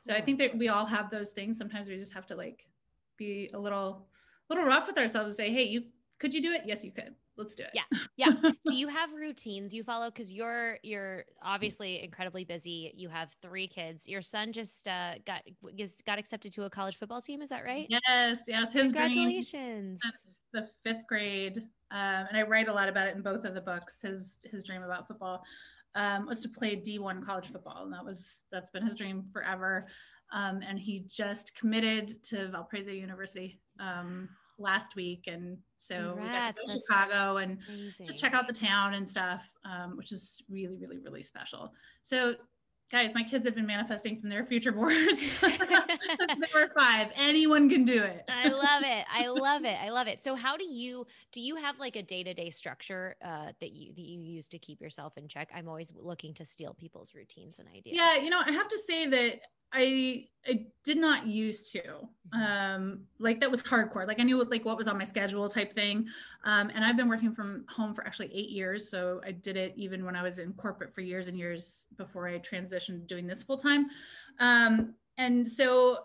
so 0.02 0.14
I 0.14 0.20
think 0.20 0.38
that 0.38 0.56
we 0.56 0.68
all 0.68 0.86
have 0.86 1.10
those 1.10 1.32
things. 1.32 1.58
Sometimes 1.58 1.88
we 1.88 1.96
just 1.96 2.14
have 2.14 2.26
to 2.26 2.34
like 2.34 2.66
be 3.16 3.50
a 3.52 3.58
little, 3.58 4.06
little 4.48 4.64
rough 4.64 4.86
with 4.86 4.98
ourselves 4.98 5.28
and 5.28 5.36
say, 5.36 5.52
"Hey, 5.52 5.64
you 5.64 5.84
could 6.18 6.32
you 6.32 6.42
do 6.42 6.52
it? 6.52 6.62
Yes, 6.64 6.84
you 6.84 6.92
could. 6.92 7.14
Let's 7.40 7.54
do 7.54 7.64
it." 7.64 7.70
Yeah. 7.74 7.98
Yeah. 8.16 8.50
do 8.66 8.74
you 8.74 8.88
have 8.88 9.12
routines 9.12 9.74
you 9.74 9.82
follow 9.82 10.10
because 10.10 10.32
you're 10.32 10.78
you're 10.82 11.24
obviously 11.42 12.02
incredibly 12.02 12.44
busy 12.44 12.92
you 12.96 13.08
have 13.08 13.34
three 13.42 13.66
kids 13.66 14.06
your 14.06 14.22
son 14.22 14.52
just 14.52 14.86
uh, 14.86 15.14
got 15.26 15.42
just 15.76 16.04
got 16.04 16.18
accepted 16.18 16.52
to 16.52 16.64
a 16.64 16.70
college 16.70 16.96
football 16.96 17.20
team 17.20 17.42
is 17.42 17.48
that 17.48 17.64
right 17.64 17.86
Yes, 17.88 18.42
yes. 18.46 18.72
His 18.72 18.92
dream. 18.92 19.10
congratulations 19.10 20.00
That's 20.02 20.40
the 20.52 20.68
fifth 20.84 21.06
grade, 21.08 21.58
um, 21.90 22.26
and 22.28 22.36
I 22.36 22.42
write 22.42 22.68
a 22.68 22.72
lot 22.72 22.88
about 22.88 23.08
it 23.08 23.16
in 23.16 23.22
both 23.22 23.44
of 23.44 23.54
the 23.54 23.60
books. 23.60 24.00
His 24.00 24.38
his 24.50 24.64
dream 24.64 24.82
about 24.82 25.06
football 25.06 25.42
um, 25.94 26.26
was 26.26 26.40
to 26.40 26.48
play 26.48 26.76
D1 26.76 27.24
college 27.24 27.46
football, 27.46 27.84
and 27.84 27.92
that 27.92 28.04
was 28.04 28.44
that's 28.52 28.70
been 28.70 28.84
his 28.84 28.96
dream 28.96 29.24
forever. 29.32 29.86
Um, 30.32 30.60
and 30.66 30.78
he 30.78 31.06
just 31.08 31.56
committed 31.56 32.22
to 32.24 32.48
Valparaiso 32.48 32.92
University 32.92 33.60
um, 33.80 34.28
last 34.60 34.94
week, 34.96 35.24
and 35.26 35.58
so 35.76 36.16
we 36.20 36.28
got 36.28 36.54
to 36.54 36.66
go 36.66 36.72
to 36.72 36.78
Chicago 36.78 37.38
and 37.38 37.58
Amazing. 37.68 38.06
just 38.06 38.20
check 38.20 38.34
out 38.34 38.46
the 38.46 38.52
town 38.52 38.94
and 38.94 39.08
stuff, 39.08 39.50
um, 39.64 39.96
which 39.96 40.12
is 40.12 40.42
really, 40.48 40.76
really, 40.76 40.98
really 40.98 41.22
special. 41.22 41.72
So, 42.02 42.34
guys, 42.92 43.14
my 43.14 43.22
kids 43.22 43.44
have 43.46 43.54
been 43.54 43.66
manifesting 43.66 44.18
from 44.18 44.28
their 44.28 44.44
future 44.44 44.72
boards. 44.72 45.22
since 45.40 45.58
they 45.58 46.48
were 46.54 46.70
five. 46.76 47.08
Anyone 47.16 47.68
can 47.70 47.84
do 47.84 48.02
it. 48.02 48.24
I 48.28 48.48
love 48.48 48.82
it. 48.84 49.04
I 49.12 49.26
love 49.28 49.64
it. 49.64 49.78
I 49.80 49.90
love 49.90 50.06
it. 50.06 50.20
So 50.20 50.34
how 50.34 50.56
do 50.56 50.64
you 50.64 51.06
do 51.32 51.40
you 51.40 51.56
have 51.56 51.78
like 51.78 51.96
a 51.96 52.02
day-to-day 52.02 52.50
structure 52.50 53.14
uh 53.24 53.52
that 53.60 53.72
you 53.72 53.94
that 53.94 54.02
you 54.02 54.20
use 54.20 54.48
to 54.48 54.58
keep 54.58 54.80
yourself 54.80 55.16
in 55.16 55.28
check? 55.28 55.50
I'm 55.54 55.68
always 55.68 55.92
looking 55.96 56.34
to 56.34 56.44
steal 56.44 56.74
people's 56.74 57.14
routines 57.14 57.58
and 57.58 57.68
ideas. 57.68 57.96
Yeah, 57.96 58.16
you 58.16 58.30
know, 58.30 58.42
I 58.44 58.52
have 58.52 58.68
to 58.68 58.78
say 58.78 59.06
that 59.06 59.40
I 59.72 60.26
I 60.46 60.66
did 60.84 60.96
not 60.96 61.26
used 61.26 61.70
to. 61.72 61.82
Um, 62.32 63.02
like 63.18 63.40
that 63.40 63.50
was 63.50 63.62
hardcore. 63.62 64.06
Like 64.06 64.20
I 64.20 64.22
knew 64.22 64.38
what 64.38 64.50
like 64.50 64.64
what 64.64 64.76
was 64.76 64.88
on 64.88 64.96
my 64.96 65.04
schedule 65.04 65.48
type 65.48 65.72
thing. 65.72 66.06
Um, 66.44 66.70
and 66.74 66.84
I've 66.84 66.96
been 66.96 67.08
working 67.08 67.32
from 67.32 67.64
home 67.68 67.92
for 67.92 68.06
actually 68.06 68.30
eight 68.32 68.50
years. 68.50 68.90
So 68.90 69.20
I 69.24 69.32
did 69.32 69.56
it 69.56 69.74
even 69.76 70.04
when 70.04 70.16
I 70.16 70.22
was 70.22 70.38
in 70.38 70.52
corporate 70.54 70.92
for 70.92 71.02
years 71.02 71.28
and 71.28 71.36
years 71.36 71.84
before 71.96 72.28
I 72.28 72.38
transitioned 72.38 73.06
doing 73.06 73.26
this 73.26 73.42
full 73.42 73.58
time. 73.58 73.88
Um, 74.38 74.94
and 75.18 75.46
so 75.48 75.98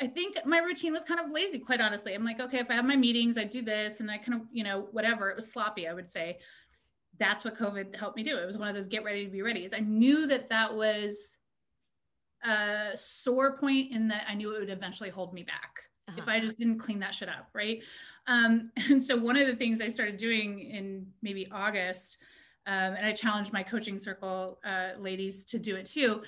I 0.00 0.06
think 0.06 0.44
my 0.44 0.58
routine 0.58 0.92
was 0.92 1.04
kind 1.04 1.20
of 1.20 1.30
lazy, 1.30 1.58
quite 1.58 1.80
honestly. 1.80 2.14
I'm 2.14 2.24
like, 2.24 2.40
okay, 2.40 2.58
if 2.58 2.70
I 2.70 2.74
have 2.74 2.84
my 2.84 2.96
meetings, 2.96 3.38
I 3.38 3.44
do 3.44 3.62
this 3.62 4.00
and 4.00 4.10
I 4.10 4.18
kind 4.18 4.34
of, 4.34 4.46
you 4.52 4.64
know, 4.64 4.88
whatever. 4.92 5.30
It 5.30 5.36
was 5.36 5.50
sloppy, 5.50 5.88
I 5.88 5.94
would 5.94 6.10
say. 6.10 6.38
That's 7.18 7.44
what 7.44 7.56
COVID 7.56 7.96
helped 7.96 8.16
me 8.16 8.24
do. 8.24 8.36
It 8.36 8.46
was 8.46 8.58
one 8.58 8.68
of 8.68 8.74
those 8.74 8.86
get 8.86 9.04
ready 9.04 9.24
to 9.24 9.30
be 9.30 9.42
ready. 9.42 9.68
I 9.74 9.80
knew 9.80 10.26
that 10.26 10.48
that 10.50 10.74
was 10.74 11.36
a 12.44 12.92
sore 12.96 13.56
point 13.56 13.92
in 13.92 14.08
that 14.08 14.26
I 14.28 14.34
knew 14.34 14.54
it 14.54 14.60
would 14.60 14.70
eventually 14.70 15.10
hold 15.10 15.32
me 15.32 15.42
back 15.42 15.84
if 16.08 16.20
Uh-huh. 16.20 16.30
I 16.30 16.40
just 16.40 16.58
didn't 16.58 16.78
clean 16.78 17.00
that 17.00 17.14
shit 17.14 17.28
up, 17.28 17.48
right? 17.54 17.82
Um, 18.26 18.70
and 18.90 19.02
so 19.02 19.16
one 19.16 19.36
of 19.36 19.46
the 19.46 19.56
things 19.56 19.80
I 19.80 19.88
started 19.88 20.16
doing 20.16 20.58
in 20.58 21.06
maybe 21.22 21.48
August, 21.50 22.18
um, 22.66 22.94
and 22.94 23.06
I 23.06 23.12
challenged 23.12 23.52
my 23.52 23.62
coaching 23.62 23.98
circle 23.98 24.58
uh, 24.64 24.90
ladies 24.98 25.44
to 25.44 25.58
do 25.58 25.76
it 25.76 25.86
too, 25.86 26.22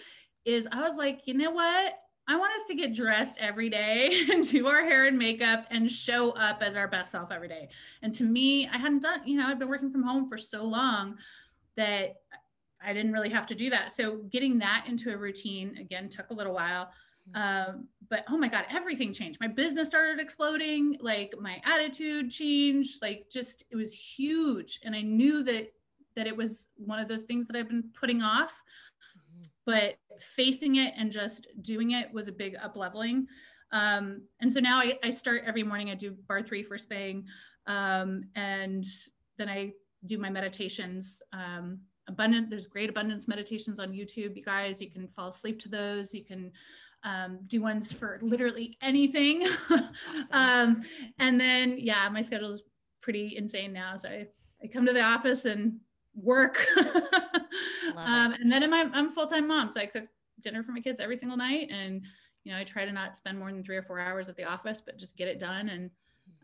is 0.44 0.66
I 0.70 0.86
was 0.86 0.96
like, 0.96 1.26
you 1.26 1.34
know 1.34 1.50
what? 1.50 1.94
I 2.28 2.36
want 2.36 2.52
us 2.54 2.66
to 2.68 2.74
get 2.74 2.94
dressed 2.94 3.36
every 3.38 3.68
day 3.68 4.24
and 4.32 4.48
do 4.48 4.66
our 4.66 4.82
hair 4.82 5.06
and 5.06 5.18
makeup 5.18 5.66
and 5.70 5.90
show 5.90 6.30
up 6.32 6.62
as 6.62 6.76
our 6.76 6.88
best 6.88 7.12
self 7.12 7.30
every 7.30 7.48
day. 7.48 7.68
And 8.02 8.14
to 8.14 8.24
me, 8.24 8.66
I 8.68 8.78
hadn't 8.78 9.02
done, 9.02 9.20
you 9.26 9.36
know, 9.36 9.46
I've 9.46 9.58
been 9.58 9.68
working 9.68 9.90
from 9.90 10.02
home 10.02 10.26
for 10.28 10.36
so 10.36 10.64
long 10.64 11.16
that 11.76 12.16
I 12.84 12.92
didn't 12.92 13.12
really 13.12 13.30
have 13.30 13.46
to 13.46 13.54
do 13.54 13.70
that. 13.70 13.90
So 13.90 14.18
getting 14.30 14.58
that 14.58 14.84
into 14.88 15.12
a 15.12 15.16
routine 15.16 15.76
again 15.78 16.08
took 16.08 16.30
a 16.30 16.34
little 16.34 16.54
while. 16.54 16.90
Mm-hmm. 17.34 17.70
Um, 17.70 17.88
but 18.08 18.24
oh 18.28 18.36
my 18.36 18.48
God, 18.48 18.66
everything 18.70 19.12
changed. 19.12 19.40
My 19.40 19.48
business 19.48 19.88
started 19.88 20.20
exploding, 20.20 20.96
like 21.00 21.34
my 21.40 21.60
attitude 21.64 22.30
changed, 22.30 23.02
like 23.02 23.26
just 23.30 23.64
it 23.70 23.76
was 23.76 23.92
huge. 23.92 24.80
And 24.84 24.94
I 24.94 25.02
knew 25.02 25.42
that 25.44 25.72
that 26.14 26.26
it 26.26 26.36
was 26.36 26.68
one 26.76 26.98
of 26.98 27.08
those 27.08 27.24
things 27.24 27.46
that 27.46 27.56
I've 27.56 27.68
been 27.68 27.90
putting 27.98 28.22
off. 28.22 28.62
Mm-hmm. 29.16 29.42
But 29.66 29.98
facing 30.20 30.76
it 30.76 30.94
and 30.96 31.10
just 31.10 31.46
doing 31.62 31.92
it 31.92 32.12
was 32.12 32.28
a 32.28 32.32
big 32.32 32.56
up 32.62 32.76
leveling. 32.76 33.26
Um, 33.72 34.22
and 34.40 34.52
so 34.52 34.60
now 34.60 34.78
I, 34.78 34.98
I, 35.02 35.10
start 35.10 35.42
every 35.44 35.64
morning, 35.64 35.90
I 35.90 35.94
do 35.94 36.16
barre3 36.30 36.64
first 36.64 36.88
thing. 36.88 37.24
Um, 37.66 38.24
and 38.36 38.84
then 39.38 39.48
I 39.48 39.72
do 40.06 40.18
my 40.18 40.30
meditations. 40.30 41.20
Um, 41.32 41.80
abundant, 42.08 42.50
there's 42.50 42.66
great 42.66 42.90
abundance 42.90 43.28
meditations 43.28 43.80
on 43.80 43.92
YouTube, 43.92 44.36
you 44.36 44.44
guys. 44.44 44.80
You 44.80 44.90
can 44.90 45.08
fall 45.08 45.28
asleep 45.28 45.60
to 45.60 45.68
those. 45.68 46.14
You 46.14 46.24
can 46.24 46.52
um, 47.04 47.38
do 47.46 47.62
ones 47.62 47.92
for 47.92 48.18
literally 48.22 48.76
anything. 48.82 49.46
Um, 50.32 50.82
and 51.18 51.40
then, 51.40 51.76
yeah, 51.78 52.08
my 52.08 52.22
schedule 52.22 52.50
is 52.50 52.62
pretty 53.00 53.36
insane 53.36 53.72
now. 53.72 53.96
So 53.96 54.08
I, 54.08 54.26
I 54.62 54.66
come 54.66 54.86
to 54.86 54.92
the 54.92 55.02
office 55.02 55.44
and 55.44 55.78
work. 56.14 56.66
um, 57.96 58.32
and 58.32 58.50
then 58.50 58.62
I'm, 58.72 58.92
I'm 58.94 59.10
full-time 59.10 59.46
mom. 59.46 59.70
So 59.70 59.80
I 59.80 59.86
cook 59.86 60.04
dinner 60.40 60.62
for 60.62 60.72
my 60.72 60.80
kids 60.80 61.00
every 61.00 61.16
single 61.16 61.36
night. 61.36 61.68
And, 61.70 62.02
you 62.44 62.52
know, 62.52 62.58
I 62.58 62.64
try 62.64 62.84
to 62.84 62.92
not 62.92 63.16
spend 63.16 63.38
more 63.38 63.52
than 63.52 63.62
three 63.62 63.76
or 63.76 63.82
four 63.82 64.00
hours 64.00 64.28
at 64.28 64.36
the 64.36 64.44
office, 64.44 64.80
but 64.80 64.98
just 64.98 65.16
get 65.16 65.28
it 65.28 65.38
done. 65.38 65.68
And 65.68 65.90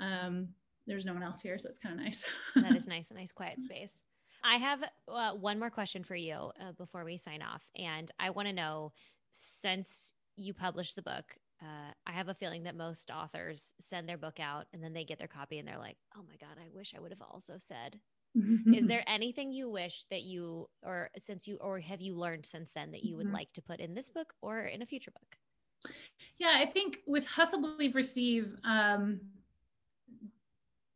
um, 0.01 0.49
there's 0.87 1.05
no 1.05 1.13
one 1.13 1.23
else 1.23 1.41
here. 1.41 1.59
So 1.59 1.69
it's 1.69 1.79
kind 1.79 1.99
of 1.99 2.05
nice. 2.05 2.25
that 2.57 2.77
is 2.77 2.87
nice. 2.89 3.11
A 3.11 3.15
nice 3.15 3.33
quiet 3.33 3.63
space. 3.63 4.03
I 4.45 4.57
have 4.57 4.83
uh, 5.09 5.33
one 5.33 5.59
more 5.59 5.71
question 5.71 6.05
for 6.05 6.17
you 6.17 6.51
uh, 6.61 6.73
before 6.77 7.05
we 7.05 7.17
sign 7.17 7.43
off. 7.43 7.63
And 7.77 8.11
I 8.19 8.31
want 8.31 8.49
to 8.49 8.55
know 8.55 8.93
since 9.33 10.15
you 10.37 10.53
published 10.53 10.97
the 10.97 11.03
book, 11.03 11.37
uh, 11.63 11.93
I 12.07 12.13
have 12.13 12.29
a 12.29 12.35
feeling 12.35 12.65
that 12.65 12.77
most 12.77 13.11
authors 13.11 13.75
send 13.81 14.09
their 14.09 14.19
book 14.19 14.41
out 14.41 14.67
and 14.73 14.83
then 14.83 14.93
they 14.93 15.05
get 15.05 15.19
their 15.19 15.29
copy 15.29 15.59
and 15.59 15.69
they're 15.69 15.79
like, 15.79 15.97
oh 16.17 16.23
my 16.29 16.35
God, 16.41 16.57
I 16.59 16.67
wish 16.75 16.93
I 16.97 17.01
would 17.01 17.13
have 17.13 17.23
also 17.23 17.55
said 17.59 18.01
is 18.35 18.87
there 18.87 19.05
anything 19.07 19.53
you 19.53 19.69
wish 19.69 20.05
that 20.11 20.23
you 20.23 20.69
or 20.83 21.11
since 21.19 21.47
you 21.47 21.57
or 21.61 21.79
have 21.81 22.01
you 22.01 22.15
learned 22.17 22.47
since 22.47 22.73
then 22.73 22.93
that 22.93 23.05
you 23.05 23.17
would 23.17 23.27
mm-hmm. 23.27 23.37
like 23.37 23.53
to 23.53 23.63
put 23.63 23.81
in 23.81 23.95
this 23.95 24.11
book 24.11 24.33
or 24.41 24.63
in 24.63 24.83
a 24.83 24.87
future 24.87 25.11
book 25.11 25.93
yeah 26.39 26.53
i 26.55 26.65
think 26.65 27.01
with 27.07 27.27
hustle 27.27 27.61
believe 27.61 27.95
receive 27.95 28.57
um, 28.65 29.21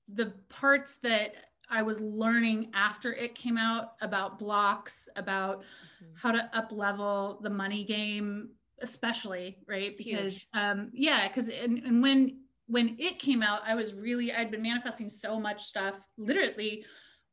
the 0.08 0.32
parts 0.48 0.96
that 0.98 1.34
i 1.70 1.82
was 1.82 2.00
learning 2.00 2.70
after 2.74 3.12
it 3.12 3.34
came 3.34 3.58
out 3.58 3.92
about 4.00 4.38
blocks 4.38 5.08
about 5.16 5.58
mm-hmm. 5.58 6.12
how 6.20 6.32
to 6.32 6.50
up 6.52 6.72
level 6.72 7.38
the 7.42 7.50
money 7.50 7.84
game 7.84 8.50
especially 8.82 9.58
right 9.66 9.84
it's 9.84 10.02
because 10.02 10.44
um 10.54 10.90
yeah 10.92 11.28
because 11.28 11.48
and, 11.48 11.78
and 11.78 12.02
when 12.02 12.38
when 12.66 12.96
it 12.98 13.18
came 13.18 13.42
out 13.42 13.60
i 13.66 13.74
was 13.74 13.94
really 13.94 14.32
i'd 14.32 14.50
been 14.50 14.62
manifesting 14.62 15.08
so 15.08 15.40
much 15.40 15.62
stuff 15.62 16.04
literally 16.18 16.84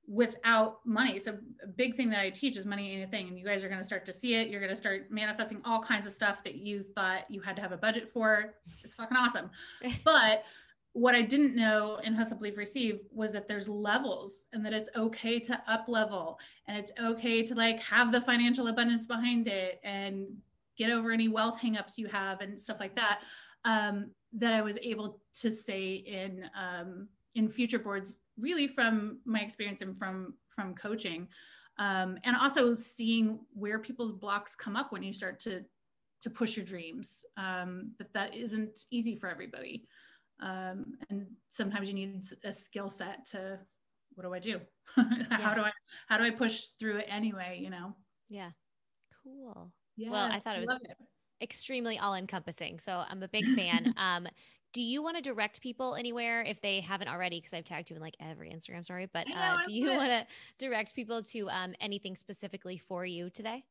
without 0.08 0.80
money. 0.86 1.18
So 1.18 1.38
a 1.64 1.68
big 1.68 1.96
thing 1.96 2.10
that 2.10 2.20
I 2.20 2.30
teach 2.30 2.58
is 2.58 2.66
money 2.66 2.94
ain't 2.94 3.08
a 3.08 3.08
thing. 3.08 3.28
And 3.30 3.38
you 3.38 3.46
guys 3.46 3.64
are 3.64 3.70
going 3.70 3.80
to 3.80 3.86
start 3.86 4.06
to 4.08 4.14
see 4.14 4.36
it. 4.36 4.50
You're 4.50 4.60
going 4.60 4.70
to 4.70 4.76
start 4.76 5.08
manifesting 5.10 5.62
all 5.64 5.82
kinds 5.82 6.06
of 6.06 6.12
stuff 6.12 6.44
that 6.44 6.56
you 6.56 6.84
thought 6.84 7.26
you 7.30 7.42
had 7.42 7.56
to 7.56 7.62
have 7.62 7.72
a 7.72 7.78
budget 7.78 8.10
for. 8.10 8.54
It's 8.84 8.96
fucking 8.96 9.16
awesome. 9.16 9.50
but 10.04 10.44
what 10.94 11.16
I 11.16 11.24
didn't 11.24 11.56
know 11.56 12.00
in 12.04 12.14
Hustle 12.14 12.38
Believe 12.38 12.58
Receive 12.58 13.00
was 13.12 13.32
that 13.34 13.48
there's 13.48 13.68
levels 13.68 14.46
and 14.54 14.64
that 14.64 14.74
it's 14.74 14.90
okay 14.96 15.40
to 15.40 15.62
up 15.68 15.86
level 15.88 16.40
and 16.68 16.78
it's 16.78 16.92
okay 17.02 17.44
to 17.44 17.56
like 17.56 17.82
have 17.82 18.12
the 18.12 18.22
financial 18.22 18.68
abundance 18.68 19.08
behind 19.08 19.48
it 19.48 19.80
and 19.84 20.28
get 20.78 20.92
over 20.92 21.12
any 21.12 21.28
wealth 21.28 21.60
hangups 21.60 21.98
you 21.98 22.08
have 22.08 22.42
and 22.42 22.62
stuff 22.62 22.80
like 22.80 22.96
that. 22.96 23.22
Um, 23.66 24.12
that 24.34 24.54
I 24.54 24.62
was 24.62 24.78
able 24.82 25.20
to 25.42 25.50
say 25.52 25.94
in 25.94 26.50
um, 26.60 27.08
in 27.36 27.50
future 27.50 27.80
boards 27.80 28.18
really 28.38 28.68
from 28.68 29.20
my 29.26 29.40
experience 29.40 29.82
and 29.82 29.98
from 29.98 30.34
from 30.48 30.76
coaching 30.76 31.28
um, 31.80 32.18
and 32.24 32.36
also 32.36 32.76
seeing 32.76 33.40
where 33.54 33.80
people's 33.80 34.14
blocks 34.14 34.56
come 34.56 34.76
up 34.76 34.92
when 34.92 35.04
you 35.04 35.14
start 35.14 35.40
to 35.42 35.64
to 36.22 36.30
push 36.30 36.56
your 36.56 36.66
dreams 36.66 37.26
um, 37.38 37.92
that 37.98 38.14
that 38.14 38.36
isn't 38.36 38.86
easy 38.92 39.16
for 39.16 39.30
everybody 39.30 39.86
um, 40.44 40.86
and 41.10 41.26
sometimes 41.50 41.88
you 41.88 41.94
need 41.94 42.24
a 42.44 42.52
skill 42.52 42.90
set 42.90 43.26
to 43.26 43.60
what 44.16 44.24
do 44.24 44.34
i 44.34 44.40
do 44.40 44.60
yeah. 44.98 45.38
how 45.38 45.54
do 45.54 45.62
i 45.62 45.72
how 46.08 46.18
do 46.18 46.24
i 46.24 46.30
push 46.30 46.66
through 46.80 46.98
it 46.98 47.06
anyway 47.10 47.60
you 47.62 47.70
know 47.70 47.96
yeah 48.30 48.50
cool 49.24 49.72
yeah 49.96 50.12
well 50.12 50.30
i 50.32 50.40
thought 50.40 50.58
it 50.58 50.62
was 50.62 50.70
it. 50.70 50.98
extremely 51.42 51.98
all 51.98 52.14
encompassing 52.14 52.80
so 52.80 53.04
i'm 53.10 53.24
a 53.24 53.28
big 53.28 53.46
fan 53.56 53.94
um 53.98 54.28
do 54.74 54.82
you 54.82 55.04
want 55.04 55.16
to 55.16 55.22
direct 55.22 55.62
people 55.62 55.94
anywhere 55.94 56.42
if 56.42 56.60
they 56.60 56.82
haven't 56.82 57.08
already? 57.08 57.38
Because 57.38 57.54
I've 57.54 57.64
tagged 57.64 57.92
you 57.92 57.96
in 57.96 58.02
like 58.02 58.16
every 58.20 58.50
Instagram 58.50 58.84
story, 58.84 59.08
but 59.14 59.28
uh, 59.32 59.58
do 59.66 59.72
you 59.72 59.96
want 59.96 60.10
to 60.10 60.26
direct 60.58 60.96
people 60.96 61.22
to 61.22 61.50
um, 61.52 61.76
anything 61.80 62.16
specifically 62.16 62.78
for 62.78 63.06
you 63.06 63.30
today? 63.30 63.64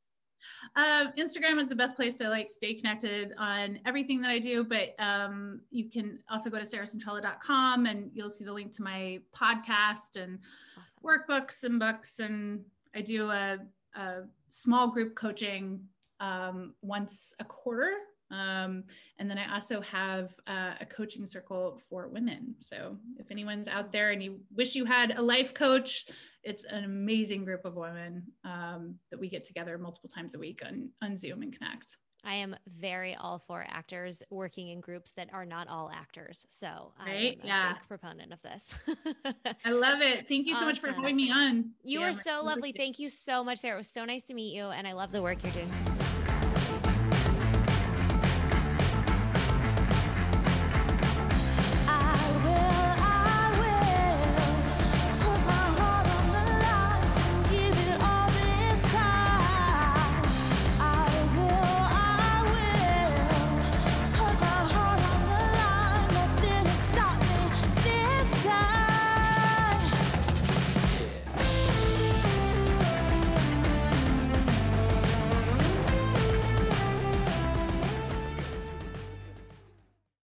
Uh, 0.76 1.07
Instagram 1.18 1.61
is 1.61 1.68
the 1.68 1.74
best 1.74 1.95
place 1.97 2.16
to 2.18 2.28
like 2.28 2.51
stay 2.51 2.74
connected 2.74 3.32
on 3.38 3.78
everything 3.86 4.20
that 4.22 4.30
I 4.30 4.38
do, 4.38 4.64
but 4.64 4.95
um, 4.99 5.61
you 5.70 5.90
can 5.90 6.18
also 6.30 6.51
go 6.51 6.59
to 6.59 6.64
sarahcentrella.com 6.64 7.86
and 7.86 8.11
you'll 8.14 8.30
see 8.30 8.45
the 8.45 8.53
link 8.53 8.72
to 8.72 8.82
my 8.82 9.20
podcast 9.34 10.16
and 10.16 10.38
awesome. 10.78 11.03
workbooks 11.05 11.64
and 11.64 11.78
books. 11.78 12.18
And 12.18 12.61
I 12.95 13.01
do 13.01 13.30
a, 13.30 13.59
a 13.95 14.22
small 14.51 14.88
group 14.88 15.14
coaching 15.14 15.80
um, 16.20 16.74
once 16.82 17.34
a 17.40 17.45
quarter 17.45 17.95
um, 18.32 18.84
and 19.18 19.30
then 19.30 19.38
I 19.38 19.55
also 19.55 19.80
have 19.82 20.34
uh, 20.47 20.72
a 20.80 20.86
coaching 20.86 21.26
circle 21.26 21.78
for 21.88 22.09
women. 22.09 22.55
So 22.61 22.97
if 23.18 23.30
anyone's 23.30 23.68
out 23.68 23.93
there 23.93 24.11
and 24.11 24.22
you 24.22 24.40
wish 24.55 24.74
you 24.74 24.86
had 24.86 25.16
a 25.16 25.22
life 25.22 25.53
coach, 25.53 26.07
it's 26.45 26.64
an 26.64 26.84
amazing 26.84 27.45
group 27.45 27.64
of 27.64 27.74
women 27.74 28.22
um, 28.45 28.97
that 29.11 29.18
we 29.18 29.28
get 29.28 29.45
together 29.45 29.78
multiple 29.78 30.09
times 30.09 30.34
a 30.34 30.38
week 30.38 30.62
on, 30.66 30.88
on 31.03 31.16
Zoom 31.16 31.43
and 31.43 31.57
connect. 31.57 31.99
I 32.24 32.34
am 32.34 32.55
very 32.78 33.16
all 33.16 33.38
for 33.38 33.66
actors 33.68 34.22
working 34.30 34.68
in 34.68 34.80
groups 34.80 35.12
that 35.14 35.28
are 35.32 35.45
not 35.45 35.66
all 35.68 35.90
actors. 35.93 36.47
So 36.49 36.93
right? 37.05 37.38
I'm 37.43 37.45
a 37.45 37.47
yeah. 37.47 37.72
big 37.72 37.88
proponent 37.88 38.32
of 38.32 38.40
this. 38.43 38.76
I 39.64 39.70
love 39.70 40.01
it. 40.03 40.28
Thank 40.28 40.47
you 40.47 40.53
so 40.53 40.59
awesome. 40.59 40.68
much 40.68 40.78
for 40.78 40.93
having 40.93 41.16
me 41.16 41.32
on. 41.32 41.70
You 41.82 42.01
yeah, 42.01 42.11
are 42.11 42.12
so 42.12 42.43
lovely. 42.45 42.72
Thank 42.72 43.01
you 43.01 43.09
so 43.09 43.43
much, 43.43 43.59
Sarah. 43.59 43.74
It 43.74 43.78
was 43.78 43.88
so 43.88 44.05
nice 44.05 44.24
to 44.26 44.34
meet 44.34 44.55
you. 44.55 44.66
And 44.66 44.86
I 44.86 44.93
love 44.93 45.11
the 45.11 45.22
work 45.22 45.43
you're 45.43 45.53
doing. 45.53 46.01